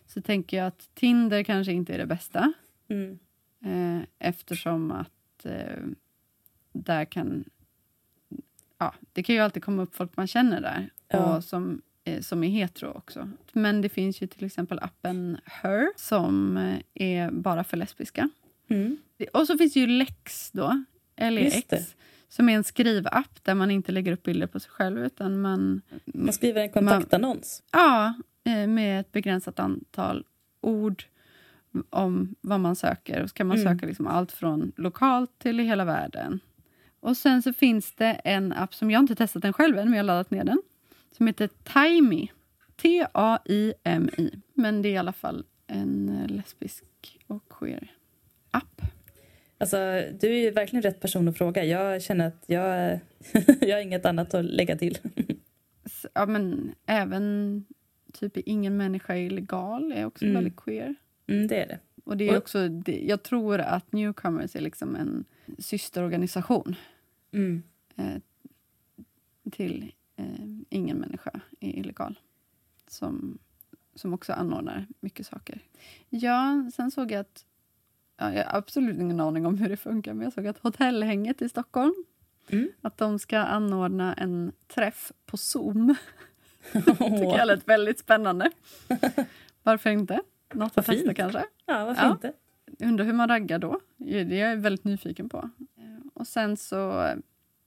så 0.08 0.22
tänker 0.22 0.58
jag 0.58 0.68
att 0.68 0.90
Tinder 0.94 1.44
kanske 1.44 1.74
inte 1.74 1.94
är 1.94 1.98
det 1.98 2.06
bästa. 2.06 2.54
Mm. 2.88 3.20
Eh, 3.66 4.08
eftersom 4.20 4.92
att 4.92 5.46
eh, 5.46 5.84
där 6.74 7.06
kan... 7.06 7.44
Ja, 8.78 8.94
det 9.14 9.24
kan 9.24 9.36
ju 9.36 9.42
alltid 9.42 9.64
komma 9.64 9.82
upp 9.84 9.96
folk 9.96 10.18
man 10.18 10.28
känner 10.28 10.62
där, 10.62 10.90
Ja. 11.08 11.36
och 11.38 11.44
som, 11.44 11.82
som 12.22 12.44
är 12.44 12.50
hetero 12.50 12.90
också. 12.96 13.30
Men 13.54 13.82
det 13.82 13.90
finns 13.90 14.22
ju 14.22 14.28
till 14.28 14.46
exempel 14.46 14.80
appen 14.80 15.38
Her 15.46 15.88
som 15.96 16.58
eh, 16.58 16.80
är 16.94 17.32
bara 17.32 17.64
för 17.64 17.78
lesbiska. 17.78 18.30
Mm. 18.68 18.98
Och 19.34 19.48
så 19.48 19.58
finns 19.58 19.76
ju 19.76 19.88
Lex 19.88 20.52
då. 20.52 20.84
LEX, 21.18 21.96
som 22.28 22.50
är 22.50 22.56
en 22.56 22.64
skrivapp 22.64 23.44
där 23.44 23.56
man 23.56 23.72
inte 23.72 23.92
lägger 23.92 24.12
upp 24.12 24.24
bilder 24.24 24.48
på 24.48 24.60
sig 24.60 24.72
själv 24.72 25.06
utan 25.06 25.42
man 25.42 25.82
Man 26.06 26.34
skriver 26.34 26.62
en 26.62 26.70
kontaktannons. 26.70 27.64
Ja, 27.72 28.14
eh, 28.44 28.68
med 28.68 29.00
ett 29.00 29.12
begränsat 29.12 29.60
antal 29.60 30.26
ord 30.62 31.04
om 31.90 32.36
vad 32.42 32.60
man 32.60 32.76
söker. 32.76 33.22
Och 33.24 33.30
så 33.30 33.34
kan 33.36 33.48
man 33.48 33.58
Mm. 33.60 33.74
söka 33.74 33.86
liksom 33.88 34.08
allt 34.08 34.32
från 34.32 34.72
lokalt 34.76 35.40
till 35.40 35.60
i 35.60 35.64
hela 35.64 35.86
världen. 35.86 36.40
Och 37.04 37.18
sen 37.18 37.42
så 37.42 37.54
finns 37.54 37.92
det 37.92 38.12
en 38.24 38.54
app 38.54 38.74
som 38.74 38.92
jag 38.92 39.00
inte 39.00 39.16
testat 39.16 39.42
den 39.42 39.54
själv 39.54 39.78
än, 39.78 39.86
men 39.86 39.94
jag 39.94 40.04
har 40.04 40.08
laddat 40.08 40.32
ner 40.32 40.44
den. 40.44 40.62
Som 41.12 41.28
heter 41.28 41.50
Timey. 41.74 42.28
T-A-I-M-I. 42.82 44.32
Men 44.54 44.82
det 44.82 44.90
är 44.90 44.94
i 44.94 44.98
alla 44.98 45.14
fall 45.14 45.46
en 45.68 46.10
eh, 46.10 46.28
lesbisk 46.36 46.84
och 47.28 47.44
queer 47.50 47.92
app. 48.52 48.82
Alltså, 49.58 49.78
du 50.20 50.28
är 50.28 50.44
ju 50.44 50.52
verkligen 50.52 50.84
rätt 50.84 51.00
person 51.00 51.28
att 51.28 51.38
fråga. 51.38 51.64
Jag 51.64 52.02
känner 52.02 52.28
att 52.28 52.44
jag, 52.48 53.00
jag 53.62 53.76
har 53.76 53.82
inget 53.82 54.06
annat 54.06 54.34
att 54.34 54.46
lägga 54.46 54.78
till. 54.78 54.98
Ja, 56.14 56.26
men 56.26 56.76
även 56.86 57.66
typ 58.14 58.38
Ingen 58.38 58.78
människa 58.78 59.16
är 59.16 59.22
illegal 59.22 59.92
är 59.92 60.06
också 60.06 60.26
Mm. 60.26 60.36
väldigt 60.36 60.56
queer. 60.56 60.96
Mm, 61.28 61.48
det 61.48 61.56
är 61.64 61.68
det. 61.68 61.80
Och 62.04 62.18
det 62.18 62.30
är 62.30 62.38
också, 62.38 62.68
det, 62.68 63.02
jag 63.08 63.24
tror 63.24 63.60
att 63.60 63.92
Newcomers 63.92 64.56
är 64.56 64.62
liksom 64.62 64.96
en 64.96 65.26
systerorganisation 65.60 66.76
Mm. 67.34 67.64
eh, 67.96 68.22
till 69.52 69.94
eh, 70.16 70.26
Ingen 70.70 70.98
människa 70.98 71.32
är 71.60 71.70
illegal. 71.80 72.20
Som, 72.88 73.40
som 73.96 74.14
också 74.14 74.34
anordnar 74.34 74.88
mycket 75.00 75.28
saker. 75.28 75.60
Ja, 76.10 76.70
sen 76.76 76.92
såg 76.92 77.12
jag 77.12 77.20
att... 77.20 77.46
Ja, 78.18 78.34
jag 78.34 78.46
har 78.46 78.58
absolut 78.58 79.00
ingen 79.00 79.20
aning 79.20 79.46
om 79.46 79.58
hur 79.58 79.70
det 79.70 79.78
funkar, 79.78 80.14
men 80.14 80.24
jag 80.24 80.34
såg 80.34 80.48
att 80.48 80.58
Hotellhänget 80.58 81.42
i 81.42 81.50
Stockholm 81.50 81.94
Mm. 82.50 82.70
att 82.82 82.98
de 82.98 83.20
ska 83.20 83.40
anordna 83.40 84.14
en 84.14 84.52
träff 84.68 85.12
på 85.26 85.38
Zoom. 85.38 85.96
tycker 86.74 87.38
jag 87.38 87.48
lät 87.48 87.68
väldigt 87.68 88.00
spännande. 88.00 88.52
Varför 89.64 89.90
inte? 89.90 90.22
Något 90.54 90.78
att 90.78 90.86
testa 90.86 91.14
kanske. 91.14 91.44
Ja, 91.66 91.86
varför 91.86 92.04
Ja. 92.04 92.12
inte? 92.12 92.34
Undrar 92.86 93.06
hur 93.06 93.14
man 93.14 93.28
raggar 93.30 93.60
då. 93.60 93.80
Det 93.98 94.20
är 94.42 94.50
jag 94.50 94.58
väldigt 94.58 94.84
nyfiken 94.84 95.30
på. 95.30 95.50
Och 96.14 96.28
sen 96.28 96.58
så... 96.58 97.10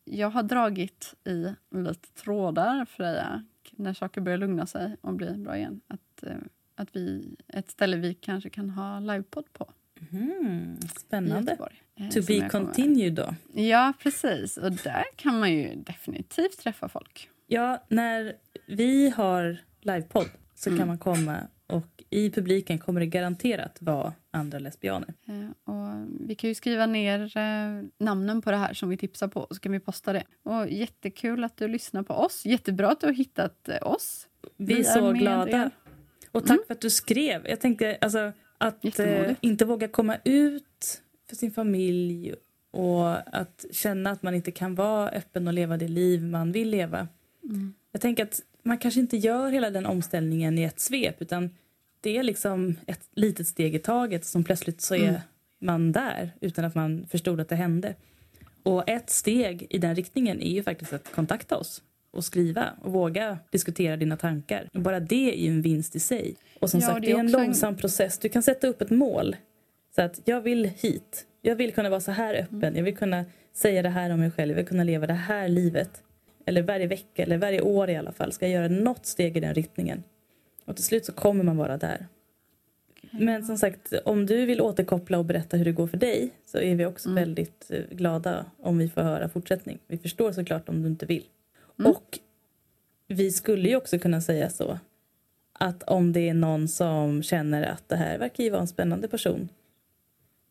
Jag 0.05 0.31
har 0.31 0.43
dragit 0.43 1.15
i 1.25 1.55
lite 1.75 2.09
trådar, 2.13 2.85
Freja, 2.85 3.45
när 3.71 3.93
saker 3.95 4.21
börjar 4.21 4.39
lugna 4.39 4.67
sig 4.67 4.97
och 5.01 5.15
bli 5.15 5.33
bra 5.33 5.57
igen. 5.57 5.81
Att, 5.89 6.23
eh, 6.23 6.37
att 6.75 6.97
vi, 6.97 7.37
ett 7.49 7.71
ställe 7.71 7.97
vi 7.97 8.15
kanske 8.15 8.51
kan 8.51 8.71
ha 8.71 9.01
livepodd 9.01 9.53
på 9.53 9.71
Mm, 10.13 10.77
spännande. 10.99 11.57
Eh, 11.97 12.09
To 12.09 12.21
be 12.27 12.49
continued 12.49 13.15
då. 13.15 13.35
Ja, 13.63 13.93
precis. 14.03 14.57
Och 14.57 14.73
där 14.73 15.05
kan 15.17 15.41
man 15.41 15.53
ju 15.53 15.75
definitivt 15.75 16.59
träffa 16.59 16.89
folk. 16.89 17.31
Ja, 17.47 17.85
när 17.89 18.33
vi 18.67 19.11
har 19.11 19.59
livepodd 19.81 20.29
så 20.55 20.69
Mm. 20.71 20.79
kan 20.79 20.89
man 20.89 20.99
komma 20.99 21.37
och 21.67 22.05
i 22.11 22.31
publiken 22.31 22.79
kommer 22.79 23.01
det 23.01 23.07
garanterat 23.07 23.77
vara 23.81 24.13
andra 24.31 24.59
lesbianer. 24.59 25.15
Eh, 25.27 25.73
Och 25.75 26.07
vi 26.29 26.35
kan 26.35 26.49
ju 26.49 26.55
skriva 26.55 26.87
ner 26.87 27.37
eh, 27.37 27.83
namnen 27.99 28.43
på 28.43 28.51
det 28.51 28.57
här 28.57 28.75
som 28.75 28.89
vi 28.89 28.97
tipsar 28.97 29.29
på 29.29 29.47
så 29.51 29.61
kan 29.61 29.73
vi 29.73 29.81
posta 29.81 30.13
det. 30.13 30.23
Och 30.43 30.69
jättekul 30.69 31.45
att 31.45 31.57
du 31.57 31.69
lyssnar 31.69 32.03
på 32.03 32.15
oss. 32.15 32.47
Jättebra 32.47 32.91
att 32.91 33.01
du 33.01 33.07
har 33.07 33.15
hittat 33.15 33.69
eh, 33.69 33.87
oss. 33.89 34.29
Vi 34.57 34.73
är 34.73 34.77
Vi 34.77 34.81
är 34.87 34.93
så 34.93 35.13
glada. 35.13 35.63
er. 35.63 35.71
Och 36.33 36.47
tack 36.47 36.67
för 36.67 36.75
att 36.75 36.81
du 36.81 36.91
skrev. 36.91 37.47
Jag 37.49 37.61
tänkte 37.61 37.99
alltså, 38.01 38.33
att 38.59 38.99
eh, 38.99 39.33
inte 39.41 39.65
våga 39.65 39.89
komma 39.89 40.17
ut 40.25 41.03
för 41.29 41.37
sin 41.37 41.51
familj 41.53 42.35
och 42.71 43.37
att 43.39 43.65
känna 43.73 44.11
att 44.11 44.23
man 44.23 44.35
inte 44.35 44.51
kan 44.51 44.75
vara 44.75 45.09
öppen 45.09 45.47
och 45.49 45.55
leva 45.55 45.77
det 45.77 45.89
liv 45.89 46.23
man 46.23 46.53
vill 46.53 46.71
leva. 46.71 47.09
Jag 47.93 48.01
tänker 48.01 48.23
att 48.23 48.41
man 48.67 48.79
kanske 48.79 49.01
inte 49.01 49.17
gör 49.17 49.51
hela 49.51 49.71
den 49.71 49.87
omställningen 49.87 50.59
i 50.59 50.63
ett 50.63 50.81
svep 50.81 51.23
utan 51.23 51.51
det 52.01 52.17
är 52.17 52.23
liksom 52.23 52.77
ett 52.87 53.01
litet 53.15 53.47
steg 53.47 53.75
i 53.75 53.79
taget 53.79 54.25
som 54.25 54.45
plötsligt 54.45 54.81
så 54.81 54.95
är 54.95 55.09
Mm. 55.09 55.21
man 55.61 55.93
där 55.93 56.31
utan 56.41 56.65
att 56.65 56.75
man 56.75 57.07
förstod 57.11 57.41
att 57.41 57.49
det 57.49 57.57
hände. 57.57 57.95
Och 58.63 58.89
ett 58.89 59.11
steg 59.11 59.67
i 59.71 59.79
den 59.79 59.95
riktningen 59.95 60.41
är 60.43 60.51
ju 60.51 60.63
faktiskt 60.63 60.93
att 60.93 61.13
kontakta 61.13 61.57
oss 61.57 61.83
och 62.11 62.25
skriva 62.25 62.65
och 62.83 62.93
våga 62.93 63.39
diskutera 63.51 63.97
dina 63.97 64.17
tankar. 64.17 64.69
Bara 64.73 65.01
det 65.01 65.33
är 65.35 65.37
ju 65.45 65.49
en 65.51 65.63
vinst 65.63 65.97
i 65.97 66.01
sig. 66.01 66.35
Och 66.61 66.71
som 66.71 66.81
Ja, 66.81 66.87
sagt, 66.87 67.01
det 67.03 67.11
är 67.13 67.19
en 67.19 67.27
också 67.27 67.39
en- 67.39 67.45
långsam 67.45 67.77
process. 67.77 68.19
Du 68.19 68.29
kan 68.29 68.43
sätta 68.43 68.67
upp 68.67 68.81
ett 68.83 68.91
mål. 68.91 69.37
Så 69.95 70.03
att 70.03 70.21
jag 70.25 70.41
vill 70.41 70.65
hit. 70.79 71.27
Jag 71.43 71.57
vill 71.57 71.73
kunna 71.73 71.89
vara 71.91 72.01
så 72.01 72.11
här 72.13 72.35
öppen. 72.35 72.63
Mm. 72.63 72.77
Jag 72.77 72.83
vill 72.85 72.97
kunna 72.97 73.25
säga 73.55 73.83
det 73.83 73.89
här 73.89 74.11
om 74.11 74.21
mig 74.21 74.31
själv. 74.31 74.51
Jag 74.51 74.57
vill 74.57 74.67
kunna 74.67 74.85
leva 74.85 75.07
det 75.07 75.13
här 75.15 75.49
livet. 75.49 76.03
Eller 76.49 76.63
varje 76.63 76.87
vecka 76.87 77.23
eller 77.23 77.39
varje 77.39 77.61
år 77.61 77.91
i 77.91 77.97
alla 77.97 78.13
fall 78.13 78.33
ska 78.33 78.49
göra 78.49 78.69
något 78.69 79.07
steg 79.07 79.37
i 79.37 79.41
den 79.41 79.55
riktningen. 79.55 80.03
Och 80.65 80.77
till 80.77 80.85
slut 80.85 81.05
så 81.05 81.13
kommer 81.13 81.45
man 81.45 81.57
vara 81.57 81.77
där. 81.77 82.07
Men 83.11 83.45
som 83.45 83.59
sagt, 83.59 83.93
om 84.05 84.27
du 84.27 84.47
vill 84.47 84.61
återkoppla 84.61 85.19
och 85.19 85.25
berätta 85.25 85.57
hur 85.57 85.65
det 85.65 85.73
går 85.73 85.87
för 85.87 85.97
dig 85.97 86.31
så 86.47 86.59
är 86.59 86.75
vi 86.75 86.87
också 86.87 87.09
Mm. 87.09 87.25
väldigt 87.25 87.71
eh, 87.71 87.85
glada 87.91 88.47
om 88.59 88.79
vi 88.79 88.89
får 88.89 89.03
höra 89.03 89.29
fortsättning. 89.29 89.79
Vi 89.87 89.99
förstår 89.99 90.33
såklart 90.33 90.69
om 90.69 90.83
du 90.83 90.89
inte 90.89 91.07
vill. 91.07 91.25
Mm. 91.79 91.91
Och 91.91 92.19
vi 93.07 93.31
skulle 93.33 93.69
ju 93.69 93.77
också 93.77 93.99
kunna 93.99 94.21
säga 94.21 94.51
så 94.51 94.79
att 95.53 95.83
om 95.83 96.13
det 96.13 96.29
är 96.29 96.35
någon 96.35 96.69
som 96.69 97.23
känner 97.23 97.63
att 97.63 97.89
det 97.89 97.97
här 97.97 98.19
verkar 98.19 98.45
ju 98.45 98.51
vara 98.51 98.61
en 98.61 98.69
spännande 98.69 99.09
person 99.09 99.49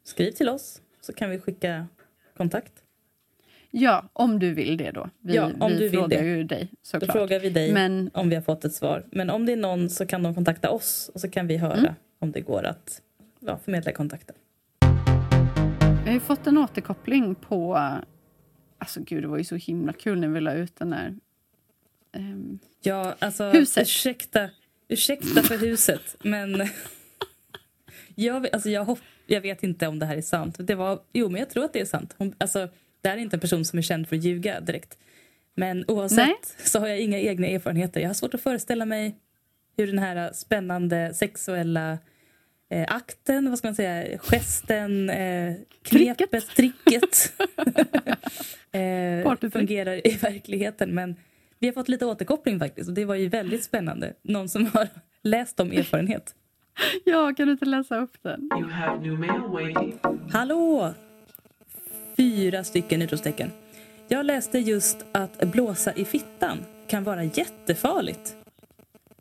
skriv 0.03 0.31
till 0.31 0.49
oss 0.49 0.81
så 1.01 1.13
kan 1.13 1.29
vi 1.29 1.39
skicka 1.39 1.87
kontakt. 2.37 2.73
Ja, 3.77 4.09
om 4.13 4.39
du 4.39 4.53
vill 4.53 4.77
det 4.77 4.91
då. 4.91 5.09
Vi, 5.21 5.35
Ja, 5.35 5.51
om 5.59 5.71
vi 5.71 5.77
du 5.77 5.83
vill 5.89 5.99
frågar 5.99 6.21
det. 6.21 6.27
ju 6.27 6.43
dig 6.43 6.67
Då 6.71 6.77
såklart. 6.81 7.11
frågar 7.11 7.39
vi 7.39 7.49
dig 7.49 7.73
Men 7.73 8.09
om 8.13 8.29
vi 8.29 8.35
har 8.35 8.41
fått 8.41 8.65
ett 8.65 8.73
svar. 8.73 9.05
Men 9.11 9.29
om 9.29 9.45
det 9.45 9.51
är 9.51 9.57
någon 9.57 9.89
så 9.89 10.05
kan 10.05 10.23
de 10.23 10.35
kontakta 10.35 10.69
oss 10.69 11.11
och 11.13 11.21
så 11.21 11.29
kan 11.29 11.47
vi 11.47 11.57
höra 11.57 11.73
Mm. 11.77 11.93
om 12.19 12.31
det 12.31 12.41
går 12.41 12.63
att 12.63 13.01
ja, 13.39 13.57
förmedla 13.65 13.91
kontakten. 13.91 14.35
vi 16.03 16.05
har 16.09 16.13
ju 16.13 16.19
fått 16.19 16.47
en 16.47 16.57
återkoppling 16.57 17.35
på... 17.35 17.75
Alltså 18.77 18.99
gud, 19.03 19.23
det 19.23 19.27
var 19.27 19.37
ju 19.37 19.43
så 19.43 19.55
himla 19.55 19.93
kul 19.93 20.19
när 20.19 20.27
vi 20.27 20.41
la 20.41 20.53
ut 20.53 20.75
den 20.75 20.93
här 20.93 21.15
ehm, 22.11 22.59
Ja, 22.81 23.15
alltså 23.19 23.43
Huset. 23.49 23.81
ursäkta, 23.83 24.49
ursäkta 24.87 25.41
för 25.43 25.57
huset, 25.57 26.15
men 26.23 26.61
jag, 28.15 28.47
alltså, 28.53 28.69
jag, 28.69 28.85
hopp, 28.85 28.99
jag 29.27 29.41
vet 29.41 29.63
inte 29.63 29.87
om 29.87 29.99
det 29.99 30.05
här 30.05 30.17
är 30.17 30.21
sant. 30.21 30.55
Det 30.59 30.75
var, 30.75 30.99
jo, 31.13 31.29
men 31.29 31.39
jag 31.39 31.49
tror 31.49 31.65
att 31.65 31.73
det 31.73 31.81
är 31.81 31.85
sant. 31.85 32.15
Hon, 32.17 32.33
alltså, 32.37 32.67
det 33.05 33.09
här 33.09 33.17
är 33.17 33.21
inte 33.21 33.35
en 33.35 33.39
person 33.39 33.65
som 33.65 33.79
är 33.79 33.83
känd 33.83 34.07
för 34.07 34.15
att 34.15 34.23
ljuga 34.23 34.59
direkt. 34.59 34.97
Men 35.55 35.85
oavsett 35.87 36.17
Nej. 36.17 36.35
så 36.57 36.79
har 36.79 36.87
jag 36.87 36.99
inga 36.99 37.19
egna 37.19 37.47
erfarenheter. 37.47 38.01
Jag 38.01 38.09
har 38.09 38.13
svårt 38.13 38.33
att 38.33 38.41
föreställa 38.41 38.85
mig 38.85 39.15
hur 39.77 39.87
den 39.87 39.99
här 39.99 40.33
spännande 40.33 41.13
sexuella 41.13 41.97
eh, 42.69 42.85
akten, 42.87 43.49
vad 43.49 43.57
ska 43.57 43.67
man 43.67 43.75
säga, 43.75 44.17
gesten, 44.17 45.09
eh, 45.09 45.53
knepet, 45.81 46.47
tricket 46.55 47.33
eh, 48.71 49.49
fungerar 49.51 50.07
i 50.07 50.17
verkligheten. 50.21 50.95
Men 50.95 51.15
vi 51.59 51.67
har 51.67 51.73
fått 51.73 51.89
lite 51.89 52.05
återkoppling 52.05 52.59
faktiskt 52.59 52.89
och 52.89 52.95
det 52.95 53.05
var 53.05 53.15
ju 53.15 53.29
väldigt 53.29 53.63
spännande. 53.63 54.13
Någon 54.21 54.49
som 54.49 54.65
har 54.65 54.87
läst 55.21 55.59
om 55.59 55.71
erfarenhet. 55.71 56.35
ja, 57.05 57.33
kan 57.37 57.45
du 57.45 57.51
inte 57.51 57.65
läsa 57.65 57.97
upp 57.97 58.17
den? 58.21 58.49
You 58.53 58.69
have 58.69 59.01
new 59.01 59.19
mail 59.19 59.41
waiting. 59.41 59.99
Hallå! 60.31 60.93
Fyra 62.17 62.63
stycken 62.63 63.01
utropstecken. 63.01 63.51
Jag 64.07 64.25
läste 64.25 64.59
just 64.59 65.05
att 65.11 65.39
blåsa 65.39 65.93
i 65.93 66.05
fittan 66.05 66.57
kan 66.87 67.03
vara 67.03 67.23
jättefarligt. 67.23 68.35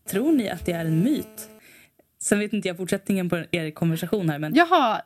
Tror 0.09 0.33
ni 0.33 0.51
att 0.51 0.67
det 0.67 0.73
är 0.73 0.85
en 0.85 1.01
myt? 1.01 1.51
Sen 2.19 2.39
vet 2.39 2.53
inte 2.53 2.69
jag 2.69 2.77
fortsättningen 2.77 3.29
på 3.29 3.45
er 3.51 3.71
konversation 3.71 4.29
här 4.29 4.39
men 4.39 4.55
Jaha, 4.55 5.03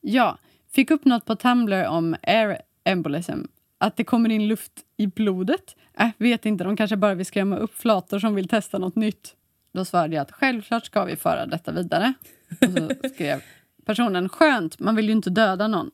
ja. 0.00 0.38
Fick 0.72 0.90
upp 0.90 1.04
något 1.04 1.24
på 1.24 1.36
Tumblr 1.36 1.86
om 1.86 2.16
air 2.22 2.58
embolism. 2.84 3.40
Att 3.78 3.96
det 3.96 4.04
kommer 4.04 4.30
in 4.30 4.48
luft 4.48 4.72
i 4.96 5.06
blodet. 5.06 5.76
Äh, 5.98 6.08
vet 6.18 6.46
inte, 6.46 6.64
de 6.64 6.76
kanske 6.76 6.96
bara 6.96 7.14
vill 7.14 7.26
skrämma 7.26 7.56
upp 7.56 7.74
flator 7.74 8.18
som 8.18 8.34
vill 8.34 8.48
testa 8.48 8.78
något 8.78 8.96
nytt. 8.96 9.34
Då 9.72 9.84
svarade 9.84 10.16
jag 10.16 10.22
att 10.22 10.32
självklart 10.32 10.86
ska 10.86 11.04
vi 11.04 11.16
föra 11.16 11.46
detta 11.46 11.72
vidare. 11.72 12.14
Och 12.60 12.70
så 12.72 13.08
skrev 13.14 13.42
personen 13.84 14.28
skönt, 14.28 14.78
man 14.78 14.96
vill 14.96 15.06
ju 15.06 15.12
inte 15.12 15.30
döda 15.30 15.68
någon. 15.68 15.90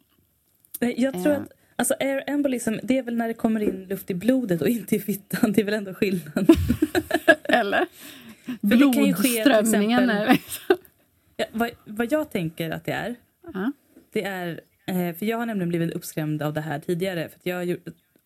Nej, 0.82 0.94
jag 0.98 1.12
tror 1.12 1.32
Eh. 1.32 1.40
att 1.42 1.52
alltså 1.76 1.94
air 2.00 2.24
embolism 2.26 2.74
det 2.82 2.98
är 2.98 3.02
väl 3.02 3.16
när 3.16 3.28
det 3.28 3.34
kommer 3.34 3.60
in 3.60 3.84
luft 3.88 4.10
i 4.10 4.14
blodet 4.14 4.60
och 4.62 4.68
inte 4.68 4.96
i 4.96 5.00
fittan. 5.00 5.52
Det 5.52 5.60
är 5.60 5.64
väl 5.64 5.74
ändå 5.74 5.94
skillnad. 5.94 6.46
Eller? 7.44 7.86
ju 9.06 9.14
ske 9.14 9.44
Blodströmningen 9.44 10.00
exempel- 10.10 10.32
liksom... 10.32 10.76
Ja, 11.36 11.44
vad, 11.52 11.70
vad 11.84 12.12
jag 12.12 12.30
tänker 12.30 12.70
att 12.70 12.84
det 12.84 12.92
är, 12.92 13.14
Ja. 13.54 13.72
det 14.12 14.24
är... 14.24 14.60
Eh, 14.86 15.14
för 15.14 15.24
jag 15.26 15.38
har 15.38 15.46
nämligen 15.46 15.68
blivit 15.68 15.92
uppskrämd 15.92 16.42
av 16.42 16.52
det 16.54 16.60
här 16.60 16.78
tidigare. 16.78 17.28
För 17.28 17.50
jag 17.50 17.76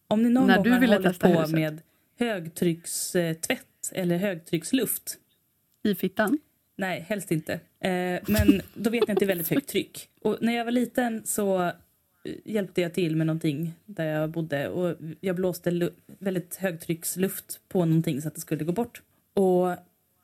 om 0.09 0.22
ni 0.22 0.28
någon 0.28 0.46
När 0.46 0.57
gång 0.57 0.68
har 0.72 0.86
hållit 1.02 1.18
på 1.20 1.28
huset. 1.28 1.50
med 1.50 1.80
högtryckstvätt 2.18 3.66
eller 3.92 4.16
högtrycksluft. 4.16 5.16
I 5.82 5.94
fittan. 5.94 6.38
Nej, 6.76 7.00
helst 7.09 7.30
inte. 7.30 7.52
Eh, 7.80 8.20
men 8.28 8.62
då 8.74 8.90
vet 8.90 9.09
ni 9.09 9.12
att 9.12 9.18
det 9.18 9.24
är 9.24 9.26
väldigt 9.26 9.48
högt 9.50 9.68
tryck. 9.68 10.09
Och 10.22 10.38
när 10.40 10.52
jag 10.57 10.64
var 10.64 10.72
liten 10.72 11.26
så 11.26 11.72
hjälpte 12.45 12.81
jag 12.81 12.95
till 12.95 13.16
med 13.16 13.27
någonting 13.27 13.72
där 13.87 14.05
jag 14.05 14.31
bodde. 14.31 14.68
Och 14.68 14.97
jag 15.20 15.37
blåste 15.37 15.91
väldigt 16.18 16.57
högtrycksluft 16.57 17.61
på 17.68 17.85
någonting 17.85 18.22
så 18.22 18.29
att 18.29 18.35
det 18.35 18.41
skulle 18.41 18.64
gå 18.64 18.72
bort. 18.72 19.03
Och 19.35 19.68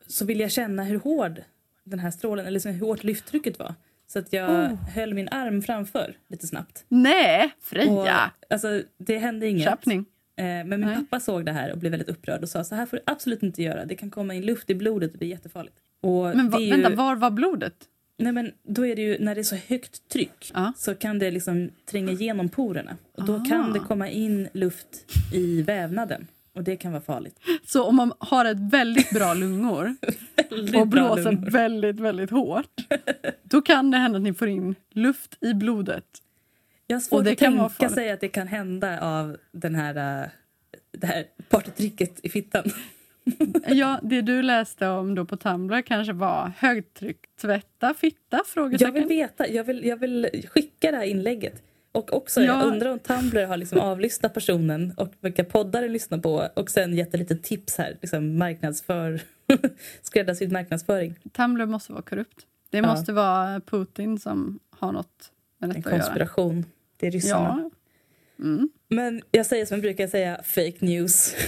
så 0.07 0.24
ville 0.24 0.42
jag 0.42 0.50
känna 0.53 0.84
hur 0.84 0.98
hård 0.98 1.42
den 1.84 1.98
här 1.98 2.11
strålen, 2.11 2.46
eller 2.46 2.55
liksom 2.55 2.72
hur 2.72 2.86
hårt 2.86 3.05
lyfttrycket 3.05 3.59
var. 3.59 3.74
Så 4.07 4.18
att 4.18 4.32
jag 4.32 4.50
Oh. 4.50 4.88
höll 4.90 5.14
min 5.14 5.28
arm 5.28 5.62
framför 5.62 6.14
lite 6.28 6.46
snabbt. 6.46 6.84
Nej, 6.88 7.44
Och, 7.57 7.64
Freja! 7.64 8.30
alltså, 8.50 8.82
det 8.98 9.18
hände 9.18 9.48
inget. 9.48 9.64
Köpning. 9.64 10.05
Eh, 10.36 10.44
men 10.44 10.68
min 10.68 10.80
Nej. 10.80 10.94
pappa 10.96 11.20
såg 11.20 11.44
det 11.46 11.53
här 11.53 11.72
och 11.72 11.78
blev 11.78 11.90
väldigt 11.90 12.09
upprörd 12.09 12.42
och 12.42 12.48
sa 12.48 12.64
så 12.64 12.74
här 12.74 12.86
får 12.86 12.96
du 12.96 13.03
absolut 13.07 13.42
inte 13.42 13.62
göra. 13.62 13.84
Det 13.84 13.94
kan 13.94 14.11
komma 14.11 14.34
in 14.34 14.46
luft 14.46 14.70
i 14.70 14.74
blodet 14.74 15.12
och 15.12 15.18
bli 15.18 15.28
jättefarligt. 15.28 15.76
Och 16.00 16.36
Men 16.36 16.50
va, 16.50 16.61
ju, 16.61 16.70
vänta, 16.70 16.90
var 16.90 17.16
var 17.16 17.30
blodet? 17.30 17.74
Nej 18.18 18.32
men 18.32 18.52
då 18.62 18.86
är 18.86 18.96
det 18.96 19.02
ju 19.02 19.18
när 19.18 19.34
det 19.34 19.40
är 19.40 19.42
så 19.44 19.56
högt 19.56 20.08
tryck 20.08 20.50
Ja. 20.54 20.72
så 20.76 20.94
kan 20.94 21.18
det 21.18 21.30
liksom 21.30 21.70
tränga 21.90 22.12
igenom 22.12 22.48
porerna. 22.48 22.96
Och 23.12 23.24
då 23.24 23.34
Ah. 23.34 23.44
kan 23.48 23.72
det 23.72 23.78
komma 23.78 24.08
in 24.08 24.48
luft 24.52 24.88
i 25.32 25.62
vävnaden. 25.62 26.26
Och 26.54 26.64
det 26.64 26.76
kan 26.76 26.92
vara 26.92 27.02
farligt. 27.02 27.36
Så 27.66 27.84
om 27.84 27.96
man 27.96 28.12
har 28.18 28.44
ett 28.44 28.72
väldigt 28.72 29.10
bra 29.10 29.34
lungor 29.42 29.96
Väldigt 30.50 30.76
och 30.76 30.86
blåser 30.88 31.32
lungor. 31.32 31.50
väldigt, 31.50 32.00
väldigt 32.00 32.30
hårt 32.30 32.80
då 33.42 33.62
kan 33.62 33.90
det 33.90 33.98
hända 33.98 34.16
att 34.16 34.22
ni 34.22 34.34
får 34.34 34.48
in 34.48 34.74
luft 34.90 35.36
i 35.40 35.54
blodet. 35.54 36.04
Jag 36.86 36.94
har 36.96 36.98
och 36.98 37.02
svårt 37.02 37.24
det 37.24 37.32
att 37.32 37.38
kan 37.38 37.58
tänka 37.70 37.88
sig 37.88 38.10
att 38.10 38.20
det 38.20 38.28
kan 38.28 38.46
hända 38.48 39.00
av 39.00 39.36
den 39.52 39.74
här, 39.74 40.22
äh, 40.22 40.28
det 40.98 41.06
här 41.06 41.24
partytricket 41.48 42.20
i 42.22 42.28
fittan. 42.28 42.64
Ja, 43.66 44.00
det 44.02 44.20
du 44.20 44.42
läste 44.42 44.88
om 44.88 45.14
då 45.14 45.24
på 45.24 45.36
Tumblr 45.36 45.82
kanske 45.82 46.12
var 46.12 46.52
högtryck, 46.58 47.18
tvätta, 47.40 47.94
fitta? 47.94 48.42
Jag 48.78 48.92
vill 48.92 49.06
veta, 49.06 49.48
jag 49.48 49.64
vill, 49.64 49.84
jag 49.84 49.96
vill 49.96 50.46
skicka 50.48 50.90
det 50.90 50.96
här 50.96 51.04
inlägget. 51.04 51.62
Och 51.92 52.12
också, 52.12 52.40
Ja. 52.42 52.46
jag 52.46 52.66
undrar 52.72 52.90
om 52.92 52.98
Tumblr 52.98 53.44
har 53.46 53.56
liksom 53.56 53.80
avlyssnat 53.80 54.34
personen 54.34 54.92
och 54.96 55.12
vilka 55.20 55.44
poddar 55.44 55.82
den 55.82 55.92
lyssnar 55.92 56.18
på 56.18 56.48
och 56.56 56.70
sen 56.70 56.94
gett 56.96 57.12
lite 57.18 57.36
tips 57.36 57.78
här, 57.78 57.98
liksom 58.02 58.38
marknadsför, 58.38 59.20
skräddarsydd 60.02 60.52
marknadsföring. 60.52 61.14
Tumblr 61.32 61.66
måste 61.66 61.92
vara 61.92 62.02
korrupt. 62.02 62.46
Det 62.70 62.78
Ja. 62.78 62.86
måste 62.86 63.12
vara 63.12 63.60
Putin 63.60 64.18
som 64.18 64.58
har 64.70 64.92
något 64.92 65.32
med 65.58 65.70
En 65.70 65.74
detta 65.76 65.88
att 65.88 65.92
göra. 65.94 66.02
konspiration. 66.04 66.64
Det 66.96 67.06
är 67.06 67.10
ryssarna. 67.10 67.70
Ja. 68.36 68.44
Mm. 68.44 68.68
Men 68.88 69.22
jag 69.30 69.46
säger 69.46 69.66
som 69.66 69.74
jag 69.74 69.82
brukar 69.82 70.06
säga, 70.06 70.40
fake 70.44 70.76
news. 70.80 71.34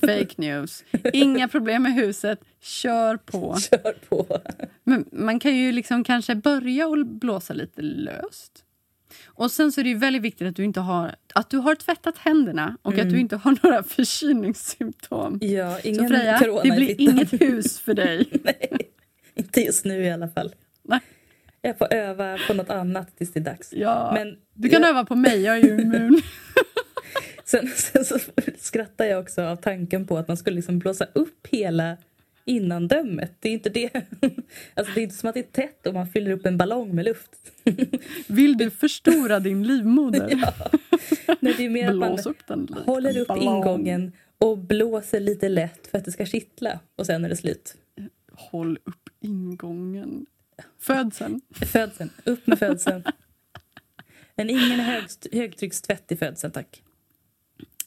Fake 0.00 0.34
news. 0.36 0.84
Inga 1.12 1.48
problem 1.48 1.82
med 1.82 1.94
huset. 1.94 2.40
Kör 2.60 3.16
på. 3.16 3.56
Kör 3.70 3.92
på. 4.08 4.38
Men 4.84 5.04
man 5.12 5.40
kan 5.40 5.56
ju 5.56 5.72
liksom 5.72 6.04
kanske 6.04 6.34
börja 6.34 6.86
och 6.86 7.06
blåsa 7.06 7.54
lite 7.54 7.82
löst. 7.82 8.62
Och 9.26 9.50
sen 9.50 9.72
så 9.72 9.80
är 9.80 9.82
det 9.84 9.90
ju 9.90 9.98
väldigt 9.98 10.22
viktigt 10.22 10.48
att 10.48 10.56
du 10.56 10.64
inte 10.64 10.80
har 10.80 11.14
att 11.34 11.50
du 11.50 11.56
har 11.56 11.74
tvättat 11.74 12.18
händerna 12.18 12.76
och 12.82 12.98
att 12.98 13.10
du 13.10 13.18
inte 13.18 13.36
har 13.36 13.56
några 13.62 13.82
förkylningssymptom. 13.82 15.38
Ja, 15.42 15.78
Så 15.82 15.88
ingen 15.88 16.08
Freja, 16.08 16.38
corona 16.38 16.60
det 16.62 16.70
blir 16.70 17.00
inget 17.00 17.32
hus 17.40 17.80
för 17.80 17.94
dig. 17.94 18.28
Nej, 18.44 18.90
inte 19.34 19.60
just 19.60 19.84
nu 19.84 20.04
i 20.04 20.10
alla 20.10 20.28
fall. 20.28 20.54
Nej. 20.82 21.00
Jag 21.60 21.78
får 21.78 21.92
öva 21.94 22.38
på 22.46 22.54
något 22.54 22.70
annat 22.70 23.18
tills 23.18 23.32
det 23.32 23.40
är 23.40 23.44
dags. 23.44 23.72
Ja. 23.72 24.10
Men 24.14 24.36
Du 24.54 24.68
kan 24.68 24.82
jag, 24.82 24.90
öva 24.90 25.04
på 25.04 25.16
mig, 25.16 25.42
jag 25.42 25.56
är 25.58 25.62
ju 25.62 25.82
immun. 25.82 26.22
sen, 27.48 27.68
sen 27.68 28.04
så 28.04 28.18
skrattar 28.58 29.04
jag 29.04 29.20
också 29.22 29.42
av 29.42 29.56
tanken 29.56 30.06
på 30.06 30.18
att 30.18 30.28
man 30.28 30.36
skulle 30.36 30.56
liksom 30.56 30.78
blåsa 30.78 31.06
upp 31.12 31.46
hela 31.46 31.96
innandömet. 32.44 33.32
Det 33.40 33.48
är 33.48 33.52
inte 33.52 33.68
det. 33.70 33.90
Alltså 34.74 34.94
det 34.94 35.00
är 35.00 35.02
inte 35.02 35.14
som 35.16 35.28
att 35.28 35.34
det 35.34 35.40
är 35.40 35.52
tätt 35.66 35.86
om 35.86 35.94
man 35.94 36.06
fyller 36.08 36.30
upp 36.30 36.46
en 36.46 36.56
ballong 36.58 36.94
med 36.94 37.04
luft. 37.04 37.30
Vill 38.26 38.56
du 38.56 38.70
förstora 38.70 39.40
din 39.40 39.62
livmoder? 39.66 40.28
Ja. 40.42 40.70
Nej, 41.40 41.54
det 41.56 41.64
är 41.64 41.70
mer 41.70 41.88
att 41.90 41.96
man 41.96 42.08
Blås 42.14 42.26
upp 42.26 42.46
den 42.46 42.60
lite. 42.60 42.80
håller 42.80 43.18
upp 43.18 43.28
Ballong. 43.28 43.56
ingången 43.56 44.12
och 44.38 44.58
blåser 44.58 45.20
lite 45.20 45.48
lätt 45.48 45.86
för 45.86 45.98
att 45.98 46.04
det 46.04 46.12
ska 46.12 46.26
kittla. 46.26 46.80
Och 46.96 47.06
sen 47.06 47.24
är 47.24 47.28
det 47.28 47.36
slut. 47.36 47.74
Håll 48.32 48.78
upp 48.84 49.08
ingången. 49.20 50.26
Födseln. 50.78 51.40
Födseln. 51.72 52.10
Upp 52.24 52.46
med 52.46 52.58
födseln. 52.58 53.04
Men 54.34 54.50
ingen 54.50 54.80
högst, 54.80 55.26
högtryckstvätt 55.32 56.12
i 56.12 56.16
födseln, 56.16 56.52
tack. 56.52 56.82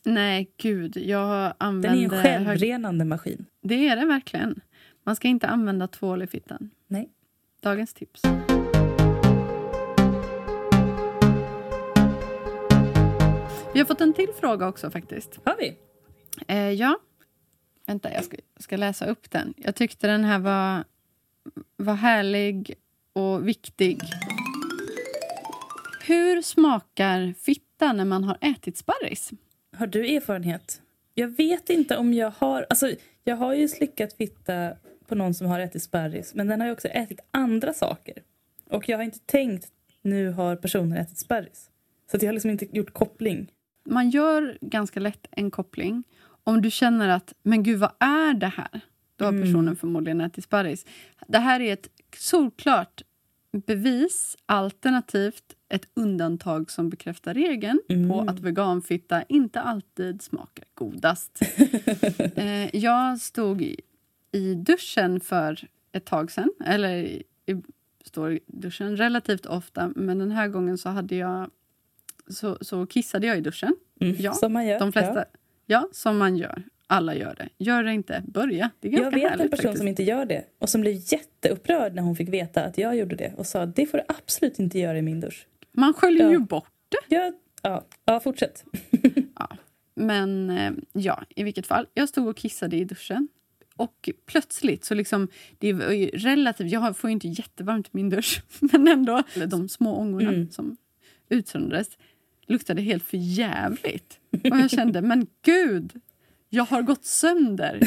Nej, 0.06 0.52
gud. 0.58 0.97
Jag 0.97 1.30
Den 1.30 1.39
är 1.39 1.54
använder... 1.58 2.18
en 2.18 2.24
självrenande 2.24 3.06
maskin. 3.06 3.45
Det 3.62 3.88
är 3.88 3.95
det 3.95 4.06
verkligen. 4.06 4.62
Man 5.04 5.16
ska 5.16 5.28
inte 5.28 5.47
använda 5.47 5.88
tvål 5.88 6.22
i 6.22 6.28
fittan. 6.28 6.70
Nej. 6.88 7.10
Dagens 7.62 7.93
tips. 7.93 8.22
Vi 13.74 13.80
har 13.80 13.86
fått 13.86 14.02
en 14.02 14.14
till 14.14 14.30
fråga 14.39 14.68
också 14.68 14.91
faktiskt. 14.91 15.39
Har 15.45 15.56
vi? 15.60 15.78
Eh, 16.47 16.72
ja. 16.72 17.00
Vänta, 17.86 18.14
jag 18.14 18.24
ska, 18.24 18.38
ska 18.60 18.78
läsa 18.78 19.06
upp 19.06 19.32
den. 19.32 19.54
Jag 19.58 19.76
tyckte 19.76 20.08
den 20.08 20.24
här 20.24 20.39
var, 20.39 20.84
var 21.78 21.93
härlig 21.93 22.74
och 23.14 23.47
viktig. 23.47 24.00
Hur 26.06 26.41
smakar 26.41 27.34
fitta 27.34 27.93
när 27.93 28.06
man 28.06 28.24
har 28.24 28.38
ätit 28.41 28.78
sparris? 28.78 29.32
Har 29.80 29.88
du 29.88 30.16
erfarenhet? 30.16 30.82
Jag 31.14 31.28
vet 31.28 31.70
inte 31.70 31.98
om 31.98 32.14
jag 32.14 32.34
har... 32.38 32.66
Alltså, 32.70 32.92
jag 33.24 33.36
har 33.36 33.54
ju 33.54 33.68
slickat 33.68 34.14
fitta 34.14 34.72
på 35.08 35.16
någon 35.16 35.34
som 35.34 35.48
har 35.48 35.60
ätit 35.60 35.84
sparris 35.84 36.34
men 36.36 36.48
den 36.48 36.60
har 36.60 36.68
ju 36.68 36.74
också 36.74 36.88
ätit 36.88 37.20
andra 37.32 37.74
saker. 37.74 38.14
Och 38.70 38.90
jag 38.90 38.98
har 38.98 39.04
inte 39.04 39.20
tänkt 39.20 39.72
nu 40.02 40.32
har 40.32 40.56
personen 40.56 40.98
ätit 40.98 41.18
sparris. 41.18 41.70
Så 42.12 42.18
jag 42.22 42.28
har 42.28 42.34
liksom 42.34 42.52
inte 42.52 42.78
gjort 42.78 42.94
koppling. 42.94 43.52
Man 43.86 44.10
gör 44.10 44.58
ganska 44.62 45.00
lätt 45.00 45.28
en 45.32 45.52
koppling. 45.52 46.04
Om 46.44 46.62
du 46.62 46.72
känner 46.72 47.10
att, 47.10 47.34
men 47.44 47.64
gud 47.64 47.80
vad 47.80 47.92
är 48.00 48.34
det 48.34 48.48
här? 48.48 48.82
Då 49.16 49.26
har 49.26 49.32
personen 49.32 49.76
förmodligen 49.76 50.22
ätit 50.22 50.44
sparris. 50.44 50.86
Det 51.28 51.40
här 51.40 51.60
är 51.60 51.74
ett 51.74 51.90
solklart 52.18 53.02
bevis 53.52 54.38
alternativt 54.45 55.43
ett 55.70 55.88
undantag 55.93 56.72
som 56.72 56.89
bekräftar 56.89 57.34
regeln 57.34 57.80
på 58.10 58.26
att 58.28 58.39
veganfitta 58.39 59.24
inte 59.24 59.62
alltid 59.62 60.22
smakar 60.22 60.66
godast. 60.74 61.39
eh, 62.36 62.76
jag 62.76 63.20
stod 63.22 63.62
i, 63.62 63.80
i 64.32 64.54
duschen 64.56 65.20
för 65.20 65.68
ett 65.91 66.06
tag 66.06 66.32
sen, 66.32 66.50
eller 66.66 66.95
i, 66.95 67.24
i- 67.45 67.64
står 68.06 68.32
i 68.32 68.39
duschen 68.47 68.97
relativt 68.97 69.45
ofta 69.45 69.91
men 69.95 70.18
den 70.20 70.32
här 70.32 70.47
gången 70.47 70.78
så 70.78 70.89
hade 70.89 71.16
jag 71.16 71.50
så, 72.28 72.58
så 72.62 72.86
kissade 72.86 73.28
jag 73.28 73.38
i 73.38 73.41
duschen. 73.41 73.76
Mm, 74.02 74.16
Ja, 74.20 74.34
som 74.34 74.54
man 74.54 74.68
gör. 74.68 74.80
De 74.80 74.91
flesta, 74.91 75.20
Ja. 75.20 75.26
ja. 75.66 75.88
som 75.91 76.18
man 76.18 76.38
gör. 76.38 76.64
Alla 76.92 77.16
gör 77.16 77.36
det. 77.36 77.50
Gör 77.58 77.84
det 77.84 77.94
inte, 77.94 78.24
börja. 78.28 78.70
Det 78.80 78.88
är 78.88 78.92
ganska 78.92 79.06
Jag 79.06 79.12
vet 79.12 79.24
en 79.24 79.30
härligt 79.40 79.52
person 79.52 79.64
faktiskt. 79.64 79.78
som 79.78 79.88
inte 79.88 80.04
gör 80.04 80.26
det 80.26 80.44
och 80.60 80.70
som 80.70 80.82
blev 80.82 80.94
jätteupprörd 81.14 81.96
när 81.96 82.02
hon 82.04 82.16
fick 82.16 82.30
veta 82.30 82.64
att 82.64 82.78
jag 82.78 82.96
gjorde 82.98 83.16
det 83.16 83.34
och 83.38 83.46
sa 83.48 83.66
det 83.66 83.86
får 83.86 83.98
du 83.98 84.04
absolut 84.08 84.60
inte 84.60 84.80
göra 84.80 84.98
i 84.98 85.02
min 85.02 85.20
dusch. 85.20 85.48
Man 85.72 85.94
sköljer 85.94 86.24
Ja. 86.26 86.32
ju 86.32 86.40
bort 86.40 86.72
det. 86.90 87.16
Jag, 87.16 87.34
ja, 87.62 87.86
ja, 88.06 88.20
fortsätt. 88.20 88.64
Men 89.96 90.50
eh, 90.50 90.72
ja, 90.94 91.24
i 91.36 91.44
vilket 91.44 91.68
fall. 91.68 91.86
Jag 91.94 92.10
stod 92.10 92.28
och 92.28 92.38
kissade 92.38 92.78
i 92.78 92.84
duschen. 92.86 93.28
Och 93.76 94.10
plötsligt 94.26 94.86
så 94.86 94.94
liksom, 94.96 95.28
det 95.58 95.68
ju 95.68 96.08
relativt, 96.14 96.72
jag 96.72 96.98
får 96.98 97.10
ju 97.10 97.12
inte 97.12 97.28
jättevarmt 97.28 97.88
i 97.88 97.90
min 97.92 98.10
dusch, 98.10 98.42
men 98.60 98.88
ändå, 98.88 99.24
de 99.48 99.70
små 99.70 99.96
ångorna 99.96 100.30
Mm. 100.30 100.52
som 100.52 100.78
utsöndras 101.30 101.98
luktade 102.48 102.82
helt 102.82 103.04
för 103.04 103.18
jävligt. 103.18 104.20
Och 104.32 104.40
jag 104.60 104.70
kände, 104.72 105.02
men 105.02 105.28
gud, 105.46 106.02
jag 106.50 106.64
har 106.64 106.82
gått 106.82 107.06
sönder 107.06 107.80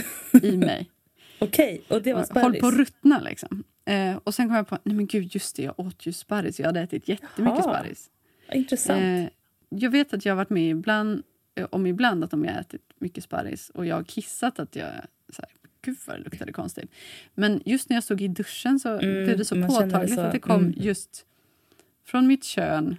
i 0.43 0.57
mig. 0.57 0.91
Okej, 1.39 1.83
och 1.89 2.03
det 2.03 2.13
var 2.15 2.21
Och 2.21 2.29
Håll 2.29 2.43
på 2.43 2.49
att 2.49 2.57
sparris. 2.75 2.79
ruttna 2.79 3.21
liksom. 3.21 3.65
Eh, 3.85 4.17
och 4.25 4.35
sen 4.35 4.47
kom 4.49 4.57
jag 4.57 4.69
på, 4.69 4.79
nej 4.85 4.97
men 4.97 5.07
gud 5.07 5.35
just 5.35 5.57
det, 5.57 5.63
jag 5.63 5.81
åt 5.81 6.07
ju 6.07 6.13
sparris. 6.13 6.61
Jag 6.61 6.67
hade 6.67 6.81
ätit 6.81 7.09
jättemycket 7.09 7.59
Jaha. 7.59 7.63
sparris. 7.63 8.11
Intressant. 8.53 9.01
Eh, 9.03 9.25
jag 9.69 9.91
vet 9.91 10.15
att 10.15 10.25
jag 10.25 10.33
har 10.33 10.37
varit 10.37 10.51
med 10.51 10.71
ibland, 10.71 11.23
eh, 11.55 11.67
om 11.71 11.87
ibland 11.87 12.25
att 12.25 12.33
om 12.35 12.45
jag 12.45 12.53
har 12.53 12.61
ätit 12.61 12.83
mycket 12.99 13.25
sparris 13.25 13.71
och 13.75 13.87
jag 13.87 13.97
har 13.97 14.05
kissat 14.05 14.59
att 14.59 14.77
jag 14.77 14.89
så 15.33 15.43
här, 15.43 15.51
gud 15.83 15.97
vad 16.07 16.17
det 16.17 16.23
luktade 16.25 16.53
konstigt. 16.53 16.91
Men 17.35 17.63
just 17.65 17.89
när 17.89 17.97
jag 17.97 18.05
stod 18.05 18.21
i 18.21 18.29
duschen 18.29 18.81
så 18.81 18.89
Mm, 18.89 19.25
blev 19.25 19.39
det 19.39 19.45
så 19.45 19.55
det 19.55 19.67
påtagligt 19.67 20.15
så. 20.15 20.21
att 20.21 20.33
det 20.33 20.39
kom 20.39 20.61
Mm. 20.65 20.75
just 20.77 21.25
från 22.07 22.27
mitt 22.27 22.45
kön. 22.45 22.97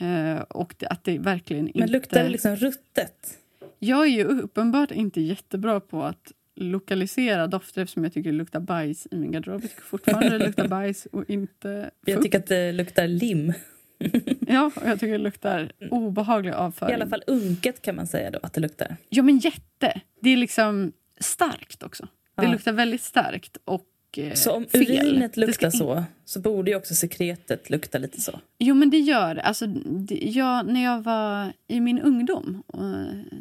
Eh, 0.00 0.38
och 0.40 0.74
det, 0.78 0.86
att 0.86 1.04
det 1.04 1.18
verkligen 1.18 1.64
Men 1.64 1.72
inte... 1.82 1.92
luktar 1.92 2.22
det 2.22 2.28
liksom 2.28 2.56
ruttet? 2.56 3.38
Jag 3.78 4.02
är 4.02 4.10
ju 4.10 4.24
uppenbart 4.24 4.90
inte 4.90 5.20
jättebra 5.20 5.80
på 5.80 6.02
att 6.02 6.32
lokalisera 6.56 7.46
dofter 7.46 7.82
eftersom 7.82 8.04
jag 8.04 8.12
tycker 8.12 8.30
det 8.32 8.36
luktar 8.38 8.60
bajs 8.60 9.06
i 9.10 9.16
min 9.16 9.32
garderob. 9.32 9.62
Jag 9.62 9.70
tycker 9.70 9.82
fortfarande 9.82 10.38
det 10.38 10.46
luktar 10.46 10.68
bajs 10.68 11.06
och 11.12 11.30
inte 11.30 11.90
Jag 12.04 12.14
fukt. 12.14 12.22
tycker 12.24 12.38
att 12.38 12.46
det 12.46 12.72
luktar 12.72 13.08
lim. 13.08 13.52
Ja, 14.48 14.70
och 14.76 14.82
jag 14.88 15.00
tycker 15.00 15.12
det 15.12 15.18
luktar 15.18 15.72
obehaglig 15.90 16.52
avföring. 16.52 16.90
I 16.92 16.94
alla 16.94 17.06
fall 17.08 17.22
unket 17.26 17.82
kan 17.82 17.96
man 17.96 18.06
säga 18.06 18.30
då 18.30 18.38
att 18.42 18.52
det 18.52 18.60
luktar. 18.60 18.96
Ja, 19.08 19.22
men 19.22 19.38
jätte. 19.38 20.00
Det 20.20 20.30
är 20.30 20.36
liksom 20.36 20.92
starkt 21.20 21.82
också. 21.82 22.08
Det 22.36 22.44
Ja. 22.44 22.52
luktar 22.52 22.72
väldigt 22.72 23.02
starkt 23.02 23.56
och 23.64 23.84
Så 24.34 24.52
om 24.52 24.66
urinet 24.72 25.36
luktar 25.36 25.70
så, 25.70 26.04
så 26.24 26.40
borde 26.40 26.70
ju 26.70 26.76
också 26.76 26.94
sekretet 26.94 27.70
lukta 27.70 27.98
lite 27.98 28.20
så. 28.20 28.40
Jo, 28.58 28.74
men 28.74 28.90
det 28.90 28.98
gör. 28.98 29.36
Alltså, 29.36 29.66
det. 29.86 30.14
Jag, 30.14 30.66
när 30.66 30.84
jag 30.84 31.02
var 31.02 31.52
i 31.68 31.80
min 31.80 31.98
ungdom 32.00 32.62
och 32.66 32.82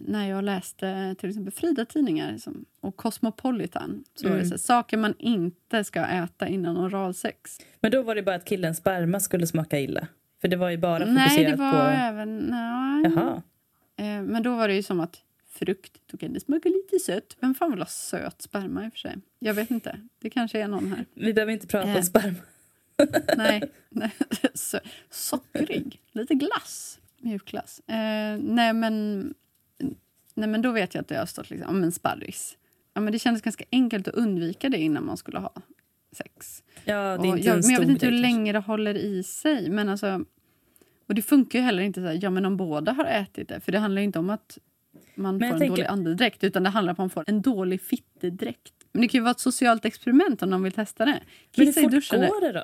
när 0.07 0.29
jag 0.29 0.43
läste 0.43 1.15
till 1.19 1.29
exempel 1.29 1.53
Frida-tidningar 1.53 2.37
och 2.81 2.95
Cosmopolitan 2.95 4.03
så 4.15 4.23
var 4.27 4.35
det 4.35 4.37
Mm. 4.37 4.47
så 4.49 4.53
här, 4.53 4.57
saker 4.59 4.97
man 4.97 5.13
inte 5.19 5.83
ska 5.83 6.05
äta 6.05 6.47
innan 6.47 6.77
oralsex. 6.77 7.57
Men 7.81 7.91
då 7.91 8.01
var 8.01 8.15
det 8.15 8.23
bara 8.23 8.35
att 8.35 8.45
killens 8.45 8.77
sperma 8.77 9.19
skulle 9.19 9.47
smaka 9.47 9.79
illa. 9.79 10.07
För 10.41 10.47
det 10.47 10.55
var 10.55 10.69
ju 10.69 10.77
bara 10.77 11.05
Nej, 11.05 11.29
fokuserat 11.29 11.51
det 11.57 11.63
var 11.63 11.71
på... 11.71 11.77
även... 11.89 12.37
Nej. 12.37 13.03
Jaha. 13.15 13.41
Eh, 13.97 14.21
Men 14.23 14.43
då 14.43 14.55
var 14.55 14.67
det 14.67 14.73
ju 14.73 14.83
som 14.83 14.99
att 14.99 15.15
frukt, 15.59 16.01
då 16.11 16.17
kan 16.17 16.33
det 16.33 16.39
smaka 16.39 16.69
lite 16.69 16.99
sött. 16.99 17.37
Vem 17.39 17.55
fan 17.55 17.71
vill 17.71 17.79
ha 17.79 17.85
söt 17.87 18.41
sperma 18.41 18.85
i 18.85 18.87
och 18.87 18.91
för 18.93 18.99
sig? 18.99 19.15
Jag 19.39 19.53
vet 19.53 19.71
inte. 19.71 19.99
Det 20.19 20.29
kanske 20.29 20.59
är 20.61 20.67
någon 20.67 20.87
här. 20.91 21.05
Vi 21.13 21.33
behöver 21.33 21.53
inte 21.53 21.67
prata 21.67 21.89
Eh. 21.89 21.95
om 21.97 22.03
sperma. 22.03 22.37
Nej, 23.37 23.61
nej. 23.89 24.11
Så, 24.53 24.79
sockrig. 25.09 26.01
Lite 26.11 26.33
glass. 26.33 26.99
Mjukglass. 27.19 27.79
Eh, 27.79 28.37
nej, 28.41 28.73
men, 28.73 29.33
nej, 30.33 30.49
men 30.49 30.61
då 30.61 30.71
vet 30.71 30.93
jag 30.93 31.01
att 31.01 31.07
det 31.07 31.17
har 31.17 31.25
stått 31.25 31.49
liksom, 31.49 31.79
men 31.79 31.91
sparris. 31.91 32.57
Ja, 32.93 33.01
men 33.01 33.13
det 33.13 33.19
kändes 33.19 33.41
ganska 33.41 33.63
enkelt 33.71 34.07
att 34.07 34.13
undvika 34.13 34.69
det 34.69 34.77
innan 34.77 35.05
man 35.05 35.17
skulle 35.17 35.39
ha 35.39 35.53
sex. 36.11 36.63
Ja, 36.85 36.93
det 36.95 36.99
är 36.99 37.17
Och 37.19 37.25
inte 37.25 37.47
jag, 37.47 37.55
en 37.55 37.61
men 37.61 37.69
jag 37.69 37.77
stor 37.77 37.79
vet 37.79 37.89
inte 37.89 38.05
hur 38.05 38.13
länge 38.21 38.51
det 38.53 38.59
håller 38.59 38.97
i 38.97 39.23
sig. 39.23 39.69
Men 39.69 39.89
alltså, 39.89 40.25
och 41.07 41.15
det 41.15 41.21
funkar 41.21 41.59
ju 41.59 41.65
heller 41.65 41.83
inte 41.83 42.01
så 42.01 42.07
här, 42.07 42.19
ja 42.21 42.29
men 42.29 42.45
om 42.45 42.57
båda 42.57 42.91
har 42.91 43.05
ätit 43.05 43.49
det. 43.49 43.59
För 43.59 43.71
det 43.71 43.79
handlar 43.79 44.01
ju 44.01 44.05
inte 44.05 44.19
om 44.19 44.29
att 44.29 44.57
man 45.15 45.37
Men 45.37 45.49
får 45.49 45.53
en 45.55 45.59
tänker- 45.59 45.69
dålig 45.75 45.85
andedräkt 45.85 46.43
utan 46.43 46.63
det 46.63 46.69
handlar 46.69 46.91
om 46.91 46.93
att 46.93 46.97
man 46.97 47.09
får 47.09 47.23
en 47.27 47.41
dålig 47.41 47.81
fittedräkt. 47.81 48.73
Men 48.91 49.01
det 49.01 49.07
kan 49.07 49.19
ju 49.19 49.23
vara 49.23 49.31
ett 49.31 49.39
socialt 49.39 49.85
experiment 49.85 50.41
om 50.43 50.49
någon 50.49 50.63
vill 50.63 50.71
testa 50.73 51.05
det. 51.05 51.11
Men 51.55 51.65
hur 51.67 51.73
Kissa 51.73 51.81
fort 51.81 52.09
går 52.29 52.41
det 52.41 52.51
då? 52.51 52.63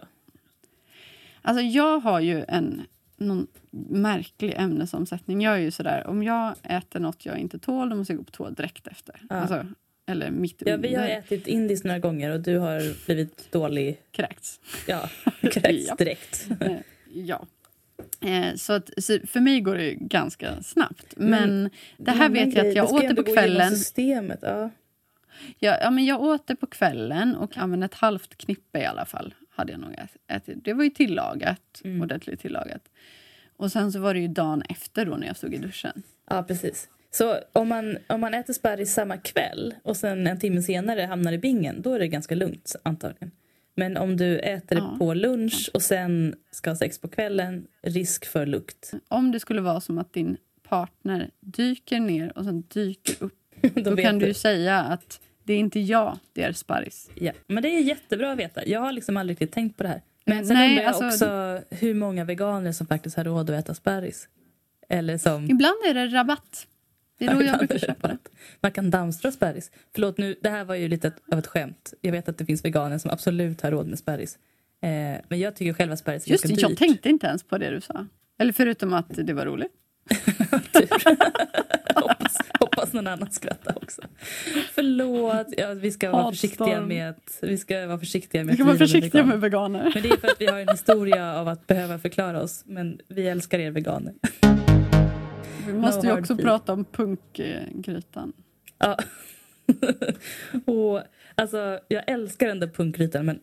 Alltså 1.41 1.63
jag 1.63 1.99
har 1.99 2.19
ju 2.19 2.45
en 2.47 2.81
någon 3.17 3.47
märklig 3.89 4.53
ämnesomsättning. 4.57 5.41
Jag 5.41 5.53
är 5.53 5.57
ju 5.59 5.71
sådär, 5.71 6.07
om 6.07 6.23
jag 6.23 6.55
äter 6.63 6.99
något 6.99 7.25
jag 7.25 7.37
inte 7.37 7.59
tål 7.59 7.89
då 7.89 7.95
måste 7.95 8.13
jag 8.13 8.17
gå 8.17 8.23
på 8.23 8.31
toa 8.31 8.49
direkt 8.51 8.87
efter. 8.87 9.21
Ja. 9.29 9.35
Alltså, 9.35 9.65
eller 10.05 10.31
mitt 10.31 10.63
Ja, 10.65 10.77
vi 10.77 10.95
har 10.95 11.07
ätit 11.07 11.47
indiskt 11.47 11.85
några 11.85 11.99
gånger 11.99 12.31
och 12.31 12.39
du 12.39 12.57
har 12.57 13.05
blivit 13.05 13.51
dålig. 13.51 14.01
Kräkts. 14.11 14.59
Ja, 14.87 15.09
kräkts 15.41 15.97
direkt. 15.97 16.47
Ja. 17.13 17.45
Eh, 18.21 18.55
så, 18.55 18.73
att, 18.73 18.89
så 18.97 19.19
för 19.27 19.39
mig 19.39 19.61
går 19.61 19.75
det 19.75 19.93
ganska 19.93 20.63
snabbt. 20.63 21.13
Men, 21.17 21.69
det 21.97 22.11
här 22.11 22.25
En 22.25 22.31
annan 22.31 22.33
vet 22.33 22.55
jag 22.55 22.67
att 22.67 22.75
jag 22.75 22.93
åt 22.93 23.07
det 23.07 23.15
på 23.15 23.23
kvällen. 23.23 23.69
Systemet, 23.71 24.39
ja. 24.41 24.69
Ja, 25.59 25.77
ja, 25.81 25.89
men 25.91 26.05
jag 26.05 26.21
åt 26.21 26.47
det 26.47 26.55
på 26.55 26.67
kvällen 26.67 27.35
och 27.35 27.57
använde 27.57 27.85
ett 27.85 27.93
halvt 27.93 28.35
knippe 28.37 28.79
i 28.79 28.85
alla 28.85 29.05
fall. 29.05 29.33
Hade 29.49 29.71
jag 29.71 29.81
nog 29.81 29.91
ät- 29.93 30.17
ätit. 30.35 30.65
Det 30.65 30.73
var 30.73 30.83
ju 30.83 30.89
tillagat, 30.89 31.81
Mm. 31.83 32.01
ordentligt 32.01 32.39
tillagat. 32.41 32.81
Och 33.57 33.71
sen 33.71 33.91
så 33.91 33.99
var 33.99 34.13
det 34.13 34.19
ju 34.19 34.27
dagen 34.27 34.61
efter 34.69 35.05
då 35.05 35.15
när 35.15 35.27
jag 35.27 35.37
stod 35.37 35.53
i 35.53 35.57
duschen. 35.57 36.03
ja, 36.29 36.43
precis. 36.43 36.89
Så 37.11 37.37
om 37.53 37.69
man, 37.69 37.97
om 38.07 38.21
man 38.21 38.33
äter 38.33 38.53
sparris 38.53 38.93
samma 38.93 39.17
kväll 39.17 39.73
och 39.83 39.97
sen 39.97 40.27
en 40.27 40.39
timme 40.39 40.61
senare 40.61 41.01
hamnar 41.01 41.33
i 41.33 41.37
bingen, 41.37 41.81
då 41.81 41.93
är 41.93 41.99
det 41.99 42.07
ganska 42.07 42.35
lugnt 42.35 42.75
antagligen. 42.83 43.31
Men 43.75 43.97
om 43.97 44.17
du 44.17 44.39
äter 44.39 44.75
det 44.75 44.81
Ja. 44.81 44.95
på 44.99 45.13
lunch 45.13 45.69
och 45.73 45.81
sen 45.81 46.35
ska 46.51 46.69
ha 46.69 46.75
sex 46.77 46.99
på 46.99 47.07
kvällen, 47.07 47.67
risk 47.81 48.25
för 48.25 48.45
lukt. 48.45 48.91
Om 49.07 49.31
det 49.31 49.39
skulle 49.39 49.61
vara 49.61 49.81
som 49.81 49.97
att 49.97 50.13
din 50.13 50.37
partner 50.69 51.29
dyker 51.39 51.99
ner 51.99 52.37
och 52.37 52.43
sen 52.45 52.63
dyker 52.73 53.23
upp, 53.23 53.39
Då, 53.75 53.95
kan 53.97 54.19
du 54.19 54.25
ju 54.25 54.33
säga 54.33 54.79
att 54.79 55.21
det 55.43 55.53
är 55.53 55.57
inte 55.59 55.79
jag, 55.79 56.17
det 56.33 56.43
är 56.43 56.51
sparris. 56.53 57.09
Ja, 57.15 57.31
men 57.47 57.63
det 57.63 57.69
är 57.69 57.79
jättebra 57.81 58.31
att 58.31 58.39
veta. 58.39 58.65
Jag 58.67 58.79
har 58.79 58.91
liksom 58.91 59.17
aldrig 59.17 59.35
riktigt 59.41 59.51
tänkt 59.53 59.77
på 59.77 59.83
det 59.83 59.89
här. 59.89 60.01
Men 60.25 60.37
Men 60.37 60.45
sen 60.47 60.55
nej, 60.57 60.69
undrar 60.69 60.83
jag 60.83 60.93
alltså- 61.03 61.25
också 61.25 61.61
hur 61.75 61.93
många 61.93 62.25
veganer 62.25 62.71
som 62.71 62.87
faktiskt 62.87 63.17
har 63.17 63.23
råd 63.23 63.49
att 63.49 63.59
äta 63.65 63.73
sparris. 63.73 64.29
Eller 64.89 65.17
som... 65.17 65.43
Ibland 65.43 65.75
är 65.89 65.93
det 65.93 66.07
rabatt. 66.07 66.67
Det 67.17 67.25
är 67.25 67.35
då 67.35 67.43
jag 67.43 67.57
brukar 67.57 67.77
köpa 67.77 68.07
det. 68.07 68.17
Man 68.61 68.71
kan 68.71 68.89
dammstra 68.89 69.31
sparris. 69.31 69.71
Förlåt, 69.93 70.17
nu, 70.17 70.35
det 70.41 70.49
här 70.49 70.65
var 70.65 70.75
ju 70.75 70.87
lite 70.87 71.11
av 71.31 71.39
ett 71.39 71.47
skämt. 71.47 71.93
Jag 72.01 72.11
vet 72.11 72.29
att 72.29 72.37
det 72.37 72.45
finns 72.45 72.65
veganer 72.65 72.97
som 72.97 73.11
absolut 73.11 73.61
har 73.61 73.71
råd 73.71 73.87
med 73.87 73.99
sparris. 73.99 74.37
Eh, 74.81 74.89
men 75.27 75.39
jag 75.39 75.55
tycker 75.55 75.73
själva 75.73 75.97
sparris 75.97 76.27
är 76.27 76.31
Just 76.31 76.43
det, 76.43 76.49
ganska 76.49 76.61
jag 76.63 76.71
dyrt. 76.71 76.79
tänkte 76.79 77.09
inte 77.09 77.27
ens 77.27 77.43
på 77.43 77.57
det 77.57 77.69
du 77.69 77.81
sa. 77.81 78.05
Eller 78.39 78.53
förutom 78.53 78.93
att 78.93 79.07
det 79.09 79.33
var 79.33 79.45
roligt. 79.45 79.71
hoppas, 81.95 82.37
hoppas 82.59 82.93
någon 82.93 83.07
annan 83.07 83.31
skrattar 83.31 83.77
också. 83.83 84.01
Förlåt. 84.73 85.47
Ja, 85.57 85.73
vi 85.73 85.91
ska 85.91 86.11
vara 86.11 86.31
försiktiga 86.31 86.81
med 86.81 87.09
att, 87.09 87.37
vi 87.41 87.57
ska 87.57 87.87
vara 87.87 87.99
försiktiga 87.99 88.43
med 88.43 88.51
Vi 88.51 88.55
ska 88.57 88.65
vara 88.65 88.77
försiktiga 88.77 89.25
med 89.25 89.41
veganer. 89.41 89.91
Men 89.93 90.03
det 90.03 90.09
är 90.09 90.17
för 90.17 90.27
att 90.27 90.41
vi 90.41 90.45
har 90.45 90.59
en 90.59 90.69
historia 90.69 91.39
av 91.39 91.47
att 91.47 91.67
behöva 91.67 91.99
förklara 91.99 92.41
oss. 92.41 92.63
Men 92.65 92.99
vi 93.07 93.27
älskar 93.27 93.59
er 93.59 93.71
veganer. 93.71 94.13
Vi 95.67 95.73
måste 95.73 96.07
ju 96.07 96.11
hard 96.13 96.19
också 96.19 96.37
prata 96.37 96.73
om 96.73 96.85
punkgrytan. 96.85 98.33
Ja. 98.77 98.97
och, 100.65 101.01
alltså, 101.35 101.79
jag 101.87 102.03
älskar 102.07 102.47
den 102.47 102.59
där 102.59 102.67
punkgrytan 102.67 103.25
men 103.25 103.39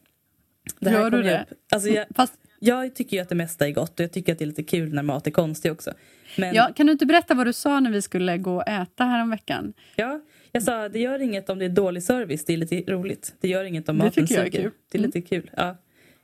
det 0.79 0.91
Gör 0.91 1.11
du 1.11 1.17
ju 1.17 1.23
det? 1.23 1.47
Upp. 1.51 1.59
Alltså, 1.73 1.89
jag, 1.89 2.07
Fast, 2.15 2.35
jag 2.59 2.95
tycker 2.95 3.17
ju 3.17 3.23
att 3.23 3.29
det 3.29 3.35
mesta 3.35 3.67
är 3.67 3.73
gott 3.73 4.01
och 4.01 4.05
jag 4.05 4.13
tycker 4.13 4.33
att 4.33 4.39
det 4.39 4.45
är 4.45 4.47
lite 4.47 4.63
kul 4.63 4.95
när 4.95 5.03
mat 5.03 5.27
är 5.27 5.31
konstig 5.31 5.73
också. 5.73 5.93
Men 6.39 6.55
ja, 6.55 6.73
kan 6.77 6.87
du 6.87 6.93
inte 6.93 7.07
berätta 7.07 7.35
vad 7.35 7.47
du 7.47 7.53
sa 7.53 7.81
när 7.81 7.91
vi 7.91 8.03
skulle 8.03 8.39
gå 8.39 8.57
och 8.57 8.69
äta 8.69 9.05
häromveckan? 9.05 9.73
ja, 9.97 10.21
jag 10.53 10.63
sa 10.63 10.89
det 10.89 10.99
gör 10.99 11.23
inget 11.23 11.51
om 11.51 11.59
det 11.59 11.65
är 11.65 11.69
dålig 11.69 12.03
service, 12.03 12.45
det 12.45 12.53
är 12.53 12.57
lite 12.57 12.93
roligt. 12.93 13.35
Det 13.41 13.49
gör 13.49 13.65
inget 13.65 13.89
om 13.89 13.99
Det 13.99 14.05
maten 14.05 14.27
tycker 14.27 14.35
jag 14.35 14.47
är 14.47 14.51
suger. 14.51 14.63
kul. 14.63 14.73
Det 14.93 14.99
är 14.99 15.03
lite 15.03 15.21
kul. 15.21 15.51
Ja. 15.57 15.77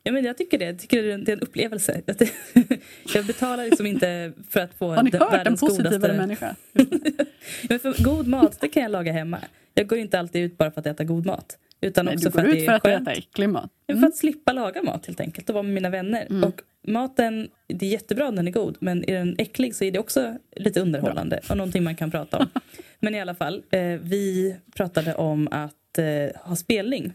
Ja, 0.06 0.12
men 0.12 0.24
jag 0.24 0.36
tycker 0.38 0.58
det. 0.58 0.64
Jag 0.64 0.78
tycker 0.78 1.02
det 1.02 1.10
är 1.10 1.14
en, 1.14 1.24
det 1.24 1.32
är 1.32 1.36
en 1.36 1.42
upplevelse. 1.42 2.02
Jag, 3.14 3.26
betalar 3.26 3.64
liksom 3.64 3.86
inte 3.86 4.32
för 4.50 4.60
att 4.60 4.74
få 4.74 4.94
Har 4.94 5.02
ni 5.02 5.10
den- 5.10 5.20
hört 5.20 5.46
en 5.46 5.56
positivare 5.56 5.98
godaste... 5.98 6.16
människa? 6.16 6.56
Men 7.68 7.78
för 7.78 8.04
god 8.04 8.26
mat, 8.26 8.60
det 8.60 8.68
kan 8.68 8.82
jag 8.82 8.92
laga 8.92 9.12
hemma. 9.12 9.38
Jag 9.74 9.86
går 9.86 9.98
inte 9.98 10.18
alltid 10.18 10.42
ut 10.42 10.58
bara 10.58 10.70
för 10.70 10.80
att 10.80 10.86
äta 10.86 11.04
god 11.04 11.26
mat. 11.26 11.58
Utan 11.80 12.04
Nej, 12.04 12.14
också 12.14 12.28
du 12.28 12.32
går 12.32 12.40
för 12.40 12.48
att 12.48 12.54
ut 12.54 12.60
det 12.60 12.64
för 12.64 12.72
är 12.72 12.76
att 12.76 12.82
skönt. 12.82 13.08
äta 13.08 13.18
äcklig 13.18 13.48
mat. 13.48 13.70
Ja, 13.86 13.96
För 13.96 14.06
att 14.06 14.16
slippa 14.16 14.52
laga 14.52 14.82
mat 14.82 15.06
helt 15.06 15.20
enkelt 15.20 15.48
och 15.50 15.54
vara 15.54 15.62
med 15.62 15.74
mina 15.74 15.90
vänner. 15.90 16.26
Mm. 16.30 16.44
Och 16.44 16.60
maten, 16.86 17.48
det 17.66 17.86
är 17.86 17.90
jättebra 17.90 18.28
om 18.28 18.36
den 18.36 18.48
är 18.48 18.52
god 18.52 18.76
men 18.80 19.10
är 19.10 19.14
den 19.14 19.34
äcklig 19.38 19.74
så 19.74 19.84
är 19.84 19.90
det 19.92 19.98
också 19.98 20.36
lite 20.56 20.80
underhållande 20.80 21.40
och 21.50 21.56
någonting 21.56 21.84
man 21.84 21.96
kan 21.96 22.10
prata 22.10 22.38
om. 22.38 22.46
men 23.00 23.14
i 23.14 23.20
alla 23.20 23.34
fall, 23.34 23.62
eh, 23.70 23.80
vi 23.82 24.56
pratade 24.76 25.14
om 25.14 25.48
att 25.50 25.98
eh, 25.98 26.40
ha 26.42 26.56
spelning 26.56 27.12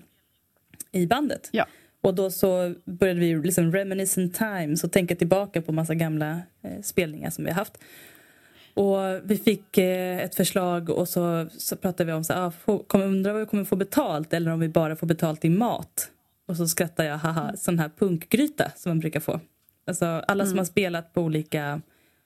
i 0.92 1.08
bandet. 1.08 1.50
Ja. 1.52 1.66
Och 2.02 2.16
då 2.16 2.32
så 2.32 2.74
började 2.86 3.20
vi 3.20 3.36
liksom 3.36 3.72
reminisce 3.72 4.22
in 4.22 4.32
times 4.32 4.84
och 4.84 4.92
tänka 4.92 5.16
tillbaka 5.16 5.62
på 5.62 5.72
massa 5.72 5.96
gamla 5.96 6.42
eh, 6.62 6.82
spelningar 6.82 7.30
som 7.30 7.44
vi 7.44 7.52
har 7.52 7.58
haft. 7.58 7.78
Och 8.74 8.98
vi 9.24 9.38
fick 9.38 9.78
eh, 9.78 10.20
ett 10.20 10.36
förslag 10.36 10.90
och 10.90 11.10
så, 11.10 11.48
så 11.52 11.76
pratade 11.76 12.08
vi 12.08 12.14
om 12.14 12.24
så, 12.24 12.34
ah, 12.34 12.52
kommer, 12.88 13.06
undrar 13.06 13.32
vad 13.32 13.42
vi 13.42 13.46
kommer 13.46 13.64
få 13.64 13.76
betalt 13.76 14.34
eller 14.34 14.52
om 14.52 14.60
vi 14.60 14.70
bara 14.70 14.96
får 14.96 15.08
betalt 15.08 15.46
i 15.46 15.50
mat. 15.50 16.12
Och 16.48 16.58
så 16.58 16.68
skrattar 16.68 17.04
jag, 17.04 17.18
haha, 17.18 17.54
sån 17.58 17.80
här 17.80 17.92
punkgryta 18.00 18.72
som 18.76 18.90
man 18.90 19.00
brukar 19.00 19.20
få. 19.20 19.40
Alltså 19.88 20.06
alla 20.06 20.46
som 20.46 20.58
har 20.58 20.66
spelat 20.66 21.14
på 21.14 21.22
olika 21.22 21.82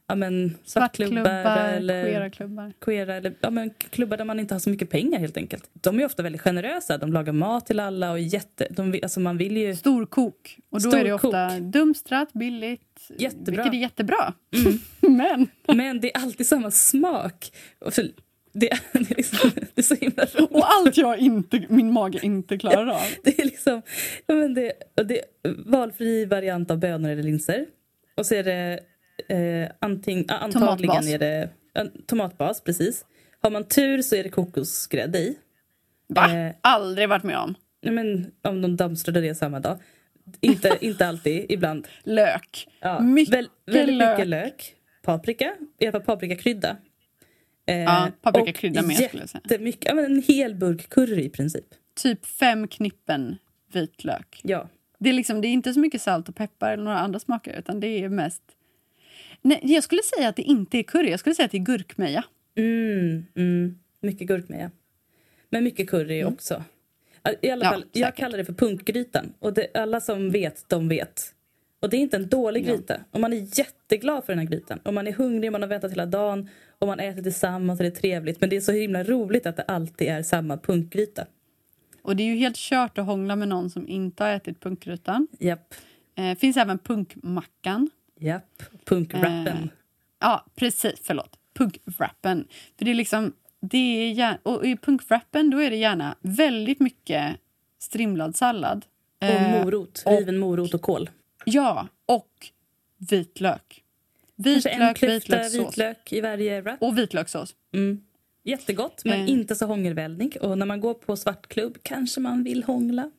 ja, 0.08 0.16
men, 0.16 0.58
svartklubbar 0.64 1.24
Svartklubbar, 1.24 1.68
eller 1.70 2.04
queera 2.04 2.30
klubbar. 2.30 2.74
queera 2.82 3.16
eller 3.16 3.34
ja, 3.42 3.50
men, 3.50 3.70
klubbar 3.70 4.18
där 4.18 4.26
man 4.26 4.40
inte 4.40 4.54
har 4.54 4.60
så 4.60 4.70
mycket 4.70 4.90
pengar 4.90 5.20
helt 5.20 5.38
enkelt. 5.38 5.70
De 5.74 6.00
är 6.00 6.06
ofta 6.06 6.24
väldigt 6.24 6.42
generösa. 6.42 6.98
De 6.98 7.14
lagar 7.14 7.34
mat 7.34 7.66
till 7.66 7.80
alla 7.80 8.12
och 8.12 8.20
jätte, 8.20 8.68
de, 8.70 9.00
alltså, 9.04 9.20
man 9.20 9.38
vill 9.38 9.58
ju... 9.58 9.76
Storkok. 9.76 10.60
Och 10.70 10.82
då 10.82 10.90
är 10.90 11.04
det 11.04 11.10
Storkok. 11.20 11.24
ofta 11.26 11.60
dumstrat, 11.60 12.34
billigt. 12.34 13.08
Jättebra. 13.18 13.64
Vilket 13.64 13.74
är 13.74 13.78
jättebra. 13.82 14.34
Mm. 14.66 14.80
Men 15.18 15.48
Men 15.78 16.00
det 16.02 16.16
är 16.16 16.22
alltid 16.22 16.48
samma 16.48 16.72
smak. 16.72 17.52
Det, 17.80 18.72
är- 18.72 18.80
det, 18.94 19.12
är 19.12 19.16
liksom, 19.16 19.52
det 19.56 19.82
är 19.82 19.84
så 19.84 19.96
himla 19.96 20.24
roligt. 20.36 20.52
Och 20.52 20.74
allt 20.74 20.98
jag 20.98 21.18
inte, 21.18 21.66
min 21.70 21.92
mage 21.92 22.20
inte 22.22 22.58
klarar 22.58 22.88
av. 22.88 23.02
Det 23.24 23.40
är 23.40 23.46
liksom 23.46 23.82
men 24.28 24.54
det, 24.54 24.74
det 25.08 25.20
är 25.20 25.26
valfri 25.72 26.26
variant 26.26 26.72
av 26.72 26.80
bönor 26.80 27.10
eller 27.10 27.24
linser. 27.24 27.66
Och 28.18 28.26
så 28.26 28.36
är 28.36 28.44
det 28.44 28.80
eh, 29.30 29.70
anting, 29.80 30.26
ah, 30.28 30.34
antagligen 30.34 30.78
Tomatbas. 30.96 31.08
är 31.08 31.20
det 31.20 31.50
ja, 31.74 31.86
tomatbas, 32.08 32.62
precis. 32.64 33.06
Har 33.42 33.50
man 33.52 33.64
tur 33.64 34.02
så 34.02 34.16
är 34.16 34.24
det 34.24 34.30
kokosgrädde 34.30 35.20
i. 35.20 35.38
Va? 36.08 36.34
Eh, 36.38 36.54
Aldrig 36.62 37.10
varit 37.10 37.24
med 37.24 37.38
om. 37.38 37.56
Men 37.82 38.32
om 38.42 38.62
de 38.62 38.76
dumpstrade 38.76 39.22
det 39.22 39.36
samma 39.36 39.60
dag. 39.60 39.80
Inte, 40.42 40.78
inte 40.86 41.08
alltid, 41.08 41.46
ibland. 41.50 41.88
Lök. 42.04 42.68
Ja, 42.80 43.00
Mycket 43.00 43.34
väl, 43.34 43.48
väldigt 43.66 43.96
lök. 43.96 44.18
mycket 44.18 44.28
lök. 44.28 44.76
Paprika, 45.04 45.56
i 45.80 45.86
alla 45.86 45.92
fall 45.92 46.02
paprikakrydda. 46.02 46.78
Eh, 47.68 47.78
Ja, 47.78 48.08
paprikakrydda 48.22 48.82
med, 48.82 48.96
skulle 48.96 49.24
jag 49.24 49.30
säga. 49.30 49.74
ja, 49.82 49.94
men 49.96 50.06
en 50.06 50.22
hel 50.28 50.56
burk 50.56 50.90
curry 50.90 51.24
i 51.24 51.30
princip. 51.30 51.66
Typ 52.02 52.26
fem 52.26 52.68
knippen 52.68 53.38
vitlök. 53.74 54.42
Ja. 54.44 54.70
Det 55.00 55.10
är, 55.10 55.14
liksom, 55.14 55.42
det 55.42 55.48
är 55.48 55.50
inte 55.50 55.74
så 55.74 55.80
mycket 55.80 56.02
salt 56.02 56.30
och 56.30 56.36
peppar 56.36 56.72
eller 56.74 56.84
några 56.84 57.00
andra 57.00 57.20
smaker 57.20 57.60
utan 57.60 57.80
det 57.80 57.88
är 57.88 58.10
mest... 58.10 58.42
Nej, 59.46 59.60
jag 59.64 59.84
skulle 59.84 60.02
säga 60.04 60.30
att 60.30 60.36
det 60.36 60.42
inte 60.42 60.78
är 60.78 60.84
curry, 60.84 61.10
jag 61.10 61.20
skulle 61.20 61.36
säga 61.36 61.46
att 61.46 61.52
det 61.52 61.58
är 61.58 61.66
gurkmeja. 61.66 62.24
Mm, 62.56 63.26
mm, 63.36 63.80
mycket 64.02 64.28
gurkmeja. 64.28 64.72
Men 65.50 65.64
mycket 65.64 65.90
curry 65.90 66.24
också. 66.24 66.64
I 67.42 67.50
alla 67.50 67.66
Ja, 67.66 67.72
fall, 67.72 67.86
jag 67.92 68.08
säkert. 68.08 68.20
kallar 68.20 68.38
det 68.38 68.46
för 68.46 68.54
punkgrytan. 68.54 69.34
Och 69.40 69.54
det, 69.54 69.68
alla 69.78 70.02
som 70.02 70.32
vet, 70.32 70.66
de 70.70 70.88
vet. 70.88 71.34
Och 71.80 71.90
det 71.90 71.98
är 71.98 72.02
inte 72.02 72.18
en 72.18 72.28
dålig 72.30 72.68
Ja. 72.68 72.74
gryta. 72.76 73.00
Och 73.12 73.20
man 73.20 73.34
är 73.34 73.60
jätteglad 73.60 74.24
för 74.26 74.34
den 74.34 74.40
här 74.40 74.46
grytan. 74.46 74.80
Och 74.80 74.94
man 74.94 75.08
är 75.08 75.12
hungrig, 75.14 75.52
man 75.52 75.62
har 75.62 75.70
väntat 75.70 75.92
hela 75.92 76.06
dagen. 76.06 76.50
Och 76.80 76.88
man 76.88 77.00
äter 77.00 77.24
tillsammans 77.24 77.80
och 77.80 77.84
det 77.84 77.90
är 77.90 78.02
trevligt. 78.02 78.42
Men 78.42 78.50
det 78.50 78.56
är 78.56 78.62
så 78.62 78.72
himla 78.72 79.04
roligt 79.04 79.46
att 79.46 79.58
det 79.58 79.64
alltid 79.64 80.08
är 80.08 80.24
samma 80.24 80.58
punkgryta. 80.58 81.26
Och 82.02 82.16
det 82.16 82.24
är 82.24 82.28
ju 82.28 82.36
helt 82.36 82.58
kört 82.58 82.98
att 82.98 83.06
hångla 83.06 83.36
med 83.36 83.48
någon 83.48 83.70
som 83.70 83.88
inte 83.88 84.24
har 84.24 84.32
ätit 84.32 84.60
punkgrytan. 84.60 85.28
Japp, 85.40 85.74
Eh, 86.18 86.38
finns 86.38 86.58
även 86.58 86.78
punkmackan. 86.80 87.90
Japp. 88.20 88.64
Punkrappen. 88.86 89.48
Eh, 89.48 89.68
Ja, 90.20 90.46
precis. 90.56 91.00
Förlåt. 91.04 91.40
Punkwrappen. 91.54 92.48
För 92.78 92.86
det 92.86 92.92
är 92.92 92.96
liksom... 92.96 93.34
Det 93.60 93.78
är 93.78 94.12
gärna, 94.12 94.38
och 94.44 94.66
i 94.66 94.78
punkwrappen 94.78 95.50
då 95.50 95.58
är 95.60 95.70
det 95.70 95.76
gärna 95.76 96.16
väldigt 96.22 96.80
mycket 96.80 97.36
strimlad 97.80 98.36
sallad. 98.36 98.86
och 99.22 99.28
Eh, 99.28 99.64
morot. 99.66 100.04
och- 100.06 100.12
Riven 100.12 100.38
morot 100.38 100.74
och 100.74 100.82
kål. 100.82 101.10
Ja, 101.46 101.88
och 102.06 102.48
vitlök. 102.98 103.84
Kanske 104.44 104.70
en 104.70 104.80
Vitlök, 104.80 104.98
klyfta 104.98 105.14
vitlökssås. 105.38 105.68
vitlök 105.68 106.14
i 106.14 106.22
varje 106.22 106.62
wrap. 106.62 106.82
Och 106.82 106.98
vitlökssås. 106.98 107.56
Mm. 107.74 108.02
Jättegott, 108.46 109.02
men 109.06 109.20
Eh. 109.22 109.30
inte 109.30 109.56
så 109.56 109.66
hångelväldig. 109.66 110.38
Och 110.42 110.58
när 110.58 110.66
man 110.66 110.80
går 110.80 110.94
på 110.94 111.16
svartklubb 111.16 111.78
kanske 111.84 112.20
man 112.22 112.44
vill 112.44 112.64
hångla. 112.64 113.12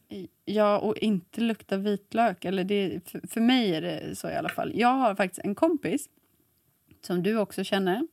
Ja, 0.45 0.79
och 0.79 0.97
inte 0.97 1.41
lukta 1.41 1.77
vitlök. 1.77 2.45
Eller 2.45 2.65
det, 2.65 3.01
för, 3.11 3.21
för 3.29 3.41
mig 3.41 3.75
är 3.75 3.81
det 3.81 4.17
så 4.17 4.31
i 4.31 4.35
alla 4.35 4.49
fall. 4.49 4.73
Jag 4.75 4.89
har 4.89 5.15
faktiskt 5.15 5.41
en 5.45 5.55
kompis 5.55 6.09
som 7.07 7.23
du 7.23 7.39
också 7.39 7.65
känner. 7.65 8.07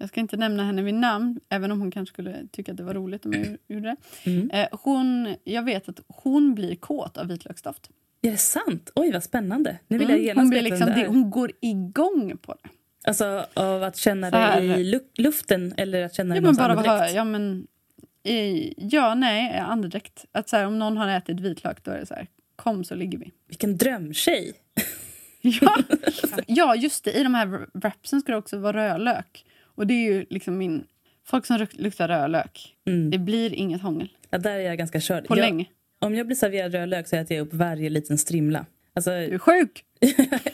Jag 0.00 0.08
ska 0.08 0.20
inte 0.20 0.36
nämna 0.36 0.64
henne 0.64 0.82
vid 0.82 0.94
namn, 0.94 1.40
även 1.48 1.72
om 1.72 1.80
hon 1.80 1.90
kanske 1.90 2.12
skulle 2.12 2.46
tycka 2.52 2.72
att 2.72 2.78
det 2.78 2.84
var 2.84 2.94
roligt 2.94 3.26
om 3.26 3.32
jag 3.32 3.46
gjorde 3.76 3.96
det. 4.24 4.30
Mm. 4.30 4.50
Eh, 4.50 4.66
hon, 4.72 5.34
jag 5.44 5.62
vet 5.62 5.88
att 5.88 6.00
hon 6.08 6.54
blir 6.54 6.74
kåt 6.76 7.16
av 7.18 7.26
vitlöksdoft. 7.28 7.90
Är 8.22 8.30
det 8.30 8.36
sant? 8.36 8.90
Oj, 8.94 9.12
vad 9.12 9.24
spännande. 9.24 9.78
Nu 9.88 9.98
vill 9.98 10.10
Mm, 10.10 10.24
jag 10.24 10.34
hon, 10.34 10.50
blir 10.50 10.62
liksom, 10.62 10.86
det 10.86 11.06
hon 11.06 11.30
går 11.30 11.52
igång 11.60 12.36
på 12.42 12.54
det. 12.62 12.68
Alltså 13.08 13.46
av 13.54 13.82
att 13.82 13.96
känna 13.96 14.30
det 14.30 14.64
i 14.64 14.84
lu- 14.84 15.08
luften 15.14 15.74
eller 15.76 16.02
att 16.02 16.14
känna 16.14 16.34
det 16.34 16.38
Ja, 16.38 16.42
men 16.42 16.54
bara 16.54 16.72
andedräkt? 16.72 17.14
ja, 17.14 17.24
men, 17.24 17.66
i, 18.24 18.74
ja, 18.76 19.14
nej, 19.14 19.58
andedräkt. 19.58 20.24
Att 20.32 20.48
så 20.48 20.56
här, 20.56 20.66
om 20.66 20.78
någon 20.78 20.96
har 20.96 21.08
ätit 21.08 21.40
vitlök, 21.40 21.84
då 21.84 21.90
är 21.90 21.98
det 21.98 22.06
så 22.06 22.14
här, 22.14 22.26
kom 22.56 22.84
så 22.84 22.94
ligger 22.94 23.18
vi. 23.18 23.32
Vilken 23.48 23.76
drömtjej! 23.76 24.52
Ja, 25.40 25.76
ja 26.46 26.76
just 26.76 27.04
det. 27.04 27.12
I 27.12 27.22
de 27.22 27.34
här 27.34 27.66
wrapsen 27.74 28.20
ska 28.20 28.32
det 28.32 28.38
också 28.38 28.58
vara 28.58 28.76
rödlök. 28.92 29.44
Och 29.64 29.86
det 29.86 29.94
är 29.94 30.12
ju 30.12 30.26
liksom 30.30 30.58
min... 30.58 30.84
Folk 31.26 31.46
som 31.46 31.56
luk- 31.56 31.80
luktar 31.82 32.08
rödlök, 32.08 32.74
Mm. 32.88 33.10
det 33.10 33.18
blir 33.18 33.52
inget 33.54 33.82
hångel 33.82 34.08
Ja, 34.30 34.38
där 34.38 34.50
är 34.54 34.58
jag 34.60 34.78
ganska 34.78 35.00
körd. 35.00 35.26
på 35.26 35.36
jag, 35.36 35.42
länge. 35.42 35.64
Om 35.98 36.14
jag 36.14 36.26
blir 36.26 36.36
serverad 36.36 36.72
rödlök 36.72 37.08
så 37.08 37.16
äter 37.16 37.36
jag 37.36 37.46
upp 37.46 37.54
varje 37.54 37.90
liten 37.90 38.18
strimla. 38.18 38.66
Alltså, 38.94 39.10
Du 39.10 39.16
är 39.34 39.38
sjuk! 39.38 39.84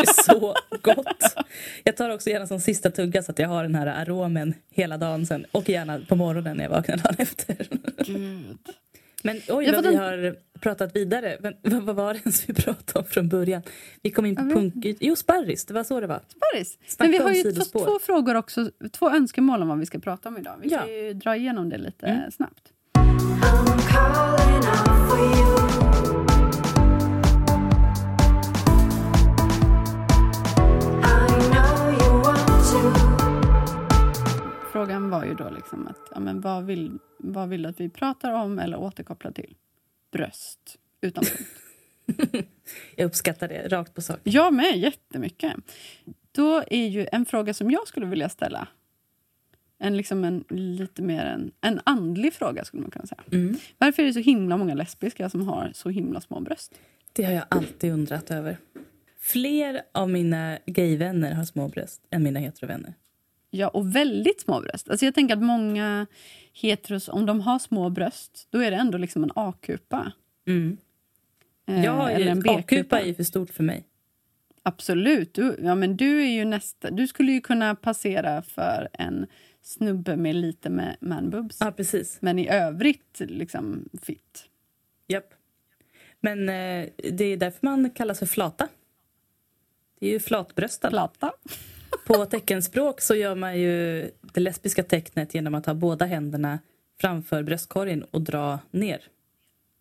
är 0.00 0.22
så 0.22 0.54
gott. 0.82 1.34
Jag 1.84 1.96
tar 1.96 2.10
också 2.10 2.30
gärna 2.30 2.46
som 2.46 2.60
sista 2.60 2.90
tugga 2.90 3.22
så 3.22 3.32
att 3.32 3.38
jag 3.38 3.48
har 3.48 3.62
den 3.62 3.74
här 3.74 3.86
aromen 3.86 4.54
hela 4.70 4.96
dagen 4.96 5.26
sen. 5.26 5.46
Och 5.52 5.68
gärna 5.68 6.00
på 6.08 6.16
morgonen 6.16 6.56
när 6.56 6.64
jag 6.64 6.70
vaknar 6.70 6.96
dagen 6.96 7.14
efter. 7.18 7.56
Gud. 8.06 8.58
Men 9.22 9.36
oj 9.48 9.64
Jag 9.64 9.72
vad 9.74 9.84
vi 9.84 9.90
den- 9.90 9.98
har 10.00 10.36
pratat 10.60 10.96
vidare. 10.96 11.36
Men, 11.40 11.54
vad 11.62 11.82
vad 11.82 11.96
var 11.96 12.14
det 12.14 12.20
ens 12.20 12.48
vi 12.48 12.54
pratade 12.54 12.98
om 12.98 13.04
från 13.04 13.28
början? 13.28 13.62
Vi 14.02 14.10
kom 14.10 14.26
in 14.26 14.36
på 14.36 14.42
punk... 14.42 14.74
Jo, 15.00 15.16
sparris. 15.16 15.64
Det 15.64 15.74
var 15.74 15.84
så 15.84 16.00
det 16.00 16.06
var. 16.06 16.20
Snacka 16.64 16.74
Men 16.98 17.10
vi 17.10 17.18
har 17.18 17.30
ju 17.32 17.54
fått 17.54 17.72
två 17.72 17.98
frågor 18.02 18.34
också, 18.34 18.70
två 18.92 19.10
önskemål 19.10 19.62
om 19.62 19.68
vad 19.68 19.78
vi 19.78 19.86
ska 19.86 19.98
prata 19.98 20.28
om 20.28 20.38
idag. 20.38 20.54
Vi 20.62 20.68
Ja. 20.68 20.78
kan 20.78 20.88
ju 20.92 21.12
dra 21.14 21.36
igenom 21.36 21.68
det 21.68 21.78
lite 21.78 22.06
Mm. 22.06 22.30
snabbt. 22.30 22.72
Frågan 34.80 35.10
var 35.10 35.24
ju 35.24 35.34
då 35.34 35.50
liksom 35.50 35.86
att, 35.86 36.10
ja, 36.10 36.20
men 36.20 36.40
vad, 36.40 36.64
vill, 36.64 36.98
vad 37.18 37.48
vill 37.48 37.62
du 37.62 37.68
att 37.68 37.80
vi 37.80 37.88
pratar 37.88 38.32
om 38.32 38.58
eller 38.58 38.78
återkopplar 38.78 39.32
till? 39.32 39.54
Bröst. 40.12 40.78
Utan 41.00 41.24
punkt. 41.24 42.46
Jag 42.96 43.06
uppskattar 43.06 43.48
det. 43.48 43.68
Rakt 43.68 43.94
på 43.94 44.02
sak. 44.02 44.18
Jag 44.22 44.54
med, 44.54 44.78
jättemycket. 44.78 45.54
Då 46.32 46.62
är 46.66 46.88
ju 46.88 47.06
en 47.12 47.26
fråga 47.26 47.54
som 47.54 47.70
jag 47.70 47.88
skulle 47.88 48.06
vilja 48.06 48.28
ställa 48.28 48.68
en, 49.78 49.96
liksom 49.96 50.24
en 50.24 50.44
lite 50.48 51.02
mer 51.02 51.24
en, 51.24 51.52
en 51.60 51.80
andlig 51.84 52.34
fråga. 52.34 52.64
skulle 52.64 52.82
man 52.82 52.90
kunna 52.90 53.06
säga. 53.06 53.22
Mm. 53.32 53.56
Varför 53.78 54.02
är 54.02 54.06
det 54.06 54.12
så 54.12 54.20
himla 54.20 54.56
många 54.56 54.74
lesbiska 54.74 55.30
som 55.30 55.48
har 55.48 55.70
så 55.74 55.88
himla 55.88 56.20
små 56.20 56.40
bröst? 56.40 56.74
Det 57.12 57.24
har 57.24 57.32
jag 57.32 57.44
alltid 57.48 57.92
undrat 57.92 58.30
över. 58.30 58.58
Fler 59.18 59.82
av 59.92 60.10
mina 60.10 60.58
gayvänner 60.66 61.34
har 61.34 61.44
små 61.44 61.68
bröst 61.68 62.02
än 62.10 62.22
mina 62.22 62.40
heterovänner. 62.40 62.94
Ja, 63.50 63.68
och 63.68 63.96
väldigt 63.96 64.40
små 64.40 64.60
bröst. 64.60 64.90
Alltså 64.90 65.04
jag 65.04 65.14
tänker 65.14 65.36
att 65.36 65.42
många 65.42 66.06
heteros, 66.52 67.08
om 67.08 67.26
de 67.26 67.40
har 67.40 67.58
små 67.58 67.90
bröst, 67.90 68.48
då 68.50 68.58
är 68.58 68.70
det 68.70 68.76
ändå 68.76 68.98
liksom 68.98 69.24
en 69.24 69.30
A-kupa. 69.34 70.12
Mm. 70.46 70.76
Eh, 71.66 71.84
ju, 71.84 72.10
eller 72.10 72.30
en 72.30 72.48
A-kupa 72.48 73.00
är 73.00 73.14
för 73.14 73.22
stort 73.22 73.50
för 73.50 73.62
mig. 73.62 73.84
Absolut. 74.62 75.34
Du, 75.34 75.56
ja, 75.62 75.74
men 75.74 75.96
du, 75.96 76.22
är 76.22 76.30
ju 76.30 76.44
nästa, 76.44 76.90
du 76.90 77.06
skulle 77.06 77.32
ju 77.32 77.40
kunna 77.40 77.74
passera 77.74 78.42
för 78.42 78.88
en 78.92 79.26
snubbe 79.62 80.16
med 80.16 80.34
lite 80.34 80.70
med 80.70 80.96
manboobs. 81.00 81.56
Ja, 81.60 81.72
precis. 81.72 82.18
Men 82.20 82.38
i 82.38 82.48
övrigt 82.48 83.20
liksom 83.20 83.88
fit. 84.02 84.44
Japp. 85.06 85.34
Men 86.20 86.48
eh, 86.48 86.88
det 86.96 87.24
är 87.24 87.36
därför 87.36 87.66
man 87.66 87.90
kallas 87.90 88.18
för 88.18 88.26
flata. 88.26 88.68
Det 90.00 90.06
är 90.06 90.10
ju 90.10 90.20
flatbröstad. 90.20 90.90
Plata. 90.90 91.32
På 92.06 92.24
teckenspråk 92.26 93.00
så 93.00 93.14
gör 93.14 93.34
man 93.34 93.58
ju 93.60 94.10
det 94.32 94.40
lesbiska 94.40 94.82
tecknet 94.82 95.34
genom 95.34 95.54
att 95.54 95.66
ha 95.66 95.74
båda 95.74 96.06
händerna 96.06 96.58
framför 97.00 97.42
bröstkorgen 97.42 98.02
och 98.02 98.20
dra 98.20 98.58
ner. 98.70 99.00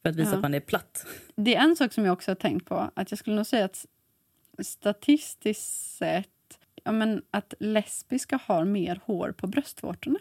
För 0.02 0.10
att 0.10 0.16
visa 0.16 0.30
Ja. 0.30 0.36
att 0.36 0.42
man 0.42 0.54
är 0.54 0.60
platt. 0.60 1.06
Det 1.36 1.56
är 1.56 1.60
en 1.64 1.76
sak 1.76 1.94
som 1.94 2.06
jag 2.06 2.14
också 2.14 2.32
har 2.32 2.36
tänkt 2.36 2.66
på. 2.66 2.92
Att 2.94 3.12
Jag 3.12 3.18
skulle 3.20 3.36
nog 3.36 3.46
säga 3.48 3.66
att 3.66 3.86
statistiskt 4.64 5.98
sett 5.98 6.28
ja, 6.84 6.92
men 6.92 7.22
att 7.32 7.54
lesbiska 7.60 8.40
har 8.46 8.66
mer 8.66 9.00
hår 9.06 9.32
på 9.38 9.48
bröstvårtorna. 9.48 10.20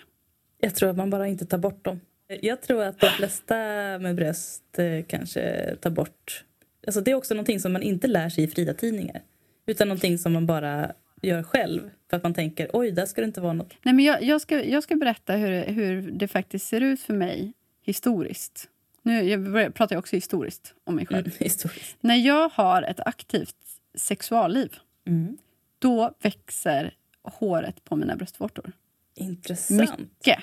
Jag 0.61 0.75
tror 0.75 0.91
att 0.91 0.97
man 0.97 1.11
bara 1.11 1.29
inte 1.29 1.47
tar 1.47 1.59
bort 1.59 1.85
dem. 1.85 2.01
Jag 2.41 2.63
tror 2.63 2.83
att 2.83 3.01
de 3.01 3.07
flesta 3.11 3.55
med 3.99 4.15
bröst 4.15 4.79
eh, 4.79 5.05
kanske 5.09 5.75
tar 5.81 5.91
bort... 5.91 6.45
Alltså 6.87 7.01
det 7.01 7.11
är 7.11 7.15
också 7.15 7.35
någonting 7.35 7.61
som 7.61 7.73
man 7.73 7.83
inte 7.83 8.07
lär 8.07 8.29
sig 8.29 8.45
i 8.45 8.49
fria 8.49 8.75
tidningar. 8.75 9.23
Utan 9.67 9.89
någonting 9.89 10.19
som 10.19 10.33
man 10.33 10.47
bara 10.47 10.93
gör 11.23 11.43
själv. 11.43 11.91
För 12.11 12.17
att 12.17 12.23
man 12.23 12.35
tänker, 12.35 12.71
oj, 12.73 12.91
där 12.91 13.07
ska 13.07 13.21
det 13.21 13.25
inte 13.25 13.41
vara 13.41 13.53
något. 13.53 13.73
Nej, 13.83 13.95
men 13.95 14.05
jag, 14.05 14.23
jag, 14.23 14.41
ska, 14.41 14.65
jag 14.65 14.83
ska 14.83 14.97
berätta 14.97 15.33
hur, 15.33 15.65
hur 15.65 16.11
det 16.11 16.29
faktiskt 16.29 16.67
ser 16.69 16.81
ut 16.81 17.01
för 17.01 17.15
mig 17.15 17.53
historiskt. 17.83 18.69
Nu, 19.03 19.23
jag 19.23 19.75
pratar 19.75 19.97
jag 19.97 20.01
också 20.01 20.17
historiskt 20.17 20.75
om 20.85 20.95
mig 20.97 21.07
själv. 21.07 21.27
Mm, 21.27 21.37
historiskt. 21.39 21.97
När 22.01 22.17
jag 22.17 22.49
har 22.55 22.83
ett 22.83 23.01
aktivt 23.07 23.57
sexualliv, 23.95 24.77
Mm. 25.07 25.37
då 25.79 26.13
växer 26.23 26.95
håret 27.23 27.85
på 27.85 27.97
mina 27.97 28.17
bröstvårtor. 28.17 28.73
Intressant. 29.15 29.81
Mycket. 29.99 30.39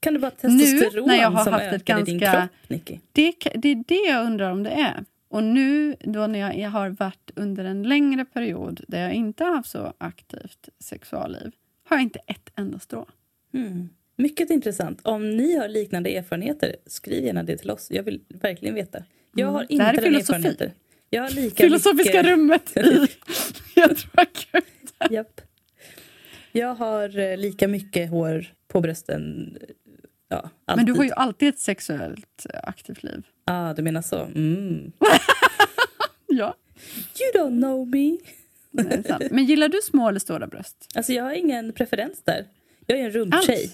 Kan 0.00 0.14
det 0.14 0.18
vara 0.20 0.32
Nu, 0.42 0.58
testosteron 0.58 1.08
när 1.08 1.16
jag 1.16 1.30
har 1.30 1.44
som 1.44 1.52
haft 1.52 1.64
ett 1.64 1.72
ökar 1.74 2.00
i 2.00 2.02
din 2.02 2.18
ganska- 2.18 2.40
kropp, 2.40 2.70
Nicky? 2.70 2.98
Det, 3.12 3.34
det 3.54 3.68
är 3.68 3.84
det 3.88 4.10
jag 4.10 4.26
undrar 4.26 4.50
om 4.50 4.62
det 4.62 4.70
är. 4.70 5.04
Och 5.34 5.44
nu 5.44 5.96
då 6.00 6.26
när 6.26 6.58
jag, 6.58 6.70
har 6.70 6.88
varit 6.90 7.30
under 7.34 7.64
en 7.64 7.82
längre 7.82 8.24
period 8.24 8.84
där 8.88 9.02
jag 9.02 9.12
inte 9.12 9.44
har 9.44 9.54
haft 9.54 9.70
så 9.70 9.92
aktivt 9.98 10.68
sexualliv 10.78 11.52
har 11.88 11.96
jag 11.96 12.02
inte 12.02 12.18
ett 12.18 12.50
enda 12.56 12.78
strå. 12.78 13.06
Mm. 13.54 13.88
Mycket 14.16 14.50
intressant. 14.50 15.00
Om 15.02 15.36
ni 15.36 15.56
har 15.56 15.68
liknande 15.68 16.16
erfarenheter, 16.16 16.76
skriv 16.86 17.24
gärna 17.24 17.42
det 17.42 17.56
till 17.56 17.70
oss. 17.70 17.90
Jag 17.90 18.02
vill 18.02 18.20
verkligen 18.28 18.74
veta. 18.74 19.04
Jag 19.34 19.46
har 19.46 19.60
Mm. 19.60 19.66
inte 19.70 19.84
Det 19.84 19.86
här 19.86 19.98
är 19.98 20.02
den 20.02 20.14
erfarenheten. 20.14 20.70
Jag 21.10 21.22
har 21.22 21.30
lika 21.30 21.64
Filosofiska 21.64 22.18
mycket... 22.18 22.26
rummet 22.26 22.76
i 22.76 23.06
jag 23.74 23.96
tror. 23.96 24.62
Japp. 25.10 25.40
Jag 26.52 26.74
har 26.74 27.18
eh, 27.18 27.36
lika 27.36 27.68
mycket 27.68 28.10
hår 28.10 28.46
på 28.68 28.80
brösten. 28.80 29.56
Ja, 30.28 30.50
alltid. 30.64 30.76
Men 30.76 30.86
du 30.86 30.92
har 30.92 31.04
ju 31.04 31.10
alltid 31.10 31.48
ett 31.48 31.58
sexuellt 31.58 32.46
eh, 32.54 32.60
aktivt 32.62 33.02
liv. 33.02 33.26
ah, 33.44 33.74
du 33.74 33.82
menar 33.82 34.02
så. 34.02 34.20
Mm. 34.22 34.92
Ja, 36.26 36.54
You 37.20 37.42
don't 37.44 37.58
know 37.60 37.86
me. 37.88 38.16
sant. 39.08 39.24
Men 39.30 39.44
gillar 39.44 39.68
du 39.68 39.80
små 39.82 40.08
eller 40.08 40.20
stora 40.20 40.46
bröst? 40.46 40.86
Alltså 40.94 41.12
jag 41.12 41.24
har 41.24 41.32
ingen 41.32 41.72
preferens 41.72 42.22
där. 42.24 42.44
Jag 42.86 42.98
är 42.98 43.04
en 43.04 43.10
rumptjej. 43.10 43.70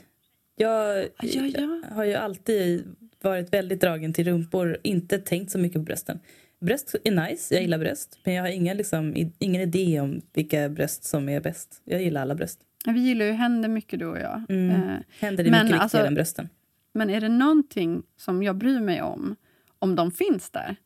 Jag 0.56 1.04
Ja, 1.22 1.46
ja. 1.46 1.82
har 1.92 2.04
ju 2.04 2.14
alltid 2.14 2.94
varit 3.22 3.52
väldigt 3.52 3.80
dragen 3.80 4.12
till 4.12 4.24
rumpor. 4.24 4.78
Inte 4.82 5.18
tänkt 5.18 5.50
så 5.52 5.58
mycket 5.58 5.74
på 5.78 5.82
brösten. 5.82 6.20
Bröst 6.60 6.94
är 7.04 7.10
nice, 7.10 7.54
jag 7.54 7.62
gillar 7.62 7.78
bröst. 7.78 8.18
Men 8.24 8.34
jag 8.34 8.42
har 8.42 8.48
ingen, 8.50 8.76
liksom, 8.76 9.30
ingen 9.38 9.62
idé 9.62 10.00
om 10.00 10.20
vilka 10.32 10.68
bröst 10.68 11.04
som 11.04 11.28
är 11.28 11.40
bäst. 11.40 11.80
Jag 11.84 12.02
gillar 12.02 12.22
alla 12.22 12.34
bröst. 12.34 12.60
Vi 12.86 13.00
gillar 13.00 13.24
ju 13.26 13.32
händer 13.32 13.68
mycket 13.68 13.98
du 13.98 14.06
och 14.06 14.18
jag. 14.18 14.42
Mm. 14.48 14.70
Eh, 14.70 14.98
Händer 15.20 15.44
är 15.44 15.50
Men 15.50 15.66
mycket 15.66 15.80
alltså- 15.80 15.96
viktigare 15.96 16.06
än 16.08 16.14
brösten. 16.14 16.48
Men 16.92 17.10
är 17.10 17.20
det 17.20 17.28
någonting 17.28 18.02
som 18.16 18.42
jag 18.42 18.56
bryr 18.56 18.80
mig 18.80 19.02
om, 19.02 19.36
om 19.78 19.94
de 19.96 20.10
finns 20.10 20.50
där, 20.50 20.76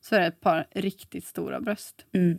så 0.00 0.14
är 0.14 0.20
det 0.20 0.26
ett 0.26 0.40
par 0.40 0.66
riktigt 0.70 1.24
stora 1.26 1.60
bröst. 1.60 2.06
Mm. 2.12 2.38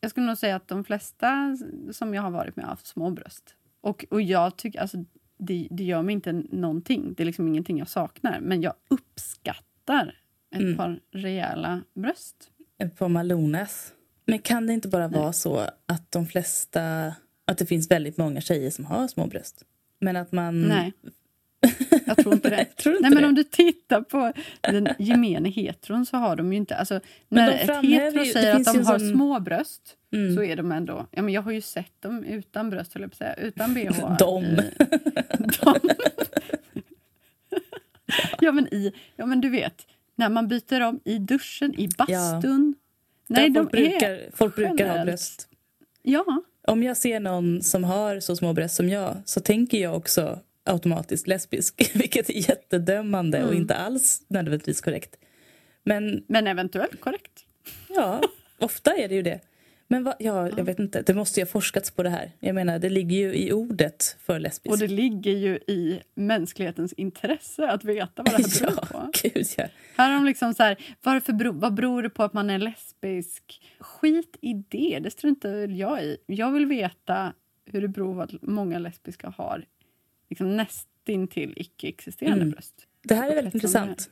Jag 0.00 0.10
skulle 0.10 0.26
nog 0.26 0.38
säga 0.38 0.56
att 0.56 0.68
de 0.68 0.84
flesta 0.84 1.56
som 1.92 2.14
jag 2.14 2.22
har 2.22 2.30
varit 2.30 2.56
med 2.56 2.64
har 2.64 2.70
haft 2.70 2.86
små 2.86 3.10
bröst. 3.10 3.54
Och, 3.80 4.04
och 4.10 4.22
jag 4.22 4.56
tycker, 4.56 4.80
alltså, 4.80 4.96
det, 5.38 5.68
det 5.70 5.84
gör 5.84 6.02
mig 6.02 6.12
inte 6.12 6.32
någonting. 6.32 7.14
Det 7.16 7.22
är 7.22 7.24
liksom 7.24 7.48
ingenting 7.48 7.78
jag 7.78 7.88
saknar. 7.88 8.40
Men 8.40 8.62
jag 8.62 8.74
uppskattar 8.88 10.14
ett 10.54 10.60
Mm. 10.60 10.76
par 10.76 11.00
rejäla 11.12 11.82
bröst. 11.94 12.50
På 12.98 13.08
Malonas. 13.08 13.92
Men 14.26 14.38
kan 14.38 14.66
det 14.66 14.72
inte 14.72 14.88
bara 14.88 15.08
vara 15.08 15.32
så 15.32 15.58
att 15.86 16.12
de 16.12 16.26
flesta... 16.26 17.14
Att 17.44 17.58
det 17.58 17.66
finns 17.66 17.90
väldigt 17.90 18.16
många 18.16 18.40
tjejer 18.40 18.70
som 18.70 18.84
har 18.84 19.08
små 19.08 19.26
bröst? 19.26 19.62
Men 20.00 20.16
att 20.16 20.32
man... 20.32 20.62
Nej, 20.62 20.92
jag 22.06 22.16
tror 22.16 22.34
inte 22.34 22.50
det. 22.50 22.64
Tror 22.64 22.94
inte 22.96 23.02
Nej, 23.08 23.14
men 23.14 23.22
det? 23.22 23.28
om 23.28 23.34
du 23.34 23.44
tittar 23.44 24.00
på 24.00 24.32
den 24.60 24.88
gemene 24.98 25.48
heteron 25.48 26.06
så 26.06 26.16
har 26.16 26.36
de 26.36 26.52
ju 26.52 26.56
inte... 26.58 26.76
Alltså, 26.76 27.00
Men 27.28 27.44
när 27.46 27.52
ett 27.54 27.84
hetero 27.84 28.22
ju- 28.24 28.32
säger 28.32 28.54
att 28.56 28.64
de 28.64 28.76
har 28.84 28.98
sån- 28.98 29.10
små 29.12 29.40
bröst 29.40 29.96
Mm. 30.12 30.36
så 30.36 30.42
är 30.42 30.56
de 30.56 30.72
ändå... 30.72 31.06
Ja, 31.10 31.22
men 31.22 31.34
jag 31.34 31.42
har 31.42 31.52
ju 31.52 31.60
sett 31.60 32.00
dem 32.02 32.24
utan 32.24 32.70
bröst, 32.70 32.94
höll 32.94 33.02
jag 33.02 33.10
på 33.10 33.14
att 33.14 33.18
säga. 33.18 33.34
Utan 33.34 33.74
bh. 33.74 34.16
De. 34.18 34.44
I, 34.44 34.70
de. 35.60 35.90
ja, 38.40 38.52
men 38.52 38.74
i... 38.74 38.92
Ja, 39.16 39.26
men 39.26 39.40
du 39.40 39.48
vet. 39.50 39.86
När 40.16 40.28
man 40.28 40.48
byter 40.48 40.80
om 40.80 41.00
i 41.04 41.18
duschen, 41.18 41.80
i 41.80 41.88
bastun. 41.98 42.74
Nej, 43.26 43.50
Där 43.50 43.54
de 43.54 43.60
folk, 43.64 43.70
brukar, 43.72 44.10
är... 44.10 44.30
folk 44.34 44.56
brukar 44.56 44.98
ha 44.98 45.04
bröst. 45.04 45.48
Ja. 46.02 46.42
Om 46.66 46.82
jag 46.82 46.96
ser 46.96 47.20
någon 47.20 47.62
som 47.62 47.84
har 47.84 48.20
så 48.20 48.36
små 48.36 48.52
bröst 48.52 48.74
som 48.76 48.88
jag 48.88 49.16
så 49.24 49.40
tänker 49.40 49.78
jag 49.78 49.96
också 49.96 50.40
automatiskt 50.64 51.26
lesbisk. 51.26 51.90
Vilket 51.94 52.30
är 52.30 52.48
jättedömande 52.50 53.38
och 53.42 53.48
Mm. 53.48 53.60
inte 53.62 53.74
alls 53.74 54.22
nödvändigtvis 54.28 54.80
korrekt. 54.80 55.16
Men 55.82 56.24
Men 56.26 56.46
eventuellt 56.46 57.00
korrekt. 57.00 57.44
ja, 57.88 58.20
ofta 58.58 58.96
är 58.96 59.08
det 59.08 59.14
ju 59.14 59.22
det. 59.22 59.40
Men 59.88 60.04
va, 60.04 60.14
ja, 60.18 60.48
jag 60.56 60.64
vet 60.64 60.78
inte, 60.78 61.02
det 61.02 61.14
måste 61.14 61.40
ju 61.40 61.44
ha 61.46 61.50
forskats 61.50 61.90
på 61.90 62.02
det 62.02 62.10
här. 62.10 62.32
Jag 62.40 62.54
menar, 62.54 62.78
det 62.78 62.88
ligger 62.88 63.16
ju 63.16 63.34
i 63.34 63.52
ordet 63.52 64.16
för 64.20 64.38
lesbisk. 64.38 64.72
Och 64.72 64.78
det 64.78 64.88
ligger 64.88 65.32
ju 65.32 65.54
i 65.56 66.00
mänsklighetens 66.14 66.92
intresse 66.92 67.68
att 67.70 67.84
veta 67.84 68.22
vad 68.22 68.26
det 68.26 68.30
här 68.32 68.60
beror 68.66 68.76
på. 68.76 68.86
ja, 68.92 69.10
gud 69.22 69.46
ja. 69.56 69.66
Här 69.96 70.08
har 70.10 70.14
de 70.14 70.24
liksom 70.26 70.54
så 70.54 70.62
här, 70.62 70.76
varför 71.02 71.32
bero, 71.32 71.52
vad 71.52 71.74
beror 71.74 72.02
det 72.02 72.10
på 72.10 72.22
att 72.22 72.32
man 72.32 72.50
är 72.50 72.58
lesbisk? 72.58 73.62
Skit 73.80 74.36
i 74.40 74.54
det, 74.68 74.98
det 75.02 75.10
struntar 75.10 75.68
jag 75.68 76.04
i. 76.04 76.16
Jag 76.26 76.52
vill 76.52 76.66
veta 76.66 77.32
hur 77.66 77.80
det 77.80 77.88
beror 77.88 78.14
på 78.14 78.22
att 78.22 78.42
många 78.42 78.78
lesbiska 78.78 79.34
har 79.36 79.64
liksom 80.30 80.56
nästintill 80.56 81.52
icke-existerande 81.56 82.40
Mm. 82.42 82.50
bröst. 82.50 82.74
Det 83.02 83.14
här 83.14 83.30
är 83.30 83.34
väldigt 83.34 83.54
intressant. 83.54 84.10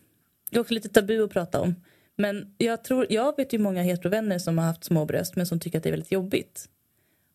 Det 0.50 0.56
är 0.56 0.60
också 0.60 0.74
lite 0.74 0.88
tabu 0.88 1.24
att 1.24 1.30
prata 1.30 1.60
om. 1.60 1.74
Men 2.16 2.54
jag, 2.58 2.84
tror, 2.84 3.06
jag 3.10 3.36
vet 3.36 3.52
ju 3.52 3.58
många 3.58 3.82
heterovänner 3.82 4.38
som 4.38 4.58
har 4.58 4.64
haft 4.64 4.84
små 4.84 5.04
bröst 5.04 5.36
men 5.36 5.46
som 5.46 5.60
tycker 5.60 5.78
att 5.78 5.82
det 5.84 5.88
är 5.88 5.92
väldigt 5.92 6.12
jobbigt. 6.12 6.68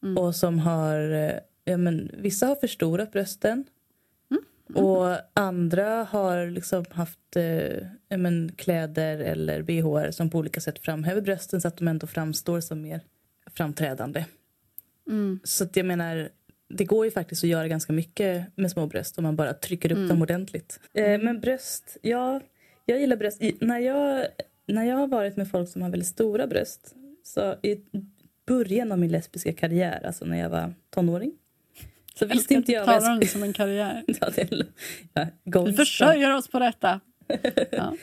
Mm. 0.03 0.17
Och 0.17 0.35
som 0.35 0.59
har, 0.59 1.11
eh, 1.11 1.39
ja 1.65 1.77
men 1.77 2.11
vissa 2.17 2.45
har 2.47 2.55
förstorat 2.55 3.11
brösten. 3.11 3.63
Mm. 4.31 4.85
Och 4.85 5.17
andra 5.33 6.03
har 6.03 6.47
liksom 6.47 6.85
haft 6.89 7.35
eh, 7.35 7.77
ja 8.09 8.17
men, 8.17 8.51
kläder 8.57 9.19
eller 9.19 9.61
bh 9.61 10.09
som 10.11 10.29
på 10.29 10.37
olika 10.37 10.61
sätt 10.61 10.79
framhäver 10.79 11.21
brösten 11.21 11.61
så 11.61 11.67
att 11.67 11.77
de 11.77 11.87
ändå 11.87 12.07
framstår 12.07 12.59
som 12.59 12.81
mer 12.81 13.01
framträdande. 13.55 14.25
Mm. 15.09 15.39
Så 15.43 15.63
att 15.63 15.75
jag 15.75 15.85
menar, 15.85 16.29
det 16.69 16.85
går 16.85 17.05
ju 17.05 17.11
faktiskt 17.11 17.43
att 17.43 17.49
göra 17.49 17.67
ganska 17.67 17.93
mycket 17.93 18.45
med 18.55 18.71
små 18.71 18.87
bröst 18.87 19.17
om 19.17 19.23
man 19.23 19.35
bara 19.35 19.53
trycker 19.53 19.91
upp 19.91 19.97
Mm. 19.97 20.09
dem 20.09 20.21
ordentligt. 20.21 20.79
Eh, 20.93 21.19
men 21.21 21.39
bröst, 21.39 21.97
ja, 22.01 22.41
jag 22.85 22.99
gillar 22.99 23.17
bröst. 23.17 23.41
I, 23.41 23.57
när, 23.61 23.79
jag, 23.79 24.27
när 24.73 24.83
jag 24.83 24.95
har 24.95 25.07
varit 25.07 25.37
med 25.37 25.49
folk 25.49 25.69
som 25.69 25.81
har 25.81 25.89
väldigt 25.89 26.07
stora 26.07 26.47
bröst, 26.47 26.95
så 27.23 27.55
i 27.63 27.81
början 28.45 28.91
av 28.91 28.99
min 28.99 29.11
lesbiska 29.11 29.53
karriär, 29.53 30.05
alltså 30.05 30.25
när 30.25 30.37
jag 30.37 30.49
var 30.49 30.73
tonåring, 30.89 31.31
så 32.15 32.23
Jag 32.25 32.29
visste 32.29 32.53
inte 32.53 32.71
jag 32.71 32.85
vad 32.85 32.95
jag 32.95 33.03
skulle... 33.03 33.27
som 33.27 33.43
en 33.43 33.53
karriär. 33.53 34.03
Ja, 34.21 34.29
det 34.35 34.41
är, 34.41 34.65
ja, 35.43 35.63
Vi 35.63 35.73
försörjer 35.73 36.35
oss 36.35 36.47
på 36.47 36.59
detta. 36.59 36.99
Ja. 37.71 37.95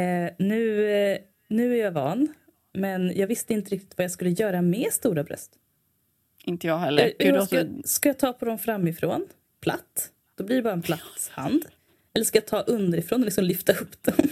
Eh, 0.00 0.30
nu, 0.38 0.90
eh, 0.90 1.18
nu 1.48 1.74
är 1.74 1.84
jag 1.84 1.92
van, 1.92 2.28
men 2.72 3.12
jag 3.16 3.26
visste 3.26 3.52
inte 3.54 3.70
riktigt 3.70 3.98
vad 3.98 4.04
jag 4.04 4.10
skulle 4.10 4.30
göra 4.30 4.62
med 4.62 4.92
stora 4.92 5.24
bröst. 5.24 5.52
Inte 6.44 6.66
jag 6.66 6.78
heller. 6.78 7.12
Eh, 7.18 7.26
Gud, 7.26 7.36
och 7.36 7.46
ska, 7.46 7.56
jag, 7.56 7.82
ska 7.84 8.08
jag 8.08 8.18
ta 8.18 8.32
på 8.32 8.44
dem 8.44 8.58
framifrån? 8.58 9.26
Platt? 9.60 10.10
Då 10.34 10.44
blir 10.44 10.56
det 10.56 10.62
bara 10.62 10.72
en 10.72 10.82
platt 10.82 11.30
hand. 11.30 11.64
Eller 12.14 12.24
ska 12.24 12.36
jag 12.38 12.46
ta 12.46 12.60
underifrån 12.60 13.20
och 13.20 13.24
liksom 13.24 13.44
lyfta 13.44 13.72
upp 13.72 14.02
dem? 14.02 14.28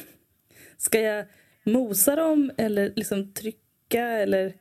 Ska 0.80 1.00
jag 1.00 1.26
mosa 1.64 2.16
dem 2.16 2.50
eller 2.56 2.92
liksom 2.96 3.32
trycka 3.32 4.04
eller 4.04 4.52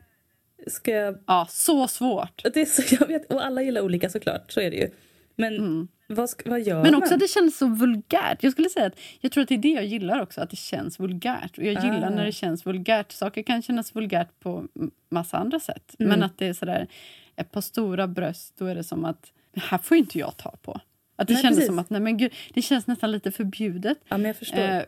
ska 0.67 0.91
jag... 0.91 1.17
ja, 1.27 1.47
så 1.49 1.87
svårt. 1.87 2.41
Det 2.53 2.61
är 2.61 2.65
så, 2.65 2.95
jag 2.99 3.07
vet, 3.07 3.31
och 3.31 3.45
alla 3.45 3.61
gillar 3.61 3.81
olika 3.81 4.09
såklart, 4.09 4.51
så 4.51 4.61
är 4.61 4.71
det 4.71 4.77
ju. 4.77 4.89
Men 5.35 5.87
vad, 6.07 6.29
ska, 6.29 6.49
vad 6.49 6.61
gör 6.61 6.79
Mm. 6.79 6.83
Men 6.83 6.95
också 6.95 7.09
man? 7.09 7.13
att 7.13 7.19
det 7.19 7.27
känns 7.27 7.57
så 7.57 7.67
vulgärt. 7.67 8.43
Jag 8.43 8.51
skulle 8.51 8.69
säga 8.69 8.85
att 8.85 8.99
jag 9.19 9.31
tror 9.31 9.41
att 9.41 9.49
det 9.49 9.55
är 9.55 9.59
det 9.59 9.69
jag 9.69 9.85
gillar 9.85 10.21
också, 10.21 10.41
att 10.41 10.49
det 10.49 10.55
känns 10.55 10.99
vulgärt. 10.99 11.57
Och 11.57 11.63
jag 11.63 11.83
gillar 11.83 12.07
Ah. 12.07 12.09
när 12.09 12.25
det 12.25 12.31
känns 12.31 12.65
vulgärt. 12.65 13.11
Saker 13.11 13.43
kan 13.43 13.61
kännas 13.61 13.95
vulgärt 13.95 14.39
på 14.39 14.67
massa 15.09 15.37
andra 15.37 15.59
sätt. 15.59 15.95
Mm. 15.99 16.09
Men 16.09 16.23
att 16.23 16.37
det 16.37 16.47
är 16.47 16.53
sådär, 16.53 16.87
ett 17.35 17.51
par 17.51 17.61
stora 17.61 18.07
bröst, 18.07 18.53
då 18.57 18.65
är 18.65 18.75
det 18.75 18.83
som 18.83 19.05
att 19.05 19.31
det 19.53 19.61
här 19.61 19.77
får 19.77 19.97
inte 19.97 20.19
jag 20.19 20.37
ta 20.37 20.55
på. 20.61 20.79
Att 21.15 21.27
det 21.27 21.33
Nej, 21.33 21.41
kändes 21.43 21.57
precis. 21.57 21.67
som 21.67 21.79
att 21.79 21.89
nej 21.89 22.01
men 22.01 22.17
gud, 22.17 22.33
det 22.53 22.61
känns 22.61 22.87
nästan 22.87 23.11
lite 23.11 23.31
förbjudet. 23.31 23.97
Ja, 24.07 24.17
men 24.17 24.25
jag 24.25 24.35
förstår. 24.35 24.59
Eh, 24.59 24.81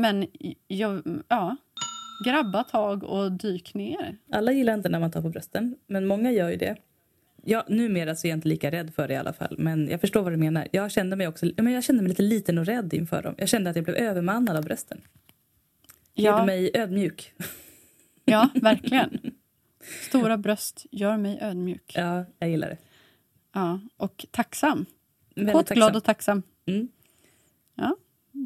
men 0.00 0.26
jag, 0.68 1.02
ja, 1.28 1.56
grabba 2.26 2.64
tag 2.64 3.04
och 3.04 3.32
dyk 3.32 3.74
ner. 3.74 4.16
Alla 4.32 4.52
gillar 4.52 4.74
inte 4.74 4.88
när 4.88 5.00
man 5.00 5.10
tar 5.10 5.22
på 5.22 5.28
brösten, 5.28 5.76
men 5.86 6.06
många 6.06 6.32
gör 6.32 6.50
ju 6.50 6.56
det. 6.56 6.76
Ja, 7.44 7.64
numera 7.68 8.14
så 8.16 8.26
är 8.26 8.28
jag 8.28 8.36
inte 8.36 8.48
lika 8.48 8.70
rädd 8.70 8.94
för 8.94 9.08
det 9.08 9.14
i 9.14 9.16
alla 9.16 9.32
fall. 9.32 9.54
Men 9.58 9.88
jag 9.88 10.00
förstår 10.00 10.22
vad 10.22 10.32
du 10.32 10.36
menar. 10.36 10.68
Jag 10.72 10.90
kände 10.90 11.16
mig 11.16 11.28
också 11.28 11.46
men 11.56 11.72
jag 11.72 11.84
kände 11.84 12.02
mig 12.02 12.08
lite 12.08 12.22
liten 12.22 12.58
och 12.58 12.66
rädd 12.66 12.94
inför 12.94 13.22
dem. 13.22 13.34
Jag 13.38 13.48
kände 13.48 13.70
att 13.70 13.76
jag 13.76 13.84
blev 13.84 13.96
övermannad 13.96 14.56
av 14.56 14.64
brösten. 14.64 15.00
Det 16.14 16.22
gjorde 16.22 16.38
Ja, 16.38 16.44
mig 16.44 16.70
ödmjuk. 16.74 17.34
ja, 18.24 18.48
verkligen. 18.54 19.18
Stora 20.08 20.36
bröst 20.38 20.86
gör 20.90 21.16
mig 21.16 21.38
ödmjuk. 21.40 21.92
Ja, 21.96 22.24
jag 22.38 22.50
gillar 22.50 22.68
det. 22.68 22.78
Ja, 23.54 23.80
och 23.96 24.26
tacksam. 24.30 24.86
Kåt, 25.52 25.68
glad 25.68 25.96
och 25.96 26.04
tacksam. 26.04 26.42
Mm. 26.66 26.88
Ja. 27.74 27.96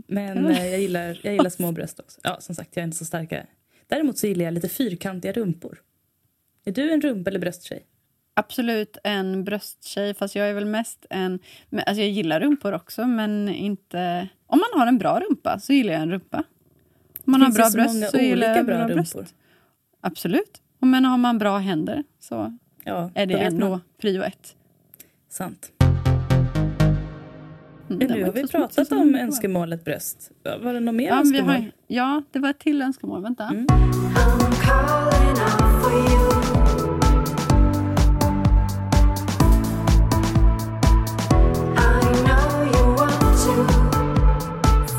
Men 0.07 0.47
eh, 0.47 0.67
jag 0.67 0.81
gillar, 0.81 1.21
jag 1.23 1.33
gillar 1.33 1.51
små 1.51 1.73
bröst 1.73 2.01
också. 2.01 2.21
Ja, 2.25 2.37
som 2.41 2.55
sagt, 2.55 2.77
jag 2.77 2.83
är 2.83 2.85
inte 2.85 2.97
så 2.97 3.05
starka. 3.05 3.47
Däremot 3.87 4.19
så 4.19 4.27
gillar 4.27 4.45
jag 4.45 4.55
lite 4.55 4.69
fyrkantiga 4.69 5.33
rumpor. 5.33 5.83
Är 6.65 6.73
du 6.73 6.93
en 6.93 7.01
rump 7.01 7.29
eller 7.29 7.39
brösttjej? 7.39 7.87
Absolut 8.35 8.97
en 9.05 9.45
brösttjej, 9.45 10.15
fast 10.15 10.35
jag 10.35 10.49
är 10.49 10.55
väl 10.55 10.65
mest 10.65 11.07
en... 11.11 11.39
Alltså 11.71 12.03
jag 12.03 12.11
gillar 12.11 12.41
rumpor 12.41 12.73
också, 12.73 13.07
men 13.07 13.49
inte... 13.49 14.29
Om 14.47 14.59
man 14.59 14.81
har 14.81 14.87
en 14.87 14.99
bra 14.99 15.21
rumpa 15.21 15.59
så 15.59 15.73
gillar 15.73 15.93
jag 15.93 16.03
en 16.03 16.11
rumpa. 16.11 16.45
Om 17.25 17.33
man 17.33 17.43
har 17.43 17.53
bra 17.53 17.65
så 17.65 17.77
bröst 17.77 17.95
många 17.95 18.07
så 18.07 18.19
gillar 18.19 18.57
jag 18.57 18.67
bra 18.67 18.77
bra, 18.77 18.89
rumpor? 18.89 18.95
bröst. 18.95 19.35
Absolut. 20.01 20.63
Men 20.79 21.05
har 21.05 21.19
man 21.19 21.39
bra 21.39 21.59
händer 21.59 22.05
så 22.21 22.59
Ja, 22.85 23.11
är 23.15 23.27
det 23.27 23.35
ändå 23.35 23.81
prio 23.99 24.23
ett. 24.23 24.57
Sant. 25.29 25.73
Mm, 27.89 27.99
Men 27.99 28.09
den 28.09 28.19
nu 28.19 28.25
har 28.25 28.33
vi 28.33 28.47
pratat 28.49 28.93
om 28.93 29.15
önskemålet 29.15 29.85
bröst. 29.85 30.31
Var 30.63 30.73
det 30.75 30.81
något 30.81 30.95
mer 30.95 31.07
Ja, 31.07 31.19
önskemål? 31.21 31.51
har, 31.51 31.71
ja, 31.87 32.23
det 32.33 32.39
var 32.39 32.51
ett 32.51 32.59
till 32.59 32.83
önskemål. 32.83 33.23
Vänta. 33.23 33.45
Mm. 33.45 33.67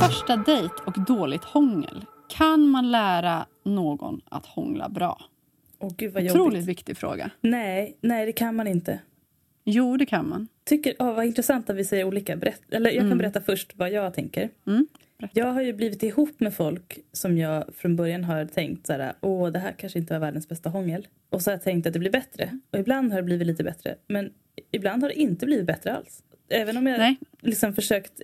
Första 0.01 0.37
dejt 0.37 0.73
och 0.85 0.99
dåligt 1.07 1.43
hångel. 1.43 2.05
Kan 2.29 2.69
man 2.69 2.91
lära 2.91 3.45
någon 3.65 4.21
att 4.29 4.45
hångla 4.45 4.89
bra? 4.89 5.17
Åh 5.79 5.91
gud 5.97 6.13
vad 6.13 6.23
Otroligt 6.23 6.53
jobbigt. 6.53 6.65
viktig 6.69 6.97
fråga. 6.97 7.29
Nej, 7.41 7.97
nej 8.01 8.25
det 8.25 8.31
kan 8.31 8.55
man 8.55 8.67
inte. 8.67 8.99
Jo, 9.69 9.97
det 9.97 10.05
kan 10.05 10.29
man. 10.29 10.47
Tycker, 10.63 10.95
åh, 10.99 11.13
vad 11.13 11.25
intressant 11.25 11.69
att 11.69 11.75
vi 11.75 11.85
säger 11.85 12.03
olika. 12.03 12.35
Berätt, 12.35 12.61
eller 12.71 12.91
jag 12.91 13.09
kan 13.09 13.17
berätta 13.17 13.41
först 13.41 13.73
vad 13.75 13.91
jag 13.91 14.13
tänker. 14.13 14.49
Mm. 14.67 14.87
Jag 15.33 15.45
har 15.45 15.61
ju 15.61 15.73
blivit 15.73 16.03
ihop 16.03 16.39
med 16.39 16.53
folk 16.53 16.99
som 17.11 17.37
jag 17.37 17.75
från 17.75 17.95
början 17.95 18.23
har 18.23 18.45
tänkt 18.45 18.87
så 18.87 18.93
här, 18.93 19.13
åh 19.21 19.51
det 19.51 19.59
här 19.59 19.71
kanske 19.77 19.99
inte 19.99 20.13
var 20.13 20.19
världens 20.19 20.49
bästa 20.49 20.69
hångel. 20.69 21.07
Och 21.29 21.41
så 21.41 21.49
har 21.49 21.53
jag 21.53 21.63
tänkt 21.63 21.87
att 21.87 21.93
det 21.93 21.99
blir 21.99 22.11
bättre. 22.11 22.59
Och 22.71 22.79
ibland 22.79 23.11
har 23.11 23.19
det 23.19 23.23
blivit 23.23 23.47
lite 23.47 23.63
bättre. 23.63 23.95
Men 24.07 24.33
ibland 24.71 25.03
har 25.03 25.09
det 25.09 25.19
inte 25.19 25.45
blivit 25.45 25.65
bättre 25.65 25.93
alls. 25.93 26.23
Även 26.49 26.77
om 26.77 26.87
jag 26.87 26.97
Nej. 26.97 27.17
liksom 27.41 27.75
försökt 27.75 28.21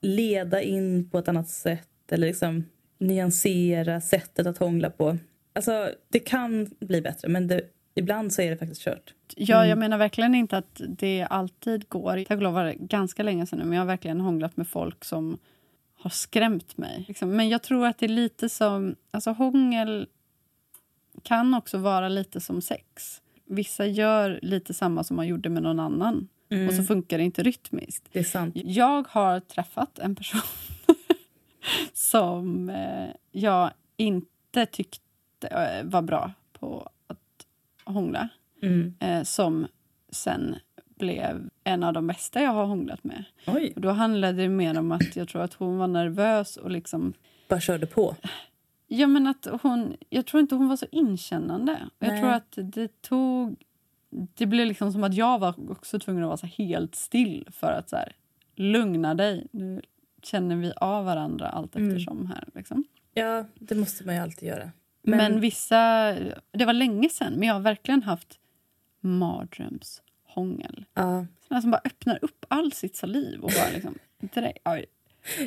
leda 0.00 0.62
in 0.62 1.10
på 1.10 1.18
ett 1.18 1.28
annat 1.28 1.48
sätt 1.48 2.12
eller 2.12 2.26
liksom 2.26 2.64
nyansera 2.98 4.00
sättet 4.00 4.46
att 4.46 4.58
hångla 4.58 4.90
på. 4.90 5.18
Alltså 5.52 5.90
det 6.08 6.18
kan 6.18 6.70
bli 6.80 7.00
bättre 7.00 7.28
men 7.28 7.48
det, 7.48 7.62
ibland 7.94 8.32
så 8.32 8.42
är 8.42 8.50
det 8.50 8.56
faktiskt 8.56 8.82
kört. 8.82 9.14
Ja, 9.36 9.56
Mm. 9.56 9.68
Jag 9.68 9.78
menar 9.78 9.98
verkligen 9.98 10.34
inte 10.34 10.58
att 10.58 10.80
det 10.88 11.26
alltid 11.30 11.88
går. 11.88 12.24
Tack 12.24 12.36
och 12.36 12.42
lov 12.42 12.54
var 12.54 12.64
det 12.64 12.74
ganska 12.74 13.22
länge 13.22 13.46
sedan 13.46 13.58
nu, 13.58 13.64
men 13.64 13.72
jag 13.72 13.80
har 13.80 13.86
verkligen 13.86 14.20
hånglat 14.20 14.56
med 14.56 14.68
folk 14.68 15.04
som 15.04 15.38
har 15.94 16.10
skrämt 16.10 16.76
mig. 16.76 17.04
Liksom. 17.08 17.30
Men 17.30 17.48
jag 17.48 17.62
tror 17.62 17.86
att 17.86 17.98
det 17.98 18.06
är 18.06 18.08
lite 18.08 18.48
som... 18.48 18.96
Alltså 19.10 19.30
hångel 19.30 20.08
kan 21.22 21.54
också 21.54 21.78
vara 21.78 22.08
lite 22.08 22.40
som 22.40 22.62
sex. 22.62 23.20
Vissa 23.46 23.86
gör 23.86 24.38
lite 24.42 24.74
samma 24.74 25.04
som 25.04 25.16
man 25.16 25.26
gjorde 25.26 25.48
med 25.48 25.62
någon 25.62 25.80
annan 25.80 26.28
och 26.68 26.74
så 26.74 26.82
funkar 26.82 27.18
det 27.18 27.24
inte 27.24 27.42
rytmiskt. 27.42 28.08
Det 28.12 28.18
är 28.18 28.24
sant. 28.24 28.54
Jag 28.56 29.06
har 29.08 29.40
träffat 29.40 29.98
en 29.98 30.14
person 30.14 30.40
som 31.92 32.70
eh, 32.70 33.08
jag 33.32 33.70
inte 33.96 34.66
tyckte 34.66 35.48
eh, 35.50 35.84
var 35.84 36.02
bra 36.02 36.32
på 36.52 36.90
hångla. 37.86 38.28
Mm. 38.62 38.94
Eh, 39.00 39.22
som 39.22 39.66
sen 40.10 40.56
blev 40.98 41.48
en 41.64 41.82
av 41.82 41.92
de 41.92 42.06
bästa 42.06 42.42
jag 42.42 42.50
har 42.50 42.66
hånglat 42.66 43.04
med. 43.04 43.24
Oj, 43.46 43.72
Och 43.76 43.80
då 43.80 43.90
handlade 43.90 44.42
det 44.42 44.48
mer 44.48 44.78
om 44.78 44.92
att 44.92 45.16
jag 45.16 45.28
tror 45.28 45.42
att 45.42 45.54
hon 45.54 45.78
var 45.78 45.86
nervös 45.86 46.56
och 46.56 46.70
liksom... 46.70 47.12
bara 47.48 47.60
körde 47.60 47.86
på. 47.86 48.16
Ja, 48.86 49.06
men 49.06 49.26
att 49.26 49.46
hon, 49.62 49.96
jag 50.10 50.26
tror 50.26 50.40
inte 50.40 50.54
hon 50.54 50.68
var 50.68 50.76
så 50.76 50.86
inkännande. 50.92 51.72
Och 51.98 52.06
Jag 52.06 52.12
Nej. 52.12 52.20
tror 52.20 52.32
att 52.32 52.58
det 52.74 53.02
tog... 53.02 53.56
Det 54.10 54.46
blev 54.46 54.66
liksom 54.66 54.92
som 54.92 55.04
att 55.04 55.14
jag 55.14 55.38
var 55.38 55.70
också 55.70 55.98
tvungen 55.98 56.22
att 56.22 56.28
vara 56.28 56.36
så 56.36 56.46
helt 56.46 56.94
still 56.94 57.48
för 57.52 57.72
att 57.72 57.90
så 57.90 57.96
här, 57.96 58.12
lugna 58.54 59.14
dig. 59.14 59.46
Nu 59.52 59.82
känner 60.22 60.56
vi 60.56 60.72
av 60.76 61.04
varandra 61.04 61.48
allt 61.48 61.76
Mm. 61.76 61.88
eftersom 61.88 62.26
här. 62.26 62.48
Liksom. 62.54 62.84
Ja, 63.14 63.44
det 63.54 63.74
måste 63.74 64.06
man 64.06 64.14
ju 64.14 64.20
alltid 64.20 64.48
göra. 64.48 64.70
Men, 65.04 65.40
vissa... 65.40 66.12
Det 66.52 66.64
var 66.64 66.72
länge 66.72 67.08
sen, 67.08 67.32
men 67.34 67.48
jag 67.48 67.54
har 67.54 67.60
verkligen 67.60 68.02
haft 68.02 68.38
mardrömshångel. 69.00 70.84
ja. 70.94 71.26
Sådana 71.48 71.62
som 71.62 71.70
bara 71.70 71.80
öppnar 71.84 72.18
upp 72.22 72.46
all 72.48 72.72
sitt 72.72 72.96
saliv 72.96 73.40
och 73.40 73.50
bara 73.50 73.70
liksom... 73.74 73.98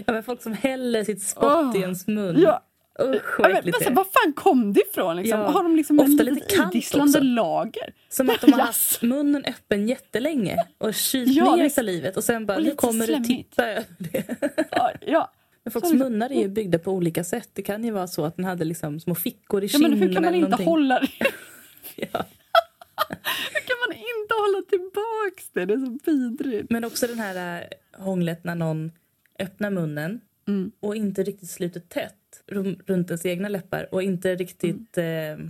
ja, 0.06 0.14
men 0.14 0.24
folk 0.24 0.42
som 0.42 0.54
häller 0.54 1.04
sitt 1.04 1.24
spott 1.24 1.74
Åh. 1.76 1.78
i 1.78 1.82
ens 1.82 2.08
mun. 2.08 2.40
Ja, 2.42 2.64
Usch 3.00 3.14
ja, 3.14 3.20
vad 3.40 3.52
men, 3.52 3.58
äckligt 3.58 3.66
men, 3.66 3.80
det 3.80 3.86
så, 3.86 3.92
är. 3.92 3.96
var 3.96 4.04
fan 4.04 4.34
kom 4.34 4.74
det 4.74 4.82
ifrån? 4.92 5.16
Liksom? 5.16 5.40
Ja. 5.40 5.48
Har 5.52 5.64
de 5.64 5.76
liksom 5.76 6.00
en 6.00 6.06
Ofta 6.12 6.24
litet 6.24 6.52
lite 6.52 6.70
idisslande 6.72 7.20
lager? 7.20 7.94
Som 8.10 8.30
att 8.30 8.42
de 8.42 8.54
har 8.54 8.60
haft 8.60 9.02
munnen 9.02 9.46
öppen 9.46 9.88
jättelänge 9.88 10.58
och 10.78 10.94
kylt 10.94 11.32
Ja, 11.32 11.56
ner 11.56 11.70
salivet 11.70 12.18
och 12.18 12.24
sen 12.24 12.46
bara 12.46 12.58
och 12.58 12.64
nu 12.64 12.76
kommer 12.76 13.00
du 13.00 13.06
slemmigt. 13.06 13.28
titta 13.52 13.66
över 13.72 13.86
det. 13.98 14.26
Ja, 14.72 14.92
ja. 15.02 15.32
Men 15.68 15.72
folks 15.72 15.92
liksom- 15.92 16.12
munnar 16.12 16.30
är 16.32 16.42
ju 16.42 16.48
byggda 16.48 16.80
på 16.80 16.92
olika 16.92 17.24
sätt. 17.24 17.50
Det 17.54 17.62
kan 17.62 17.84
ju 17.84 17.92
vara 17.92 18.08
så 18.08 18.26
att 18.26 18.36
den 18.36 18.46
hade 18.46 18.66
liksom 18.66 19.00
små 19.00 19.16
fickor 19.16 19.64
i 19.64 19.68
ja, 19.72 19.80
men 19.80 19.92
kinden 19.92 20.08
hur 20.08 20.14
kan 20.16 20.24
man 20.24 20.36
inte 20.36 20.64
hålla 20.64 21.00
det? 21.00 21.08
Ja. 21.96 22.08
Hur 23.54 23.62
kan 23.68 23.78
man 23.88 23.98
inte 23.98 24.34
hålla 24.34 24.62
tillbaks 24.70 25.50
det? 25.54 25.66
Det 25.66 25.74
är 25.74 25.78
så 25.78 25.98
vidrigt. 26.12 26.70
Men 26.70 26.84
också 26.84 27.08
den 27.08 27.20
här 27.20 27.62
äh, 27.62 28.02
hånglet 28.04 28.44
när 28.44 28.56
någon 28.56 28.92
öppnar 29.40 29.70
munnen 29.72 30.22
Mm. 30.48 30.72
och 30.80 30.96
inte 30.96 31.24
riktigt 31.24 31.50
sluter 31.50 31.80
tätt 31.80 32.44
runt 32.88 33.10
ens 33.10 33.26
egna 33.26 33.50
läppar 33.50 33.88
och 33.94 34.04
inte 34.04 34.36
riktigt 34.36 34.98
Mm. 34.98 35.42
eh, 35.42 35.48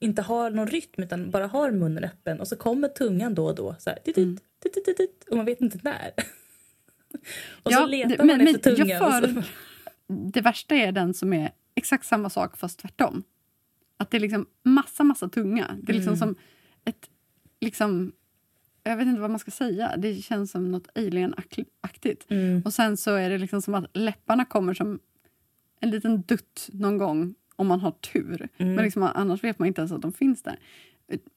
inte 0.00 0.22
har 0.22 0.50
någon 0.50 0.66
rytm 0.66 1.02
utan 1.02 1.30
bara 1.30 1.46
har 1.46 1.70
munnen 1.70 2.04
öppen 2.04 2.40
och 2.40 2.48
så 2.48 2.56
kommer 2.56 2.88
tungan 2.88 3.34
då 3.34 3.46
och 3.46 3.54
då 3.54 3.76
så 3.78 3.90
här, 3.90 3.98
titt, 4.04 4.16
Mm. 4.16 4.38
titt, 4.62 4.72
titt, 4.72 4.84
titt, 4.84 4.96
titt, 4.96 5.24
och 5.30 5.36
man 5.36 5.46
vet 5.46 5.60
inte 5.60 5.78
när. 5.82 6.10
och 7.62 7.72
Ja, 7.72 7.78
så 7.78 7.86
letar 7.86 8.24
man 8.24 8.26
men- 8.26 8.54
efter 8.54 8.76
så, 8.76 8.84
för- 8.84 9.44
Det 10.32 10.40
värsta 10.40 10.74
är 10.74 10.92
den 10.92 11.14
som 11.14 11.32
är 11.32 11.50
exakt 11.74 12.06
samma 12.06 12.30
sak 12.30 12.56
fast 12.56 12.78
tvärtom. 12.78 13.22
Att 13.96 14.10
det 14.10 14.16
är 14.16 14.20
liksom 14.20 14.46
massa, 14.62 15.04
massa 15.04 15.28
tunga. 15.28 15.76
Det 15.82 15.92
är 15.92 15.96
liksom 15.96 16.16
som 16.16 16.34
ett... 16.84 17.08
Liksom, 17.60 18.12
jag 18.84 18.96
vet 18.96 19.06
inte 19.06 19.20
vad 19.20 19.30
man 19.30 19.38
ska 19.38 19.50
säga. 19.50 19.96
Det 19.96 20.14
känns 20.14 20.50
som 20.50 20.70
något 20.72 20.88
alien-aktigt. 20.94 22.26
Mm. 22.30 22.62
Och 22.64 22.74
sen 22.74 22.96
så 22.96 23.14
är 23.14 23.30
det 23.30 23.38
liksom 23.38 23.62
som 23.62 23.74
att 23.74 23.84
läpparna 23.96 24.44
kommer 24.44 24.74
som 24.74 24.98
en 25.80 25.90
liten 25.90 26.22
dutt 26.22 26.68
någon 26.72 26.98
gång 26.98 27.34
om 27.56 27.66
man 27.66 27.80
har 27.80 27.90
tur. 27.90 28.48
Mm. 28.56 28.74
Men 28.74 28.84
liksom, 28.84 29.02
annars 29.02 29.44
vet 29.44 29.58
man 29.58 29.68
inte 29.68 29.80
ens 29.80 29.92
att 29.92 30.02
de 30.02 30.12
finns 30.12 30.42
där. 30.42 30.56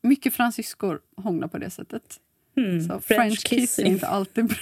Mycket 0.01 0.33
fransyskor 0.33 0.99
hånglar 1.17 1.47
på 1.47 1.57
det 1.57 1.69
sättet. 1.69 2.19
Mm. 2.57 2.81
Så 2.81 2.99
French, 2.99 3.43
kiss 3.45 3.79
är 3.79 3.83
inte 3.85 4.07
alltid 4.07 4.45
bra. 4.45 4.57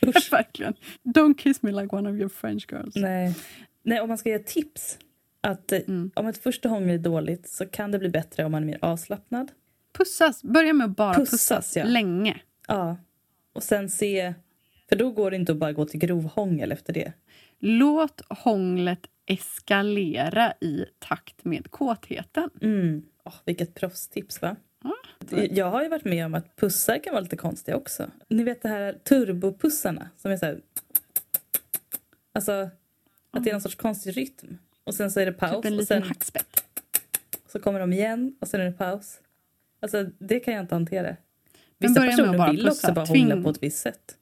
Verkligen. 0.30 0.74
Don't 1.04 1.38
kiss 1.38 1.62
me 1.62 1.72
like 1.72 1.96
one 1.96 2.10
of 2.10 2.16
your 2.16 2.28
French 2.28 2.66
girls. 2.72 2.96
Nej. 2.96 3.34
Nej, 3.82 4.00
om 4.00 4.08
man 4.08 4.18
ska 4.18 4.28
ge 4.28 4.38
tips 4.38 4.98
att 5.40 5.72
eh, 5.72 5.78
Mm. 5.88 6.10
om 6.14 6.26
ett 6.26 6.38
första 6.42 6.68
hångel 6.68 6.90
är 6.90 6.98
dåligt 6.98 7.48
så 7.48 7.66
kan 7.66 7.90
det 7.90 7.98
bli 7.98 8.08
bättre 8.08 8.44
om 8.44 8.52
man 8.52 8.62
är 8.62 8.66
mer 8.66 8.78
avslappnad. 8.82 9.52
Pussas. 9.98 10.42
Börja 10.42 10.72
med 10.72 10.84
att 10.84 10.96
bara 10.96 11.14
Pussas, 11.14 11.30
pussas, 11.48 11.76
ja. 11.76 11.84
länge. 11.84 12.40
Ja. 12.68 12.96
Och 13.52 13.62
sen 13.62 13.90
se, 13.90 14.34
för 14.88 14.96
då 14.96 15.10
går 15.10 15.30
det 15.30 15.36
inte 15.36 15.52
att 15.52 15.58
bara 15.58 15.72
gå 15.72 15.84
till 15.84 16.00
grovhångel 16.00 16.72
efter 16.72 16.92
det. 16.92 17.12
Låt 17.58 18.22
hånglet 18.28 19.00
eskalera 19.26 20.52
i 20.60 20.84
takt 20.98 21.44
med 21.44 21.70
kåtheten. 21.70 22.50
Mm. 22.60 23.02
Åh, 23.24 23.34
vilket 23.44 23.74
proffstips 23.74 24.42
va? 24.42 24.56
Jag 25.50 25.70
har 25.70 25.82
ju 25.82 25.88
varit 25.88 26.04
med 26.04 26.26
om 26.26 26.34
att 26.34 26.56
pussar 26.56 26.98
kan 26.98 27.12
vara 27.12 27.22
lite 27.22 27.36
konstiga 27.36 27.76
också. 27.76 28.10
Ni 28.28 28.42
vet 28.42 28.62
det 28.62 28.68
här 28.68 28.92
turbopussarna 29.04 30.10
som 30.16 30.30
är 30.30 30.36
så 30.36 30.46
här... 30.46 30.60
Alltså 32.32 32.70
att 33.30 33.44
det 33.44 33.50
är 33.50 33.52
någon 33.54 33.60
sorts 33.60 33.74
konstig 33.74 34.16
rytm. 34.16 34.58
Och 34.84 34.94
sen 34.94 35.10
så 35.10 35.20
är 35.20 35.26
det 35.26 35.32
paus 35.32 35.56
Typ 35.56 35.64
en 35.64 35.72
och 35.72 35.78
liten 35.80 36.00
sen 36.02 36.08
hackspett. 36.08 36.64
så 37.48 37.60
kommer 37.60 37.80
de 37.80 37.92
igen 37.92 38.36
och 38.40 38.48
sen 38.48 38.60
är 38.60 38.64
det 38.64 38.72
paus. 38.72 39.20
Alltså 39.80 40.06
det 40.18 40.40
kan 40.40 40.54
jag 40.54 40.62
inte 40.64 40.74
hantera. 40.74 41.16
Vissa 41.78 42.00
personer 42.00 42.38
bara 42.38 42.50
vill 42.50 42.64
pussa. 42.64 42.70
också 42.88 42.92
bara 42.94 43.04
Tving- 43.04 43.30
hångla 43.30 43.42
på 43.44 43.50
ett 43.50 43.62
visst 43.62 43.78
sätt. 43.78 44.16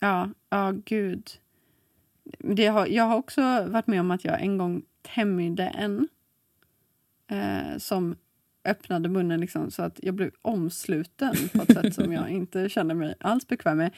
Ja, 0.00 0.30
ja 0.50 0.74
gud. 0.84 1.30
Det 2.38 2.66
har, 2.66 2.86
jag 2.86 3.04
har 3.04 3.16
också 3.16 3.40
varit 3.68 3.86
med 3.86 4.00
om 4.00 4.10
att 4.10 4.24
jag 4.24 4.40
en 4.40 4.58
gång 4.58 4.82
tämjde 5.02 5.62
en 5.64 6.08
eh, 7.30 7.78
som 7.78 8.16
öppnade 8.70 9.08
munnen 9.08 9.40
liksom, 9.40 9.70
så 9.70 9.82
att 9.82 9.98
jag 10.02 10.14
blev 10.14 10.30
omsluten 10.42 11.34
på 11.52 11.62
ett 11.62 11.72
sätt 11.72 11.94
som 11.94 12.12
jag 12.12 12.30
inte 12.30 12.68
kände 12.68 12.94
mig 12.94 13.14
alls 13.20 13.48
bekväm 13.48 13.76
med. 13.76 13.90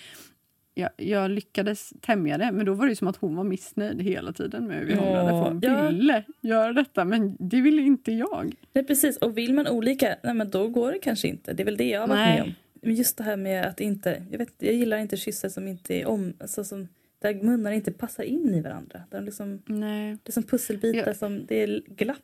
Jag, 0.74 0.90
jag 0.96 1.30
lyckades 1.30 1.92
tämja 2.00 2.38
det, 2.38 2.52
men 2.52 2.66
då 2.66 2.74
var 2.74 2.86
det 2.86 2.96
som 2.96 3.08
att 3.08 3.16
hon 3.16 3.36
var 3.36 3.44
missnöjd 3.44 4.02
hela 4.02 4.32
tiden 4.32 4.66
med 4.66 4.78
hur 4.78 4.86
vi 4.86 4.94
hånglade. 4.94 5.28
För 5.28 5.50
hon 5.50 5.60
ja. 5.62 5.88
ville 5.88 6.24
göra 6.40 6.72
detta, 6.72 7.04
men 7.04 7.36
det 7.38 7.60
ville 7.60 7.82
inte 7.82 8.12
jag. 8.12 8.54
Nej, 8.72 8.84
precis. 8.84 9.16
Och 9.16 9.38
vill 9.38 9.54
man 9.54 9.68
olika, 9.68 10.16
nej, 10.22 10.34
men 10.34 10.50
då 10.50 10.68
går 10.68 10.92
det 10.92 10.98
kanske 10.98 11.28
inte. 11.28 11.52
Det 11.52 11.62
är 11.62 11.64
väl 11.64 11.76
det 11.76 11.88
jag 11.88 12.00
har 12.00 12.08
varit 12.08 12.18
Nej. 12.18 12.34
med 12.34 12.42
om. 12.42 12.54
Men 12.82 12.94
just 12.94 13.16
det 13.16 13.24
här 13.24 13.36
med 13.36 13.66
att 13.66 13.80
inte, 13.80 14.22
jag, 14.30 14.38
vet, 14.38 14.54
jag 14.58 14.74
gillar 14.74 14.98
inte 14.98 15.16
kyssar 15.16 15.48
som 15.48 15.68
inte 15.68 15.94
är 15.94 16.06
om, 16.06 16.32
alltså 16.40 16.64
som, 16.64 16.88
där 17.18 17.34
munnar 17.34 17.72
inte 17.72 17.92
passar 17.92 18.22
in 18.22 18.54
i 18.54 18.60
varandra. 18.60 19.02
De 19.10 19.24
liksom, 19.24 19.62
Nej. 19.66 20.16
det 20.22 20.30
är 20.30 20.32
som 20.32 20.42
pusselbitar 20.42 21.04
Ja. 21.06 21.14
som, 21.14 21.46
det 21.46 21.62
är 21.62 21.82
glapp. 21.86 22.16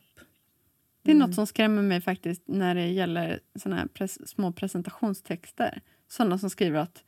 Det 1.07 1.11
är 1.11 1.15
Mm. 1.15 1.27
något 1.27 1.35
som 1.35 1.47
skrämmer 1.47 1.81
mig 1.81 2.01
faktiskt 2.01 2.41
när 2.45 2.75
det 2.75 2.87
gäller 2.87 3.39
såna 3.55 3.75
här 3.75 3.85
pres- 3.85 4.25
små 4.25 4.51
presentationstexter. 4.51 5.81
Sådana 6.07 6.37
som 6.37 6.49
skriver 6.49 6.79
att 6.79 7.03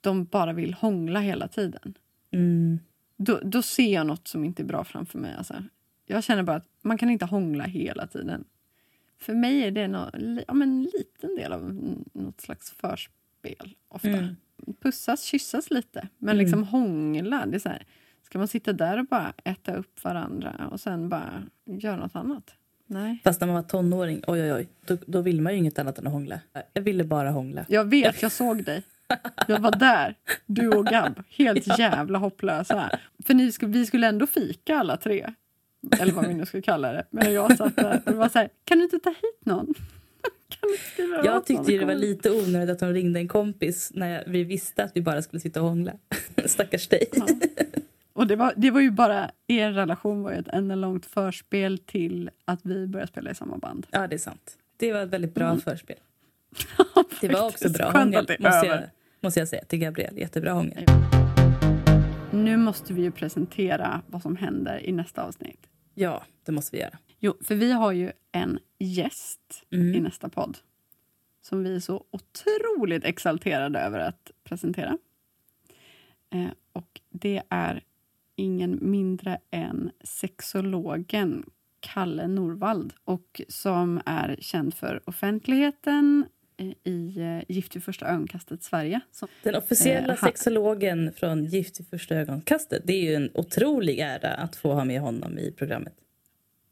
de 0.00 0.24
bara 0.24 0.52
vill 0.52 0.74
hångla 0.74 1.20
hela 1.20 1.48
tiden. 1.48 1.94
Mm. 2.30 2.78
Då, 3.16 3.40
då 3.44 3.62
ser 3.62 3.94
jag 3.94 4.06
något 4.06 4.28
som 4.28 4.44
inte 4.44 4.62
är 4.62 4.64
bra 4.66 4.84
framför 4.84 5.18
mig. 5.18 5.34
Alltså. 5.34 5.64
Jag 6.06 6.24
känner 6.24 6.42
bara 6.42 6.56
att 6.56 6.68
man 6.82 6.98
kan 6.98 7.10
inte 7.10 7.24
hångla 7.24 7.64
hela 7.64 8.06
tiden. 8.06 8.44
För 9.18 9.34
mig 9.34 9.62
är 9.64 9.70
det 9.70 9.88
li- 10.18 10.44
ja, 10.48 10.54
men 10.54 10.68
en 10.70 10.82
liten 10.82 11.36
del 11.36 11.52
av 11.52 11.64
n- 11.70 12.04
något 12.12 12.40
slags 12.40 12.70
förspel. 12.70 13.74
Ofta. 13.88 14.08
Mm. 14.08 14.36
Pussas, 14.80 15.22
kyssas 15.24 15.70
lite, 15.70 16.08
men 16.18 16.34
Mm. 16.36 16.44
liksom 16.44 16.64
hångla. 16.64 17.46
Det 17.46 17.56
är 17.56 17.58
så 17.58 17.68
här, 17.68 17.86
ska 18.22 18.38
man 18.38 18.48
sitta 18.48 18.72
där 18.72 18.98
och 18.98 19.06
bara 19.06 19.32
äta 19.44 19.74
upp 19.76 20.04
varandra 20.04 20.68
och 20.72 20.80
sen 20.80 21.08
bara 21.08 21.42
göra 21.64 21.96
något 21.96 22.16
annat? 22.16 22.54
Nej. 22.86 23.20
Fast 23.24 23.40
när 23.40 23.46
man 23.46 23.54
var 23.54 23.62
tonåring, 23.62 24.22
oj 24.26 24.42
oj 24.42 24.52
oj, 24.52 24.68
då, 24.86 24.96
då 25.06 25.20
vill 25.20 25.40
man 25.40 25.52
ju 25.52 25.58
inget 25.58 25.78
annat 25.78 25.98
än 25.98 26.06
att 26.06 26.12
hångla. 26.12 26.40
Jag 26.72 26.82
ville 26.82 27.04
bara 27.04 27.30
hångla. 27.30 27.64
Jag 27.68 27.84
vet, 27.84 28.22
jag 28.22 28.32
såg 28.32 28.64
dig. 28.64 28.82
Jag 29.48 29.58
var 29.60 29.70
där, 29.70 30.14
du 30.46 30.68
och 30.68 30.86
Gab. 30.86 31.22
Helt 31.28 31.78
jävla 31.78 32.18
hopplösa. 32.18 32.98
För 33.26 33.34
ni 33.34 33.52
skulle, 33.52 33.72
vi 33.72 33.86
skulle 33.86 34.06
ändå 34.06 34.26
fika 34.26 34.76
alla 34.76 34.96
tre. 34.96 35.32
Eller 36.00 36.12
vad 36.12 36.26
vi 36.26 36.34
nu 36.34 36.46
ska 36.46 36.62
kalla 36.62 36.92
det. 36.92 37.04
Men 37.10 37.32
jag 37.32 37.56
satt 37.56 37.76
där 37.76 38.02
och 38.06 38.14
var 38.14 38.28
så 38.28 38.38
här, 38.38 38.48
kan 38.64 38.78
du 38.78 38.84
inte 38.84 38.98
ta 38.98 39.10
hit 39.10 39.46
någon? 39.46 39.74
Kan 40.48 40.70
du 40.70 40.76
skriva 40.92 41.16
Jag 41.16 41.34
någon 41.34 41.44
tyckte 41.44 41.72
ju 41.72 41.78
det 41.78 41.84
var 41.84 41.94
lite 41.94 42.30
onödigt 42.30 42.70
att 42.70 42.78
de 42.78 42.92
ringde 42.92 43.20
en 43.20 43.28
kompis 43.28 43.90
när 43.94 44.24
vi 44.26 44.44
visste 44.44 44.84
att 44.84 44.90
vi 44.94 45.00
bara 45.00 45.22
skulle 45.22 45.40
sitta 45.40 45.62
och 45.62 45.68
hångla. 45.68 45.92
Stackars 46.46 46.88
dig. 46.88 47.08
Ja. 47.12 47.26
Och 48.16 48.26
det 48.26 48.36
var, 48.36 48.52
det 48.56 48.70
var 48.70 48.80
ju 48.80 48.90
bara, 48.90 49.30
er 49.46 49.72
relation 49.72 50.22
var 50.22 50.32
ju 50.32 50.38
ett 50.38 50.48
enda 50.48 50.74
långt 50.74 51.06
förspel 51.06 51.78
till 51.78 52.30
att 52.44 52.60
vi 52.66 52.86
började 52.86 53.08
spela 53.12 53.30
i 53.30 53.34
samma 53.34 53.56
band. 53.58 53.86
Ja, 53.90 54.06
det 54.06 54.14
är 54.16 54.18
sant. 54.18 54.58
Det 54.76 54.92
var 54.92 55.00
ett 55.00 55.08
väldigt 55.08 55.34
bra 55.34 55.46
Mm. 55.46 55.60
förspel. 55.60 55.96
Det 57.20 57.28
var 57.28 57.46
också 57.46 57.72
bra 57.72 57.90
hångel, 57.90 58.26
måste 58.40 58.66
jag, 58.66 58.80
måste 59.20 59.40
jag 59.40 59.48
säga 59.48 59.64
till 59.64 59.78
Gabriel. 59.78 60.18
Jättebra 60.18 60.52
hångel. 60.52 60.84
Nu 62.32 62.56
måste 62.56 62.94
vi 62.94 63.02
ju 63.02 63.10
presentera 63.10 64.02
vad 64.06 64.22
som 64.22 64.36
händer 64.36 64.86
i 64.86 64.92
nästa 64.92 65.22
avsnitt. 65.22 65.66
Ja, 65.94 66.22
det 66.44 66.52
måste 66.52 66.76
vi 66.76 66.82
göra. 66.82 66.98
Jo, 67.18 67.34
för 67.40 67.54
vi 67.54 67.72
har 67.72 67.92
ju 67.92 68.12
en 68.32 68.58
gäst 68.78 69.64
Mm. 69.72 69.94
i 69.94 70.00
nästa 70.00 70.28
podd 70.28 70.58
som 71.42 71.64
vi 71.64 71.76
är 71.76 71.80
så 71.80 72.04
otroligt 72.10 73.04
exalterade 73.04 73.78
över 73.78 73.98
att 73.98 74.30
presentera. 74.44 74.98
Eh, 76.34 76.48
och 76.72 77.00
det 77.10 77.42
är 77.48 77.82
ingen 78.36 78.78
mindre 78.82 79.38
än 79.50 79.90
sexologen 80.04 81.44
Kalle 81.80 82.26
Norvald 82.28 82.92
och 83.04 83.40
som 83.48 84.00
är 84.06 84.36
känd 84.40 84.74
för 84.74 85.02
offentligheten 85.04 86.24
eh, 86.56 86.92
i 86.92 87.20
eh, 87.20 87.54
Gift 87.54 87.76
vid 87.76 87.84
första 87.84 88.06
ögonkastet 88.06 88.62
Sverige. 88.62 89.00
Som, 89.12 89.28
Den 89.42 89.54
officiella 89.54 90.12
Eh, 90.12 90.18
sexologen 90.18 91.12
från 91.12 91.44
Gift 91.44 91.80
i 91.80 91.84
första 91.84 92.14
ögonkastet. 92.14 92.82
Det 92.86 92.92
är 92.92 93.02
ju 93.02 93.14
en 93.14 93.30
otrolig 93.34 93.98
ära 93.98 94.34
att 94.34 94.56
få 94.56 94.72
ha 94.72 94.84
med 94.84 95.00
honom 95.00 95.38
i 95.38 95.52
programmet. 95.52 95.94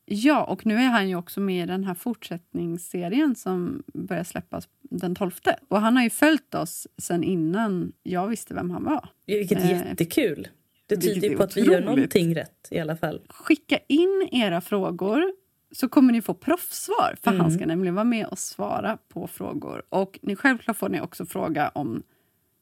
ja, 0.05 0.45
och 0.45 0.67
nu 0.67 0.75
är 0.75 0.89
han 0.89 1.09
ju 1.09 1.17
också 1.17 1.41
med 1.41 1.65
i 1.65 1.67
den 1.67 1.85
här 1.85 1.95
fortsättningsserien 1.95 3.35
som 3.35 3.83
börjar 3.95 4.25
släppas 4.25 4.69
den 4.83 5.15
12. 5.15 5.31
Och 5.69 5.81
han 5.81 5.97
har 5.97 6.03
ju 6.03 6.11
följt 6.11 6.55
oss 6.55 6.87
sen 6.99 7.25
innan 7.25 7.93
jag 8.03 8.29
visste 8.29 8.55
vem 8.55 8.71
han 8.71 8.85
var. 8.85 9.09
Vilket 9.27 9.59
Eh, 9.59 9.71
jättekul. 9.71 10.49
Det 10.87 10.97
tyder 10.97 11.29
ju 11.29 11.37
på 11.37 11.43
att 11.43 11.57
vi 11.57 11.61
gör 11.61 11.81
någonting 11.81 12.35
rätt 12.37 12.69
i 12.71 12.79
alla 12.79 12.97
fall. 12.97 13.21
Skicka 13.29 13.79
in 13.89 14.29
era 14.33 14.61
frågor 14.61 15.33
så 15.73 15.89
kommer 15.89 16.13
ni 16.13 16.23
få 16.23 16.35
proffssvar. 16.35 17.17
För 17.23 17.31
Mm. 17.31 17.41
han 17.41 17.51
ska 17.53 17.67
nämligen 17.67 17.95
vara 17.95 18.05
med 18.05 18.27
och 18.27 18.39
svara 18.39 18.99
på 19.09 19.27
frågor. 19.27 19.83
Och 19.89 20.19
ni, 20.23 20.37
självklart 20.37 20.77
får 20.77 20.89
ni 20.89 21.01
också 21.01 21.27
fråga 21.27 21.69
om 21.69 22.03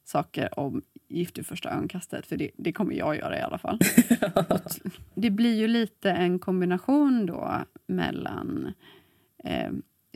saker 0.03 0.59
om 0.59 0.81
Gift 1.09 1.37
i 1.37 1.43
första 1.43 1.69
ögonkastet. 1.69 2.25
För 2.27 2.37
det, 2.37 2.51
det 2.57 2.71
kommer 2.71 2.95
jag 2.95 3.17
göra 3.17 3.39
i 3.39 3.41
alla 3.41 3.57
fall. 3.57 3.79
det 5.15 5.29
blir 5.29 5.55
ju 5.55 5.67
lite 5.67 6.11
en 6.11 6.39
kombination 6.39 7.25
då 7.25 7.57
mellan... 7.87 8.73
Eh, 9.43 9.71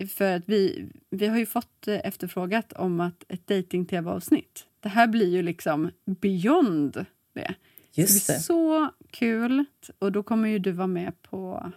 för 0.07 0.35
att 0.35 0.43
vi, 0.45 0.89
vi 1.09 1.27
har 1.27 1.37
ju 1.37 1.45
fått 1.45 1.87
eh, 1.87 1.99
efterfrågat 2.03 2.73
om 2.73 2.99
att 2.99 3.23
ett 3.27 3.47
dating-tv-avsnitt. 3.47 4.65
Det 4.79 4.89
här 4.89 5.07
blir 5.07 5.29
ju 5.29 5.41
liksom 5.41 5.91
beyond 6.05 7.05
det. 7.33 7.55
Just 7.95 8.27
det 8.27 8.33
det. 8.33 8.39
så 8.39 8.89
kul. 9.11 9.65
Och 9.99 10.11
då 10.11 10.23
kommer 10.23 10.49
ju 10.49 10.59
du 10.59 10.71
vara 10.71 10.87
med 10.87 11.21
på, 11.21 11.71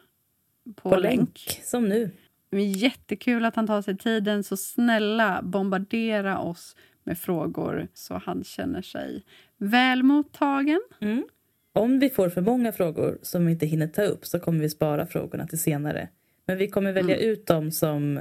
på, 0.76 0.90
På 0.90 0.96
länk. 0.96 1.16
länk, 1.18 1.60
som 1.64 1.88
nu. 1.88 2.10
Är 2.50 2.58
jättekul 2.58 3.44
att 3.44 3.56
han 3.56 3.66
tar 3.66 3.82
sig 3.82 3.98
tiden. 3.98 4.44
Så 4.44 4.56
snälla, 4.56 5.40
bombardera 5.42 6.38
oss 6.38 6.76
med 7.04 7.18
frågor 7.18 7.88
så 7.94 8.14
han 8.24 8.44
känner 8.44 8.82
sig 8.82 9.24
väl 9.56 10.02
mottagen. 10.02 10.80
Mm. 11.00 11.24
Om 11.72 11.98
vi 11.98 12.10
får 12.10 12.28
för 12.28 12.40
många 12.40 12.72
frågor 12.72 13.18
som 13.22 13.46
vi 13.46 13.52
inte 13.52 13.66
hinner 13.66 13.86
ta 13.88 14.02
upp 14.02 14.26
så 14.26 14.38
kommer 14.40 14.60
vi 14.60 14.70
spara 14.70 15.06
frågorna 15.06 15.46
till 15.46 15.60
senare. 15.60 16.08
Men 16.46 16.58
vi 16.58 16.68
kommer 16.68 16.92
välja 16.92 17.16
Mm. 17.16 17.28
ut 17.28 17.46
dem 17.46 17.70
som 17.72 18.20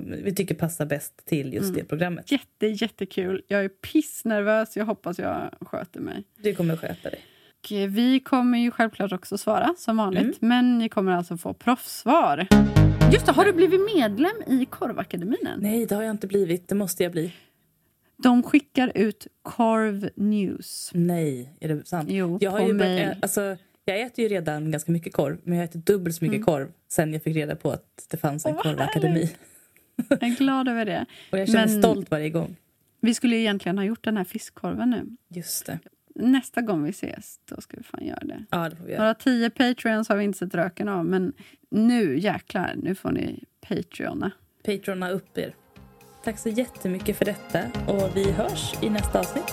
vi 0.00 0.34
tycker 0.34 0.54
passar 0.54 0.86
bäst 0.86 1.26
till 1.26 1.54
just 1.54 1.64
Mm. 1.68 1.78
det 1.78 1.84
programmet. 1.84 2.32
Jätte, 2.32 2.66
jättekul. 2.66 3.42
Jag 3.48 3.64
är 3.64 3.68
pissnervös. 3.68 4.76
Jag 4.76 4.84
hoppas 4.84 5.18
jag 5.18 5.50
sköter 5.60 6.00
mig. 6.00 6.24
Du 6.42 6.54
kommer 6.54 6.76
sköta 6.76 7.10
dig. 7.10 7.20
Och 7.64 7.72
eh, 7.72 7.88
vi 7.88 8.20
kommer 8.20 8.58
ju 8.58 8.70
självklart 8.70 9.12
också 9.12 9.38
svara 9.38 9.74
som 9.78 9.96
vanligt. 9.96 10.22
Mm. 10.22 10.34
Men 10.40 10.78
ni 10.78 10.88
kommer 10.88 11.12
alltså 11.12 11.36
få 11.36 11.54
proffssvar. 11.54 12.46
Just 13.12 13.26
det, 13.26 13.32
har 13.32 13.44
du 13.44 13.52
blivit 13.52 13.80
medlem 13.96 14.42
i 14.46 14.66
Korvakademin 14.70 15.46
än? 15.46 15.60
Nej, 15.60 15.86
det 15.86 15.94
har 15.94 16.02
jag 16.02 16.10
inte 16.10 16.26
blivit. 16.26 16.68
Det 16.68 16.74
måste 16.74 17.02
jag 17.02 17.12
bli. 17.12 17.32
De 18.16 18.42
skickar 18.42 18.92
ut 18.94 19.26
Korv 19.42 20.08
News. 20.16 20.90
Nej, 20.94 21.56
är 21.60 21.68
det 21.68 21.86
sant? 21.86 22.08
Jo, 22.12 22.38
jag, 22.40 22.50
har 22.50 22.58
på 22.60 22.66
ju 22.68 22.74
börjat, 22.74 23.16
alltså, 23.22 23.56
jag 23.84 24.00
äter 24.00 24.22
ju 24.22 24.28
redan 24.28 24.70
ganska 24.70 24.92
mycket 24.92 25.12
korv, 25.12 25.38
men 25.44 25.58
jag 25.58 25.64
äter 25.64 25.78
dubbelt 25.80 26.16
så 26.16 26.24
mycket 26.24 26.44
korv 26.46 26.68
sen 26.88 27.12
jag 27.12 27.22
fick 27.22 27.36
reda 27.36 27.56
på 27.56 27.70
att 27.70 28.06
det 28.10 28.16
fanns 28.16 28.46
en 28.46 28.50
Mm. 28.50 28.62
Vad 28.64 28.76
korvakademi. 28.76 29.30
Jag 30.08 30.22
är 30.22 30.36
glad 30.36 30.68
över 30.68 30.84
det. 30.84 31.06
Och 31.32 31.38
jag 31.38 31.48
känner 31.48 31.66
Men- 31.66 31.82
stolt 31.82 32.10
varje 32.10 32.30
gång. 32.30 32.56
Vi 33.00 33.14
skulle 33.14 33.34
ju 33.36 33.40
egentligen 33.40 33.78
ha 33.78 33.84
gjort 33.84 34.04
den 34.04 34.16
här 34.16 34.24
fiskkorven 34.24 34.90
nu. 34.90 35.06
Just 35.28 35.66
det. 35.66 35.78
Nästa 36.14 36.60
gång 36.60 36.82
vi 36.84 36.90
ses, 36.90 37.40
då 37.44 37.60
ska 37.60 37.76
vi 37.76 37.82
fan 37.82 38.04
göra 38.06 38.20
det. 38.24 38.44
Ja, 38.50 38.68
det 38.68 38.76
får 38.76 38.84
vi 38.84 38.90
göra. 38.92 39.02
Några 39.02 39.14
tio 39.14 39.50
Patreons 39.50 40.08
har 40.08 40.16
vi 40.16 40.24
inte 40.24 40.38
sett 40.38 40.54
röken 40.54 40.88
av, 40.88 41.04
men 41.06 41.32
nu 41.70 42.18
jäklar, 42.18 42.74
nu 42.76 42.94
får 42.94 43.12
ni 43.12 43.44
Patreona. 43.68 44.30
Patrona 44.64 45.10
upp 45.10 45.38
er. 45.38 45.54
Tack 46.24 46.38
så 46.38 46.48
jättemycket 46.48 47.16
för 47.16 47.24
detta 47.24 47.60
och 47.86 48.16
vi 48.16 48.32
hörs 48.32 48.74
i 48.82 48.90
nästa 48.90 49.18
avsnitt. 49.20 49.52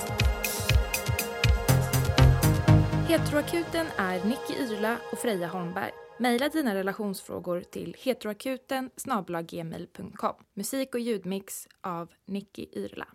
Heteroakuten 3.10 3.86
är 3.98 4.14
Nicky 4.26 4.54
Irla 4.64 4.98
och 5.12 5.20
Freja 5.20 5.48
Holmberg. 5.48 5.92
Mejla 6.22 6.50
dina 6.50 6.76
relationsfrågor 6.76 7.62
till 7.62 7.96
heteroakuten 8.00 8.90
Musik 10.54 10.96
och 10.96 11.00
ljudmix 11.00 11.68
av 11.82 12.12
Nicky 12.26 12.66
Yrla. 12.74 13.08